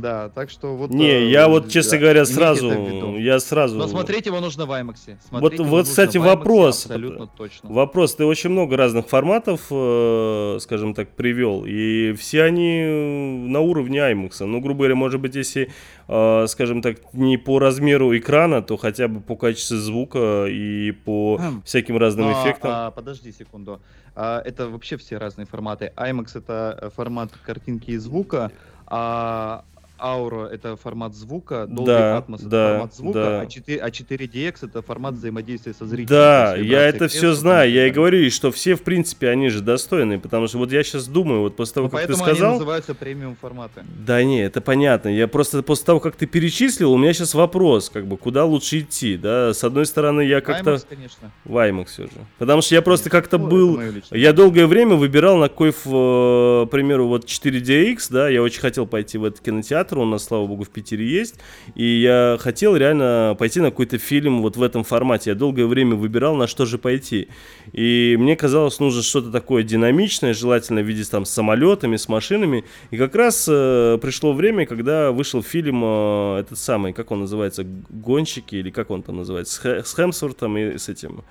Да, 0.00 0.30
так 0.30 0.48
что 0.48 0.74
вот... 0.74 0.90
Не, 0.90 1.10
э, 1.10 1.28
я 1.28 1.48
вот, 1.48 1.68
честно 1.68 1.92
да, 1.92 1.98
говоря, 1.98 2.24
сразу... 2.24 2.70
Я 3.18 3.38
сразу... 3.40 3.76
Но 3.76 3.86
смотреть 3.86 4.24
его 4.24 4.40
нужно 4.40 4.64
в 4.64 4.70
IMAX. 4.70 5.18
Вот, 5.30 5.58
вот 5.58 5.84
кстати, 5.84 6.16
вопрос. 6.16 6.86
Абсолютно 6.86 7.26
точно. 7.26 7.70
Вопрос. 7.70 8.14
Ты 8.14 8.24
очень 8.24 8.48
много 8.48 8.78
разных 8.78 9.06
форматов, 9.06 9.66
э, 9.70 10.56
скажем 10.60 10.94
так, 10.94 11.10
привел, 11.10 11.64
и 11.66 12.14
все 12.14 12.42
они 12.42 13.46
на 13.48 13.60
уровне 13.60 13.98
IMAX. 13.98 14.46
Ну, 14.46 14.60
грубо 14.60 14.78
говоря, 14.78 14.94
может 14.94 15.20
быть, 15.20 15.34
если, 15.34 15.70
э, 16.08 16.46
скажем 16.48 16.82
так, 16.82 17.14
не 17.14 17.36
по 17.36 17.58
размеру 17.58 18.16
экрана, 18.16 18.62
то 18.62 18.76
хотя 18.76 19.08
бы 19.08 19.20
по 19.20 19.36
качеству 19.36 19.76
звука 19.76 20.46
и 20.46 20.92
по 20.92 21.38
хм. 21.38 21.62
всяким 21.64 21.96
разным 21.96 22.28
а, 22.28 22.32
эффектам. 22.32 22.70
А, 22.72 22.90
подожди 22.90 23.32
секунду. 23.32 23.80
А, 24.14 24.40
это 24.44 24.68
вообще 24.68 24.96
все 24.96 25.18
разные 25.18 25.46
форматы. 25.46 25.92
IMAX 25.96 26.38
это 26.38 26.90
формат 26.94 27.32
картинки 27.44 27.90
и 27.90 27.96
звука, 27.96 28.50
а 28.86 29.64
Auro 29.98 30.46
это 30.46 30.76
формат 30.76 31.14
звука, 31.14 31.66
Dolby 31.68 31.86
да, 31.86 32.18
Atmos 32.18 32.36
это 32.36 32.48
да, 32.48 32.70
формат 32.72 32.94
звука, 32.94 33.18
да. 33.18 33.40
а, 33.40 33.46
4, 33.46 33.80
а 33.80 33.88
4DX 33.88 34.54
это 34.62 34.82
формат 34.82 35.14
взаимодействия 35.14 35.74
со 35.74 35.86
зрителем. 35.86 36.08
Да, 36.08 36.56
я 36.56 36.82
это 36.82 37.08
все 37.08 37.32
знаю, 37.34 37.70
я 37.70 37.86
и 37.86 37.90
говорю, 37.90 38.30
что 38.30 38.50
все, 38.50 38.74
в 38.74 38.82
принципе, 38.82 39.28
они 39.28 39.48
же 39.48 39.60
достойны, 39.60 40.18
потому 40.18 40.46
что 40.46 40.58
вот 40.58 40.72
я 40.72 40.82
сейчас 40.82 41.06
думаю, 41.06 41.40
вот 41.40 41.56
после 41.56 41.74
того, 41.74 41.88
ну, 41.90 41.98
как 41.98 42.06
ты 42.06 42.14
сказал... 42.14 42.50
они 42.50 42.58
называются 42.58 42.94
премиум 42.94 43.36
форматы. 43.40 43.84
Да 44.06 44.22
не, 44.22 44.42
это 44.42 44.60
понятно, 44.60 45.08
я 45.08 45.28
просто 45.28 45.62
после 45.62 45.86
того, 45.86 46.00
как 46.00 46.16
ты 46.16 46.26
перечислил, 46.26 46.92
у 46.92 46.98
меня 46.98 47.12
сейчас 47.12 47.34
вопрос, 47.34 47.90
как 47.90 48.06
бы, 48.06 48.16
куда 48.16 48.44
лучше 48.44 48.80
идти, 48.80 49.16
да, 49.16 49.54
с 49.54 49.64
одной 49.64 49.86
стороны, 49.86 50.22
я 50.22 50.40
как-то... 50.40 50.74
IMAX, 50.74 50.86
конечно. 50.88 51.32
В 51.44 51.56
IMAX 51.56 51.86
все 51.86 52.02
же. 52.04 52.12
Потому 52.38 52.62
что 52.62 52.74
я 52.74 52.82
просто 52.82 53.10
как-то 53.10 53.38
ну, 53.38 53.48
был... 53.48 53.80
Я 54.10 54.32
долгое 54.32 54.66
время 54.66 54.96
выбирал, 54.96 55.38
на 55.38 55.48
какой, 55.48 55.72
к 55.72 56.70
примеру, 56.70 57.08
вот 57.08 57.24
4DX, 57.24 58.06
да, 58.10 58.28
я 58.28 58.42
очень 58.42 58.60
хотел 58.60 58.86
пойти 58.86 59.18
в 59.18 59.24
этот 59.24 59.40
кинотеатр, 59.40 59.85
у 59.92 60.04
нас, 60.04 60.24
слава 60.24 60.46
богу, 60.46 60.64
в 60.64 60.70
Питере 60.70 61.06
есть. 61.06 61.36
И 61.74 61.84
я 61.84 62.36
хотел 62.40 62.76
реально 62.76 63.36
пойти 63.38 63.60
на 63.60 63.70
какой-то 63.70 63.98
фильм 63.98 64.42
вот 64.42 64.56
в 64.56 64.62
этом 64.62 64.84
формате. 64.84 65.30
Я 65.30 65.36
долгое 65.36 65.66
время 65.66 65.94
выбирал, 65.94 66.36
на 66.36 66.46
что 66.46 66.66
же 66.66 66.78
пойти. 66.78 67.28
И 67.72 68.16
мне 68.18 68.36
казалось, 68.36 68.80
нужно 68.80 69.02
что-то 69.02 69.30
такое 69.30 69.62
динамичное, 69.62 70.34
желательно 70.34 70.80
в 70.80 70.84
виде 70.84 71.04
там 71.04 71.24
с 71.24 71.30
самолетами, 71.30 71.96
с 71.96 72.08
машинами. 72.08 72.64
И 72.90 72.96
как 72.96 73.14
раз 73.14 73.46
э, 73.48 73.98
пришло 74.00 74.32
время, 74.32 74.66
когда 74.66 75.12
вышел 75.12 75.42
фильм 75.42 75.82
э, 75.84 76.40
этот 76.40 76.58
самый, 76.58 76.92
как 76.92 77.10
он 77.10 77.20
называется, 77.20 77.64
«Гонщики» 77.64 78.56
или 78.56 78.70
как 78.70 78.90
он 78.90 79.02
там 79.02 79.16
называется, 79.16 79.60
с, 79.60 79.88
с 79.88 79.94
Хемсвортом 79.94 80.56
и 80.58 80.78
с 80.78 80.88
этим... 80.88 81.24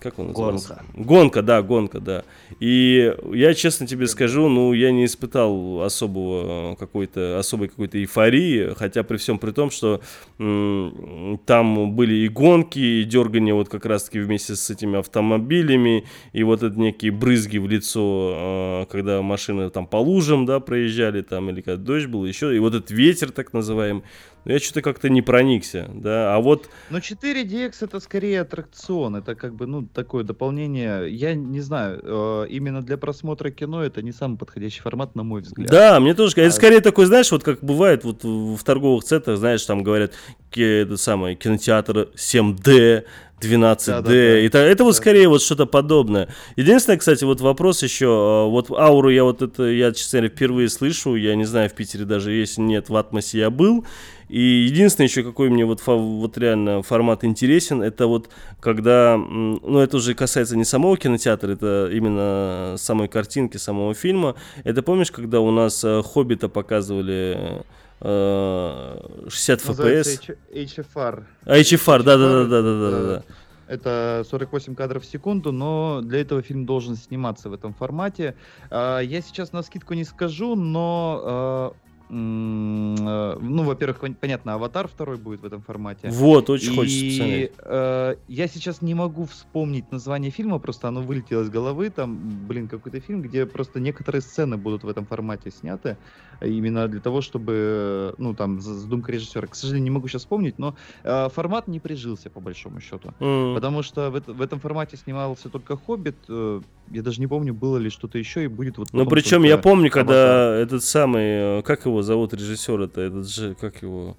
Как 0.00 0.18
он 0.18 0.28
называется? 0.28 0.80
Гонка. 0.94 1.08
Гонка, 1.08 1.42
да, 1.42 1.62
гонка, 1.62 2.00
да. 2.00 2.24
И 2.60 3.12
я 3.32 3.52
честно 3.54 3.86
тебе 3.86 4.06
скажу, 4.06 4.48
ну, 4.48 4.72
я 4.72 4.92
не 4.92 5.04
испытал 5.06 5.82
особого 5.82 6.76
какой-то, 6.76 7.38
особой 7.38 7.68
какой-то 7.68 7.98
эйфории, 7.98 8.74
хотя 8.76 9.02
при 9.02 9.16
всем 9.16 9.38
при 9.38 9.50
том, 9.50 9.70
что 9.70 10.00
м- 10.38 11.40
там 11.46 11.96
были 11.96 12.14
и 12.14 12.28
гонки, 12.28 12.78
и 12.78 13.04
дергания 13.04 13.54
вот 13.54 13.68
как 13.68 13.86
раз-таки 13.86 14.20
вместе 14.20 14.54
с 14.54 14.70
этими 14.70 14.98
автомобилями, 14.98 16.04
и 16.32 16.44
вот 16.44 16.62
это 16.62 16.78
некие 16.78 17.10
брызги 17.10 17.58
в 17.58 17.66
лицо, 17.68 18.34
э, 18.36 18.86
когда 18.90 19.20
машины 19.22 19.68
там 19.70 19.86
по 19.86 19.96
лужам, 19.96 20.46
да, 20.46 20.60
проезжали 20.60 21.22
там, 21.22 21.50
или 21.50 21.60
когда 21.60 21.82
дождь 21.82 22.06
был, 22.06 22.24
еще, 22.24 22.54
и 22.54 22.58
вот 22.60 22.74
этот 22.74 22.90
ветер 22.92 23.32
так 23.32 23.52
называемый 23.52 24.04
но 24.44 24.52
я 24.52 24.58
что-то 24.58 24.82
как-то 24.82 25.08
не 25.08 25.22
проникся, 25.22 25.88
да, 25.92 26.34
а 26.34 26.40
вот... 26.40 26.68
Но 26.90 26.98
4DX 26.98 27.72
это 27.80 28.00
скорее 28.00 28.42
аттракцион, 28.42 29.16
это 29.16 29.34
как 29.34 29.54
бы, 29.54 29.66
ну, 29.66 29.86
такое 29.86 30.24
дополнение, 30.24 31.08
я 31.10 31.34
не 31.34 31.60
знаю, 31.60 32.00
э, 32.02 32.46
именно 32.48 32.82
для 32.82 32.96
просмотра 32.96 33.50
кино 33.50 33.82
это 33.82 34.02
не 34.02 34.12
самый 34.12 34.38
подходящий 34.38 34.80
формат, 34.80 35.14
на 35.14 35.22
мой 35.22 35.42
взгляд. 35.42 35.68
Да, 35.70 36.00
мне 36.00 36.14
тоже, 36.14 36.32
это 36.36 36.48
а... 36.48 36.50
скорее 36.50 36.80
такой, 36.80 37.06
знаешь, 37.06 37.30
вот 37.30 37.42
как 37.42 37.60
бывает 37.62 38.04
вот 38.04 38.24
в 38.24 38.62
торговых 38.64 39.04
центрах, 39.04 39.38
знаешь, 39.38 39.64
там 39.64 39.82
говорят, 39.82 40.12
это 40.54 40.96
самое, 40.96 41.36
кинотеатр 41.36 42.10
7D, 42.16 43.04
12D. 43.40 43.86
Да, 43.86 44.00
да, 44.00 44.02
да. 44.02 44.14
Это, 44.14 44.58
это 44.58 44.84
вот 44.84 44.96
скорее 44.96 45.28
вот 45.28 45.42
что-то 45.42 45.66
подобное. 45.66 46.28
Единственное, 46.56 46.98
кстати, 46.98 47.24
вот 47.24 47.40
вопрос 47.40 47.82
еще. 47.82 48.06
А, 48.08 48.46
вот 48.46 48.70
ауру 48.70 49.10
я 49.10 49.24
вот 49.24 49.42
это, 49.42 49.64
я, 49.64 49.92
честно 49.92 50.20
говоря, 50.20 50.34
впервые 50.34 50.68
слышу. 50.68 51.14
Я 51.14 51.34
не 51.36 51.44
знаю, 51.44 51.70
в 51.70 51.74
Питере 51.74 52.04
даже 52.04 52.32
если 52.32 52.60
нет, 52.60 52.88
в 52.88 52.96
Атмосе 52.96 53.38
я 53.38 53.50
был. 53.50 53.84
И 54.28 54.40
единственное 54.40 55.08
еще, 55.08 55.22
какой 55.22 55.48
мне 55.48 55.64
вот, 55.64 55.80
вот 55.86 56.36
реально 56.36 56.82
формат 56.82 57.24
интересен, 57.24 57.82
это 57.82 58.06
вот 58.06 58.28
когда, 58.60 59.16
ну 59.16 59.78
это 59.78 59.96
уже 59.96 60.14
касается 60.14 60.54
не 60.54 60.64
самого 60.64 60.98
кинотеатра, 60.98 61.52
это 61.52 61.88
именно 61.90 62.74
самой 62.76 63.08
картинки, 63.08 63.56
самого 63.56 63.94
фильма. 63.94 64.34
Это 64.64 64.82
помнишь, 64.82 65.10
когда 65.10 65.40
у 65.40 65.50
нас 65.50 65.82
э, 65.82 66.02
Хоббита 66.02 66.50
показывали 66.50 67.64
60 68.00 69.60
FPS. 69.60 70.36
HFR. 70.52 71.24
HFR, 71.46 72.02
да-да-да-да-да-да. 72.02 73.22
Это 73.66 74.24
48 74.28 74.74
кадров 74.74 75.02
в 75.02 75.06
секунду, 75.06 75.52
но 75.52 76.00
для 76.02 76.22
этого 76.22 76.40
фильм 76.40 76.64
должен 76.64 76.96
сниматься 76.96 77.50
в 77.50 77.52
этом 77.52 77.74
формате. 77.74 78.34
А, 78.70 79.00
я 79.00 79.20
сейчас 79.20 79.52
на 79.52 79.62
скидку 79.62 79.92
не 79.92 80.04
скажу, 80.04 80.54
но 80.54 80.98
Э, 81.24 81.70
ну, 82.10 83.62
во-первых, 83.64 84.00
понятно, 84.20 84.54
аватар 84.54 84.88
второй 84.88 85.16
будет 85.16 85.40
в 85.40 85.44
этом 85.44 85.60
формате. 85.60 86.08
Вот, 86.10 86.48
очень 86.50 86.72
и, 86.72 86.76
хочется 86.76 87.06
посмотреть. 87.06 87.52
Э, 87.58 88.14
я 88.28 88.48
сейчас 88.48 88.82
не 88.82 88.94
могу 88.94 89.26
вспомнить 89.26 89.92
название 89.92 90.30
фильма, 90.30 90.58
просто 90.58 90.88
оно 90.88 91.02
вылетело 91.02 91.42
из 91.42 91.50
головы. 91.50 91.90
Там, 91.90 92.46
блин, 92.46 92.68
какой-то 92.68 93.00
фильм, 93.00 93.22
где 93.22 93.44
просто 93.46 93.80
некоторые 93.80 94.22
сцены 94.22 94.56
будут 94.56 94.84
в 94.84 94.88
этом 94.88 95.04
формате 95.06 95.50
сняты. 95.50 95.96
Именно 96.40 96.88
для 96.88 97.00
того, 97.00 97.20
чтобы, 97.20 98.14
ну, 98.18 98.34
там, 98.34 98.60
задумка 98.60 99.12
режиссера. 99.12 99.46
К 99.46 99.54
сожалению, 99.54 99.84
не 99.84 99.90
могу 99.90 100.08
сейчас 100.08 100.22
вспомнить, 100.22 100.58
но 100.58 100.76
э, 101.04 101.28
формат 101.28 101.68
не 101.68 101.80
прижился, 101.80 102.30
по 102.30 102.40
большому 102.40 102.80
счету. 102.80 103.12
Mm. 103.18 103.54
Потому 103.54 103.82
что 103.82 104.10
в, 104.10 104.20
в 104.26 104.40
этом 104.40 104.60
формате 104.60 104.96
снимался 104.96 105.48
только 105.48 105.76
«Хоббит». 105.76 106.16
Э, 106.28 106.60
я 106.90 107.02
даже 107.02 107.20
не 107.20 107.26
помню, 107.26 107.54
было 107.54 107.78
ли 107.78 107.90
что-то 107.90 108.18
еще, 108.18 108.44
и 108.44 108.46
будет 108.46 108.78
вот... 108.78 108.88
Ну, 108.92 109.06
причем 109.06 109.42
я 109.42 109.58
помню, 109.58 109.90
когда 109.90 110.54
этот 110.56 110.84
самый, 110.84 111.58
э, 111.58 111.62
как 111.62 111.86
его 111.86 112.02
зовут 112.02 112.34
режиссер, 112.34 112.80
это 112.80 113.00
этот 113.00 113.28
же, 113.28 113.54
как 113.54 113.82
его... 113.82 114.16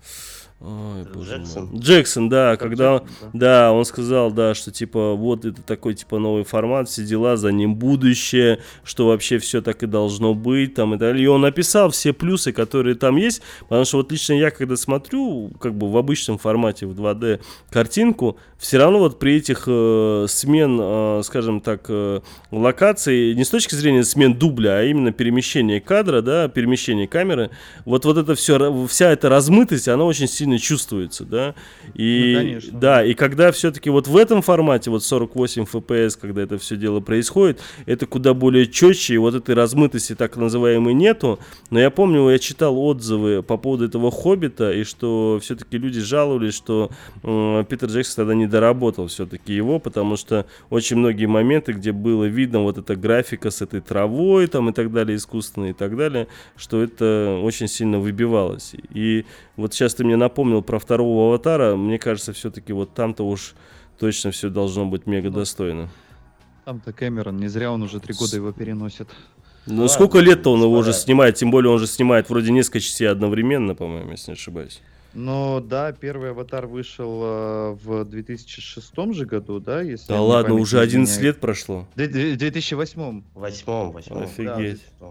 Ой, 0.61 1.05
боже 1.13 1.37
Джексон. 1.37 1.69
Мой. 1.71 1.79
Джексон, 1.79 2.27
да, 2.27 2.57
как 2.57 2.69
когда 2.69 2.97
Джексон, 2.97 3.29
да. 3.33 3.39
да, 3.39 3.71
он 3.71 3.85
сказал, 3.85 4.29
да, 4.29 4.53
что 4.53 4.71
типа 4.71 5.13
вот 5.13 5.45
это 5.45 5.61
такой 5.61 5.93
типа 5.93 6.19
новый 6.19 6.43
формат, 6.43 6.89
все 6.89 7.05
дела, 7.05 7.37
за 7.37 7.53
ним 7.53 7.75
будущее, 7.75 8.59
что 8.83 9.07
вообще 9.07 9.37
все 9.37 9.61
так 9.61 9.83
и 9.83 9.87
должно 9.87 10.33
быть, 10.33 10.73
там 10.73 10.95
и 10.95 10.97
далее. 10.97 11.23
И 11.23 11.27
он 11.27 11.41
написал 11.41 11.91
все 11.91 12.11
плюсы, 12.11 12.51
которые 12.51 12.95
там 12.95 13.15
есть, 13.15 13.41
потому 13.61 13.85
что 13.85 13.97
вот 13.97 14.11
лично 14.11 14.33
я, 14.33 14.51
когда 14.51 14.75
смотрю, 14.75 15.49
как 15.61 15.75
бы 15.75 15.89
в 15.89 15.95
обычном 15.95 16.37
формате 16.37 16.87
в 16.87 16.91
2D 16.91 17.39
картинку, 17.69 18.37
все 18.57 18.79
равно 18.79 18.99
вот 18.99 19.17
при 19.17 19.37
этих 19.37 19.63
э, 19.65 20.25
смен, 20.27 20.77
э, 20.81 21.21
скажем 21.23 21.61
так, 21.61 21.85
э, 21.87 22.19
локаций, 22.51 23.33
не 23.33 23.45
с 23.45 23.49
точки 23.49 23.75
зрения 23.75 24.03
смен 24.03 24.33
дубля, 24.33 24.79
а 24.79 24.83
именно 24.83 25.13
перемещения 25.13 25.79
кадра, 25.79 26.21
да, 26.21 26.49
перемещения 26.49 27.07
камеры, 27.07 27.49
вот 27.85 28.03
вот 28.03 28.17
это 28.17 28.35
все, 28.35 28.85
вся 28.87 29.11
эта 29.11 29.29
размытость, 29.29 29.87
она 29.87 30.03
очень 30.03 30.27
сильно 30.27 30.48
сильно 30.49 30.59
чувствуется, 30.59 31.25
да. 31.25 31.55
И, 31.93 32.33
ну, 32.33 32.39
конечно. 32.39 32.79
Да, 32.79 33.05
и 33.05 33.13
когда 33.13 33.51
все-таки 33.51 33.89
вот 33.89 34.07
в 34.07 34.17
этом 34.17 34.41
формате, 34.41 34.89
вот 34.89 35.03
48 35.03 35.63
FPS, 35.63 36.17
когда 36.19 36.41
это 36.41 36.57
все 36.57 36.75
дело 36.75 36.99
происходит, 36.99 37.59
это 37.85 38.05
куда 38.05 38.33
более 38.33 38.67
четче, 38.67 39.15
и 39.15 39.17
вот 39.17 39.35
этой 39.35 39.55
размытости 39.55 40.15
так 40.15 40.37
называемой 40.37 40.93
нету. 40.93 41.39
Но 41.69 41.79
я 41.79 41.89
помню, 41.89 42.29
я 42.29 42.39
читал 42.39 42.77
отзывы 42.79 43.43
по 43.43 43.57
поводу 43.57 43.85
этого 43.85 44.11
«Хоббита», 44.11 44.71
и 44.71 44.83
что 44.83 45.39
все-таки 45.41 45.77
люди 45.77 45.99
жаловались, 45.99 46.55
что 46.55 46.91
э, 47.23 47.63
Питер 47.69 47.89
Джексон 47.89 48.15
тогда 48.15 48.33
не 48.33 48.47
доработал 48.47 49.07
все-таки 49.07 49.53
его, 49.53 49.79
потому 49.79 50.17
что 50.17 50.45
очень 50.69 50.97
многие 50.97 51.27
моменты, 51.27 51.73
где 51.73 51.91
было 51.91 52.25
видно 52.25 52.61
вот 52.61 52.77
эта 52.77 52.95
графика 52.95 53.51
с 53.51 53.61
этой 53.61 53.81
травой 53.81 54.47
там 54.47 54.69
и 54.69 54.73
так 54.73 54.91
далее, 54.91 55.15
искусственной 55.15 55.71
и 55.71 55.73
так 55.73 55.95
далее, 55.95 56.27
что 56.55 56.81
это 56.81 57.39
очень 57.43 57.67
сильно 57.67 57.99
выбивалось. 57.99 58.73
И 58.93 59.25
вот 59.59 59.73
сейчас 59.73 59.93
ты 59.93 60.03
мне 60.03 60.15
напомнил 60.15 60.61
про 60.61 60.79
второго 60.79 61.27
аватара. 61.27 61.75
Мне 61.75 61.99
кажется, 61.99 62.33
все-таки 62.33 62.73
вот 62.73 62.93
там-то 62.93 63.27
уж 63.27 63.53
точно 63.97 64.31
все 64.31 64.49
должно 64.49 64.85
быть 64.85 65.05
мега 65.05 65.29
достойно. 65.29 65.89
Там-то 66.65 66.93
Кэмерон, 66.93 67.37
не 67.37 67.47
зря 67.47 67.71
он 67.71 67.83
уже 67.83 67.99
три 67.99 68.13
года 68.13 68.35
его 68.35 68.51
переносит. 68.51 69.09
Ну, 69.65 69.81
Ладно, 69.81 69.87
сколько 69.89 70.19
лет-то 70.19 70.53
он 70.53 70.61
его 70.61 70.71
уже 70.71 70.93
снимает? 70.93 71.35
Тем 71.35 71.51
более 71.51 71.71
он 71.71 71.79
же 71.79 71.87
снимает 71.87 72.29
вроде 72.29 72.51
несколько 72.51 72.79
частей 72.79 73.05
одновременно, 73.05 73.75
по-моему, 73.75 74.11
если 74.11 74.31
не 74.31 74.35
ошибаюсь. 74.35 74.81
Ну 75.13 75.59
да, 75.59 75.91
первый 75.91 76.31
аватар 76.31 76.67
вышел 76.67 77.21
э, 77.23 77.77
в 77.83 78.05
2006 78.05 79.13
же 79.13 79.25
году, 79.25 79.59
да? 79.59 79.81
Если 79.81 80.07
да 80.07 80.21
ладно, 80.21 80.53
уже 80.53 80.79
11 80.79 81.21
лет 81.21 81.39
прошло. 81.39 81.87
В 81.95 81.97
2008. 81.97 83.23
Восьмом, 83.33 83.91
восьмом. 83.91 84.23
Офигеть. 84.23 84.81
Да, 84.99 85.07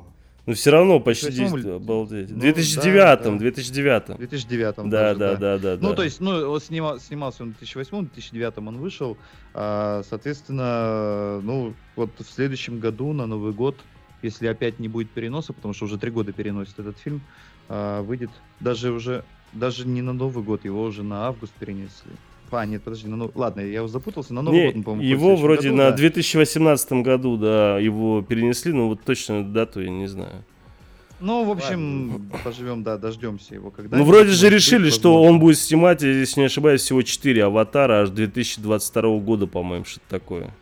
но 0.49 0.55
все 0.55 0.71
равно 0.71 0.99
почти 0.99 1.27
2008, 1.27 1.71
обалдеть. 1.77 2.31
В 2.31 2.39
2009, 2.39 3.25
ну, 3.27 3.33
да, 3.33 3.39
2009. 3.39 4.17
2009. 4.17 4.77
Да, 4.77 4.83
да, 5.15 5.15
да, 5.15 5.37
да, 5.37 5.59
да. 5.59 5.79
Ну, 5.79 5.91
да. 5.91 5.97
то 5.97 6.03
есть, 6.03 6.21
ну, 6.21 6.31
он 6.31 6.59
снимал, 6.59 6.99
снимался 6.99 7.43
он 7.43 7.51
в 7.51 7.59
2008, 7.59 7.99
в 7.99 8.01
2009 8.05 8.57
он 8.57 8.79
вышел. 8.79 9.19
А, 9.53 10.03
соответственно, 10.09 11.43
ну, 11.43 11.75
вот 11.97 12.13
в 12.19 12.25
следующем 12.25 12.81
году, 12.81 13.13
на 13.13 13.27
Новый 13.27 13.53
год, 13.53 13.77
если 14.23 14.47
опять 14.47 14.79
не 14.79 14.89
будет 14.89 15.11
переноса, 15.11 15.53
потому 15.53 15.75
что 15.75 15.85
уже 15.85 15.99
три 15.99 16.11
года 16.11 16.33
переносит 16.33 16.79
этот 16.79 16.97
фильм, 16.97 17.21
а, 17.69 18.01
выйдет 18.01 18.31
даже 18.59 18.91
уже, 18.91 19.25
даже 19.53 19.87
не 19.87 20.01
на 20.01 20.15
Новый 20.15 20.43
год, 20.43 20.65
его 20.65 20.83
уже 20.83 21.03
на 21.03 21.27
август 21.27 21.53
перенесли. 21.61 22.13
А, 22.51 22.67
нет, 22.67 22.83
подожди, 22.83 23.09
ну, 23.09 23.31
ладно, 23.35 23.61
я 23.61 23.87
запутался, 23.89 24.35
на 24.35 24.43
Новый 24.43 24.67
не, 24.67 24.73
год, 24.73 24.85
по-моему. 24.85 25.09
Его 25.09 25.37
вроде 25.37 25.71
году, 25.71 25.77
на 25.77 25.91
да. 25.91 25.97
2018 25.97 26.93
году, 26.93 27.37
да, 27.37 27.79
его 27.79 28.23
перенесли, 28.23 28.73
но 28.73 28.89
вот 28.89 29.03
точно 29.03 29.45
дату 29.45 29.81
я 29.81 29.91
не 29.91 30.07
знаю. 30.07 30.45
Ну, 31.21 31.45
в 31.45 31.51
общем, 31.51 32.13
Ладно. 32.13 32.39
поживем, 32.45 32.83
да, 32.85 32.97
дождемся 32.97 33.55
его 33.55 33.71
когда 33.71 33.97
Ну, 33.97 34.05
вроде 34.05 34.31
же 34.31 34.49
решили, 34.49 34.85
быть, 34.85 34.95
что 34.95 35.21
он 35.21 35.41
будет 35.41 35.59
снимать, 35.59 36.03
если 36.03 36.41
не 36.41 36.47
ошибаюсь, 36.47 36.83
всего 36.83 37.03
4 37.03 37.45
аватара 37.45 38.03
аж 38.03 38.11
2022 38.11 39.19
года, 39.19 39.47
по-моему, 39.49 39.85
что-то 39.85 40.07
такое. 40.09 40.55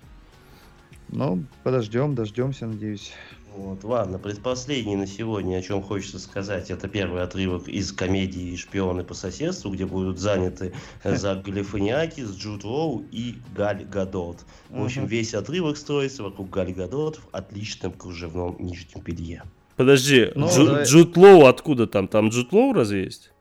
Ну, 1.09 1.45
подождем, 1.63 2.15
дождемся, 2.15 2.67
надеюсь. 2.67 3.13
Вот, 3.57 3.85
ладно, 3.85 4.19
предпоследний 4.19 4.97
на 4.97 5.07
сегодня, 5.07 5.57
о 5.57 5.63
чем 5.63 5.81
хочется 5.83 6.19
сказать, 6.19 6.71
это 6.71 6.89
первый 6.89 7.23
отрывок 7.23 7.69
из 7.69 7.91
комедии 7.91 8.55
«Шпионы 8.55 9.03
по 9.03 9.15
соседству», 9.15 9.71
где 9.71 9.87
будут 9.87 10.19
заняты 10.19 10.75
Зак 11.05 11.43
Галифаниакис, 11.43 12.37
Джуд 12.37 12.65
Лоу 12.65 13.07
и 13.11 13.37
Галь 13.55 13.85
Гадот. 13.85 14.45
В 14.69 14.85
общем, 14.85 15.07
весь 15.07 15.33
отрывок 15.33 15.79
строится 15.79 16.23
вокруг 16.23 16.51
Галь 16.51 16.75
Гадот 16.75 17.17
в 17.17 17.29
отличном 17.33 17.93
кружевном 17.93 18.57
нижнем 18.61 19.01
белье. 19.03 19.43
Подожди, 19.77 20.33
ну, 20.35 20.49
Джу, 20.49 20.67
да... 20.67 20.83
Джуд 20.83 21.17
Лоу 21.17 21.47
откуда 21.47 21.87
там? 21.87 22.09
Там 22.09 22.29
Джуд 22.29 22.53
Лоу 22.53 22.75
разве 22.75 23.05
есть? 23.05 23.33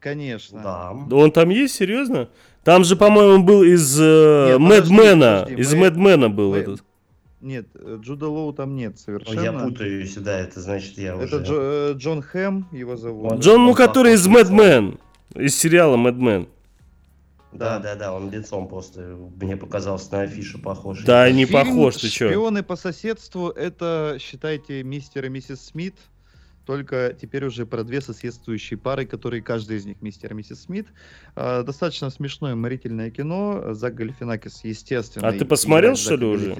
Конечно. 0.00 0.60
Да. 0.62 1.16
Он 1.16 1.30
там 1.30 1.50
есть, 1.50 1.74
серьезно? 1.74 2.28
Там 2.66 2.82
же, 2.82 2.96
по-моему, 2.96 3.44
был 3.44 3.62
из 3.62 3.96
э, 3.96 4.58
Мэдмена. 4.58 5.46
Из 5.48 5.72
Мэдмена 5.72 6.28
был 6.28 6.50
мы... 6.50 6.58
этот. 6.58 6.82
Нет, 7.40 7.68
э, 7.76 7.98
Джуда 8.02 8.26
Лоу 8.26 8.52
там 8.52 8.74
нет 8.74 8.98
совершенно. 8.98 9.40
Я 9.40 9.52
путаю 9.52 10.04
сюда, 10.04 10.40
это 10.40 10.60
значит 10.60 10.98
я 10.98 11.14
это 11.14 11.36
уже... 11.36 11.44
Джо, 11.44 11.54
э, 11.54 11.92
Джон 11.96 12.22
Хэм 12.22 12.66
его 12.72 12.96
зовут. 12.96 13.34
Джон, 13.34 13.66
ну 13.66 13.72
который 13.72 14.14
из 14.14 14.26
Мэдмен, 14.26 14.98
из 15.36 15.56
сериала 15.56 15.96
Мэдмен. 15.96 16.48
Да, 17.52 17.78
да, 17.78 17.94
да, 17.94 18.12
он 18.12 18.32
лицом 18.32 18.66
просто 18.66 19.16
мне 19.40 19.56
показался 19.56 20.10
на 20.10 20.20
афише 20.22 20.58
похож. 20.58 21.04
Да, 21.04 21.30
не 21.30 21.44
Фильм 21.44 21.60
похож, 21.60 21.94
ты 21.94 22.08
что? 22.08 22.30
Шпионы 22.30 22.64
по 22.64 22.74
соседству 22.74 23.48
это, 23.48 24.16
считайте, 24.20 24.82
мистер 24.82 25.26
и 25.26 25.28
миссис 25.28 25.66
Смит 25.66 25.94
только 26.66 27.16
теперь 27.18 27.44
уже 27.46 27.64
про 27.64 27.84
две 27.84 28.00
соседствующие 28.00 28.76
пары, 28.76 29.06
которые 29.06 29.40
каждый 29.40 29.76
из 29.76 29.86
них 29.86 30.02
мистер 30.02 30.32
и 30.32 30.34
миссис 30.34 30.64
Смит. 30.64 30.88
Э, 31.36 31.62
достаточно 31.62 32.10
смешное 32.10 32.54
уморительное 32.54 33.10
кино. 33.10 33.72
Зак 33.72 33.94
Галифинакис, 33.94 34.64
естественно. 34.64 35.28
А 35.28 35.32
ты 35.32 35.44
посмотрел, 35.44 35.94
что 35.94 36.16
ли, 36.16 36.26
уже? 36.26 36.56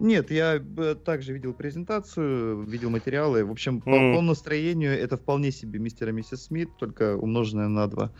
Нет, 0.00 0.32
я 0.32 0.56
э, 0.56 0.96
также 0.96 1.32
видел 1.32 1.54
презентацию, 1.54 2.62
видел 2.62 2.90
материалы. 2.90 3.44
В 3.44 3.52
общем, 3.52 3.76
mm. 3.76 3.80
по, 3.84 4.16
по 4.16 4.22
настроению 4.22 4.98
это 4.98 5.16
вполне 5.16 5.52
себе 5.52 5.78
мистер 5.78 6.08
и 6.08 6.12
миссис 6.12 6.46
Смит, 6.46 6.70
только 6.76 7.16
умноженное 7.16 7.68
на 7.68 7.86
два. 7.86 8.10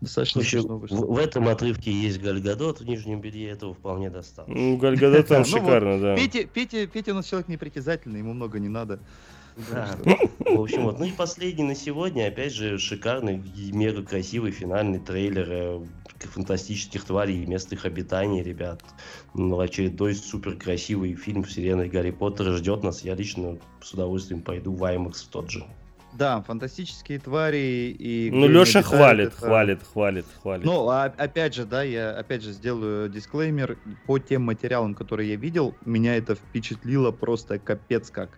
Достаточно 0.00 0.42
Слушай, 0.42 0.60
в, 0.60 0.86
в 0.86 1.18
этом 1.18 1.48
отрывке 1.48 1.90
есть 1.90 2.22
Гальгадот, 2.22 2.80
в 2.80 2.84
нижнем 2.84 3.20
белье 3.20 3.50
этого 3.50 3.74
вполне 3.74 4.10
достаточно. 4.10 4.54
Ну, 4.54 4.76
Гальгадот 4.76 5.26
там 5.26 5.38
ну 5.38 5.44
шикарно, 5.44 6.00
да. 6.00 6.16
Петя 6.16 7.10
у 7.10 7.14
нас 7.14 7.26
человек 7.26 7.48
непритязательный, 7.48 8.20
ему 8.20 8.32
много 8.32 8.60
не 8.60 8.68
надо. 8.68 9.00
Да. 9.70 9.98
В 10.38 10.60
общем, 10.60 10.84
вот. 10.84 10.98
Ну 10.98 11.04
и 11.04 11.10
последний 11.10 11.64
на 11.64 11.74
сегодня, 11.74 12.28
опять 12.28 12.52
же, 12.52 12.78
шикарный 12.78 13.42
мега 13.72 14.02
красивый 14.04 14.52
финальный 14.52 15.00
трейлер 15.00 15.46
э, 15.50 15.86
фантастических 16.20 17.04
тварей 17.04 17.42
и 17.42 17.46
мест 17.46 17.72
их 17.72 17.84
обитания, 17.84 18.42
ребят. 18.42 18.82
Ну, 19.34 19.58
очередной 19.58 20.14
супер 20.14 20.56
красивый 20.56 21.14
фильм 21.14 21.42
вселенной 21.42 21.88
Гарри 21.88 22.12
Поттера 22.12 22.52
ждет 22.52 22.82
нас. 22.82 23.02
Я 23.02 23.14
лично 23.14 23.58
с 23.82 23.92
удовольствием 23.92 24.42
пойду 24.42 24.72
в 24.72 24.82
IMAX 24.82 25.24
в 25.24 25.28
тот 25.28 25.50
же. 25.50 25.64
Да, 26.12 26.42
фантастические 26.42 27.18
твари 27.18 27.94
и... 27.98 28.30
Ну, 28.32 28.48
Леша 28.48 28.82
хвалит, 28.82 29.28
это... 29.28 29.36
хвалит, 29.36 29.80
хвалит, 29.82 30.24
хвалит. 30.42 30.64
Ну, 30.64 30.88
а, 30.88 31.04
опять 31.04 31.54
же, 31.54 31.64
да, 31.64 31.82
я 31.82 32.10
опять 32.10 32.42
же 32.42 32.52
сделаю 32.52 33.08
дисклеймер. 33.08 33.78
По 34.06 34.18
тем 34.18 34.42
материалам, 34.42 34.94
которые 34.94 35.30
я 35.30 35.36
видел, 35.36 35.74
меня 35.84 36.16
это 36.16 36.34
впечатлило 36.34 37.10
просто 37.10 37.58
капец 37.58 38.10
как. 38.10 38.30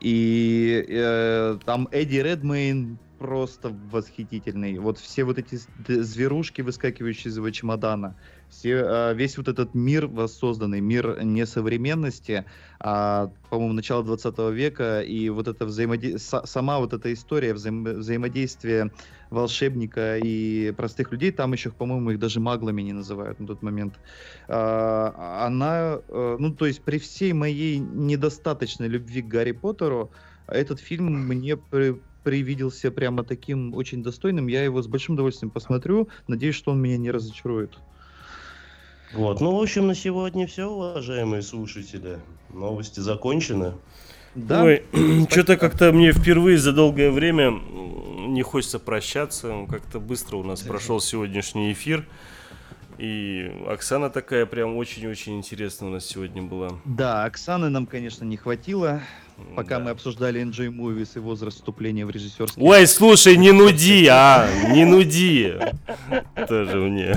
И 0.00 0.84
э, 0.88 1.58
там 1.64 1.88
Эдди 1.92 2.16
Редмейн 2.16 2.98
просто 3.18 3.74
восхитительный. 3.90 4.78
Вот 4.78 4.98
все 4.98 5.24
вот 5.24 5.38
эти 5.38 5.58
зверушки, 5.86 6.62
выскакивающие 6.62 7.30
из 7.30 7.36
его 7.36 7.50
чемодана, 7.50 8.16
все, 8.50 8.82
а, 8.84 9.12
весь 9.12 9.36
вот 9.36 9.48
этот 9.48 9.74
мир 9.74 10.06
воссозданный, 10.06 10.80
мир 10.80 11.22
не 11.22 11.46
современности, 11.46 12.44
а, 12.80 13.30
по-моему, 13.50 13.74
начала 13.74 14.02
20 14.02 14.38
века, 14.50 15.00
и 15.00 15.28
вот 15.28 15.48
это 15.48 15.66
взаимоди... 15.66 16.16
сама 16.18 16.78
вот 16.78 16.92
эта 16.92 17.12
история 17.12 17.54
взаим... 17.54 17.84
взаимодействия 17.84 18.90
волшебника 19.30 20.18
и 20.18 20.72
простых 20.76 21.12
людей, 21.12 21.32
там 21.32 21.52
еще, 21.52 21.70
по-моему, 21.70 22.12
их 22.12 22.18
даже 22.18 22.40
маглами 22.40 22.82
не 22.82 22.92
называют 22.92 23.38
на 23.40 23.46
тот 23.46 23.62
момент, 23.62 23.94
а, 24.48 25.46
она, 25.46 26.00
э, 26.08 26.36
ну, 26.38 26.54
то 26.54 26.66
есть 26.66 26.82
при 26.82 26.98
всей 26.98 27.32
моей 27.32 27.78
недостаточной 27.78 28.88
любви 28.88 29.22
к 29.22 29.28
Гарри 29.28 29.52
Поттеру, 29.52 30.10
этот 30.46 30.80
фильм 30.80 31.06
мне 31.28 31.56
при, 31.58 32.00
привиделся 32.24 32.90
прямо 32.90 33.22
таким 33.22 33.74
очень 33.74 34.02
достойным. 34.02 34.48
Я 34.48 34.64
его 34.64 34.82
с 34.82 34.86
большим 34.86 35.14
удовольствием 35.14 35.50
посмотрю. 35.50 36.08
Надеюсь, 36.26 36.54
что 36.54 36.72
он 36.72 36.80
меня 36.80 36.96
не 36.96 37.10
разочарует. 37.10 37.78
Вот, 39.14 39.40
ну, 39.40 39.56
в 39.56 39.62
общем, 39.62 39.86
на 39.86 39.94
сегодня 39.94 40.46
все, 40.46 40.68
уважаемые 40.68 41.42
слушатели. 41.42 42.18
Новости 42.50 43.00
закончены. 43.00 43.74
Да. 44.34 44.64
Ой, 44.64 44.82
что-то 45.30 45.56
как-то 45.56 45.92
мне 45.92 46.12
впервые 46.12 46.58
за 46.58 46.72
долгое 46.72 47.10
время 47.10 47.50
не 47.50 48.42
хочется 48.42 48.78
прощаться. 48.78 49.66
Как-то 49.68 50.00
быстро 50.00 50.36
у 50.36 50.42
нас 50.42 50.62
прошел 50.62 51.00
сегодняшний 51.00 51.72
эфир. 51.72 52.06
И 52.98 53.50
Оксана 53.68 54.10
такая 54.10 54.44
прям 54.44 54.76
очень-очень 54.76 55.38
интересная 55.38 55.88
у 55.88 55.92
нас 55.92 56.04
сегодня 56.04 56.42
была. 56.42 56.70
Да, 56.84 57.24
Оксаны 57.24 57.68
нам, 57.68 57.86
конечно, 57.86 58.24
не 58.24 58.36
хватило. 58.36 59.00
Пока 59.54 59.78
да. 59.78 59.84
мы 59.84 59.90
обсуждали 59.90 60.42
Enjoy 60.42 60.68
Movies 60.68 61.10
и 61.16 61.18
возраст 61.18 61.58
вступления 61.58 62.06
в 62.06 62.10
режиссерский... 62.10 62.62
Ой, 62.62 62.86
слушай, 62.86 63.36
не 63.36 63.52
нуди, 63.52 64.06
а, 64.06 64.48
не 64.72 64.84
нуди. 64.84 65.54
Тоже 66.48 66.76
мне. 66.76 67.14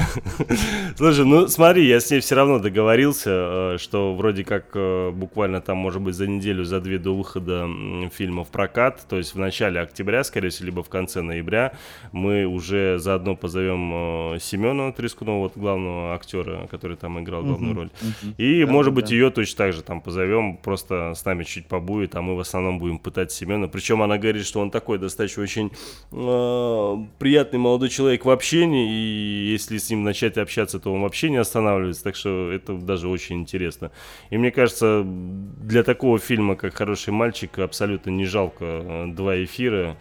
Слушай, 0.98 1.26
ну 1.26 1.48
смотри, 1.48 1.88
я 1.88 2.00
с 2.00 2.10
ней 2.12 2.20
все 2.20 2.36
равно 2.36 2.60
договорился, 2.60 3.30
э, 3.30 3.78
что 3.80 4.14
вроде 4.16 4.44
как 4.44 4.68
э, 4.74 5.12
буквально 5.12 5.62
там, 5.62 5.78
может 5.78 6.02
быть, 6.02 6.16
за 6.16 6.28
неделю, 6.28 6.64
за 6.64 6.80
две 6.80 7.00
до 7.00 7.16
выхода 7.16 7.68
фильма 8.14 8.44
в 8.44 8.50
прокат, 8.50 9.06
то 9.08 9.18
есть 9.18 9.34
в 9.34 9.40
начале 9.40 9.80
октября, 9.80 10.24
скорее 10.24 10.50
всего, 10.50 10.68
либо 10.68 10.84
в 10.84 10.90
конце 10.90 11.22
ноября, 11.22 11.74
мы 12.12 12.46
уже 12.46 12.98
заодно 13.00 13.36
позовем 13.36 14.34
э, 14.36 14.40
Семена 14.40 14.92
Трескунова, 14.92 15.40
вот 15.40 15.54
главного 15.56 16.14
актера, 16.14 16.68
который 16.68 16.98
там 16.98 17.20
играл 17.20 17.44
главную 17.44 17.76
роль. 17.76 17.90
И, 18.38 18.66
может 18.66 18.94
быть, 18.94 19.12
ее 19.12 19.30
точно 19.30 19.58
так 19.58 19.74
же 19.74 19.82
там 19.82 20.02
позовем, 20.02 20.58
просто 20.58 21.14
с 21.16 21.26
нами 21.26 21.44
чуть 21.44 21.68
побудет 21.68 22.11
а 22.16 22.22
мы 22.22 22.36
в 22.36 22.40
основном 22.40 22.80
будем 22.80 23.00
пытать 23.00 23.32
Семена. 23.32 23.68
Причем 23.68 24.02
она 24.02 24.18
говорит, 24.18 24.46
что 24.46 24.60
он 24.60 24.72
такой 24.72 24.98
достаточно 24.98 25.44
очень 25.44 25.72
э, 26.12 27.06
приятный 27.20 27.60
молодой 27.60 27.90
человек 27.90 28.26
в 28.26 28.30
общении, 28.30 28.92
и 28.92 29.52
если 29.52 29.78
с 29.78 29.90
ним 29.90 30.04
начать 30.04 30.38
общаться, 30.38 30.80
то 30.80 30.94
он 30.94 31.02
вообще 31.02 31.30
не 31.30 31.38
останавливается, 31.38 32.04
так 32.04 32.16
что 32.16 32.52
это 32.52 32.74
даже 32.74 33.08
очень 33.08 33.38
интересно. 33.38 33.92
И 34.30 34.38
мне 34.38 34.52
кажется, 34.52 35.04
для 35.06 35.84
такого 35.84 36.20
фильма, 36.20 36.56
как 36.56 36.76
«Хороший 36.76 37.14
мальчик», 37.14 37.60
абсолютно 37.60 38.10
не 38.10 38.26
жалко 38.26 38.66
э, 38.66 39.06
два 39.08 39.42
эфира. 39.44 39.98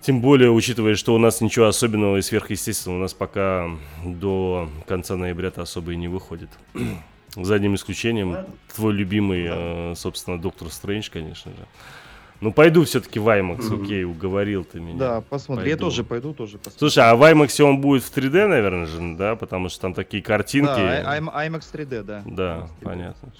Тем 0.00 0.22
более, 0.22 0.50
учитывая, 0.50 0.94
что 0.94 1.14
у 1.14 1.18
нас 1.18 1.42
ничего 1.42 1.66
особенного 1.66 2.16
и 2.16 2.22
сверхъестественного 2.22 3.00
у 3.00 3.02
нас 3.02 3.12
пока 3.12 3.70
до 4.02 4.70
конца 4.86 5.16
ноября-то 5.16 5.60
особо 5.60 5.92
и 5.92 5.96
не 5.96 6.08
выходит. 6.08 6.48
За 7.34 7.54
одним 7.54 7.74
исключением, 7.74 8.46
твой 8.74 8.92
любимый, 8.92 9.46
э, 9.48 9.94
собственно, 9.96 10.40
Доктор 10.40 10.70
Стрэндж, 10.70 11.10
конечно 11.10 11.52
же. 11.52 11.66
Ну, 12.40 12.52
пойду 12.52 12.84
все-таки 12.84 13.18
в 13.18 13.28
IMAX, 13.28 13.58
mm-hmm. 13.58 13.84
окей, 13.84 14.04
уговорил 14.04 14.64
ты 14.64 14.80
меня. 14.80 14.98
Да, 14.98 15.20
посмотри, 15.20 15.64
пойду. 15.64 15.70
я 15.70 15.76
тоже 15.76 16.04
пойду, 16.04 16.32
тоже 16.32 16.56
посмотрю. 16.56 16.78
Слушай, 16.78 17.10
а 17.10 17.14
в 17.14 17.22
IMAX 17.22 17.62
он 17.62 17.80
будет 17.82 18.02
в 18.02 18.16
3D, 18.16 18.46
наверное 18.46 18.86
же, 18.86 19.16
да? 19.16 19.36
Потому 19.36 19.68
что 19.68 19.82
там 19.82 19.94
такие 19.94 20.22
картинки. 20.22 20.68
Да, 20.68 21.18
IMAX 21.18 21.64
3D, 21.72 22.02
да. 22.02 22.22
Да, 22.24 22.56
IMAX 22.56 22.70
3D, 22.80 22.84
понятно. 22.84 23.32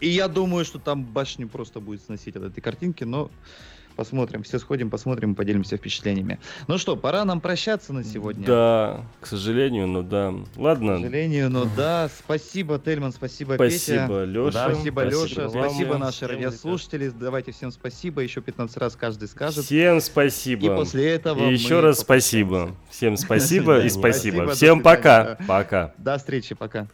И 0.00 0.08
я 0.08 0.28
думаю, 0.28 0.64
что 0.64 0.78
там 0.78 1.04
башню 1.04 1.48
просто 1.48 1.80
будет 1.80 2.02
сносить 2.02 2.36
от 2.36 2.44
этой 2.44 2.60
картинки, 2.60 3.04
но 3.04 3.30
Посмотрим, 3.96 4.42
все 4.42 4.58
сходим, 4.58 4.90
посмотрим, 4.90 5.34
поделимся 5.34 5.76
впечатлениями. 5.76 6.40
Ну 6.66 6.78
что, 6.78 6.96
пора 6.96 7.24
нам 7.24 7.40
прощаться 7.40 7.92
на 7.92 8.02
сегодня. 8.02 8.44
Да, 8.46 9.04
к 9.20 9.26
сожалению, 9.26 9.86
но 9.86 10.02
да. 10.02 10.34
Ладно. 10.56 10.94
К 10.94 11.00
сожалению, 11.00 11.50
но 11.50 11.66
да. 11.76 12.08
Спасибо, 12.08 12.78
Тельман, 12.78 13.12
спасибо, 13.12 13.54
спасибо, 13.54 14.06
Петя. 14.08 14.24
Леша. 14.24 14.50
Да, 14.52 14.74
спасибо, 14.74 15.02
Леша. 15.04 15.48
Спасибо, 15.48 15.66
спасибо 15.66 15.98
наши 15.98 16.26
радиослушатели. 16.26 17.08
Давайте 17.08 17.52
всем 17.52 17.70
спасибо. 17.70 18.20
Еще 18.22 18.40
15 18.40 18.76
раз 18.78 18.96
каждый 18.96 19.28
скажет. 19.28 19.64
Всем 19.64 20.00
спасибо. 20.00 20.66
И 20.66 20.76
после 20.76 21.10
этого 21.10 21.48
И 21.48 21.52
еще 21.52 21.80
раз 21.80 22.00
спасибо. 22.00 22.74
Всем 22.90 23.16
спасибо 23.16 23.80
и 23.80 23.88
спасибо. 23.88 24.48
Всем 24.48 24.82
пока. 24.82 25.38
Пока. 25.46 25.94
До 25.98 26.18
встречи, 26.18 26.54
пока. 26.54 26.88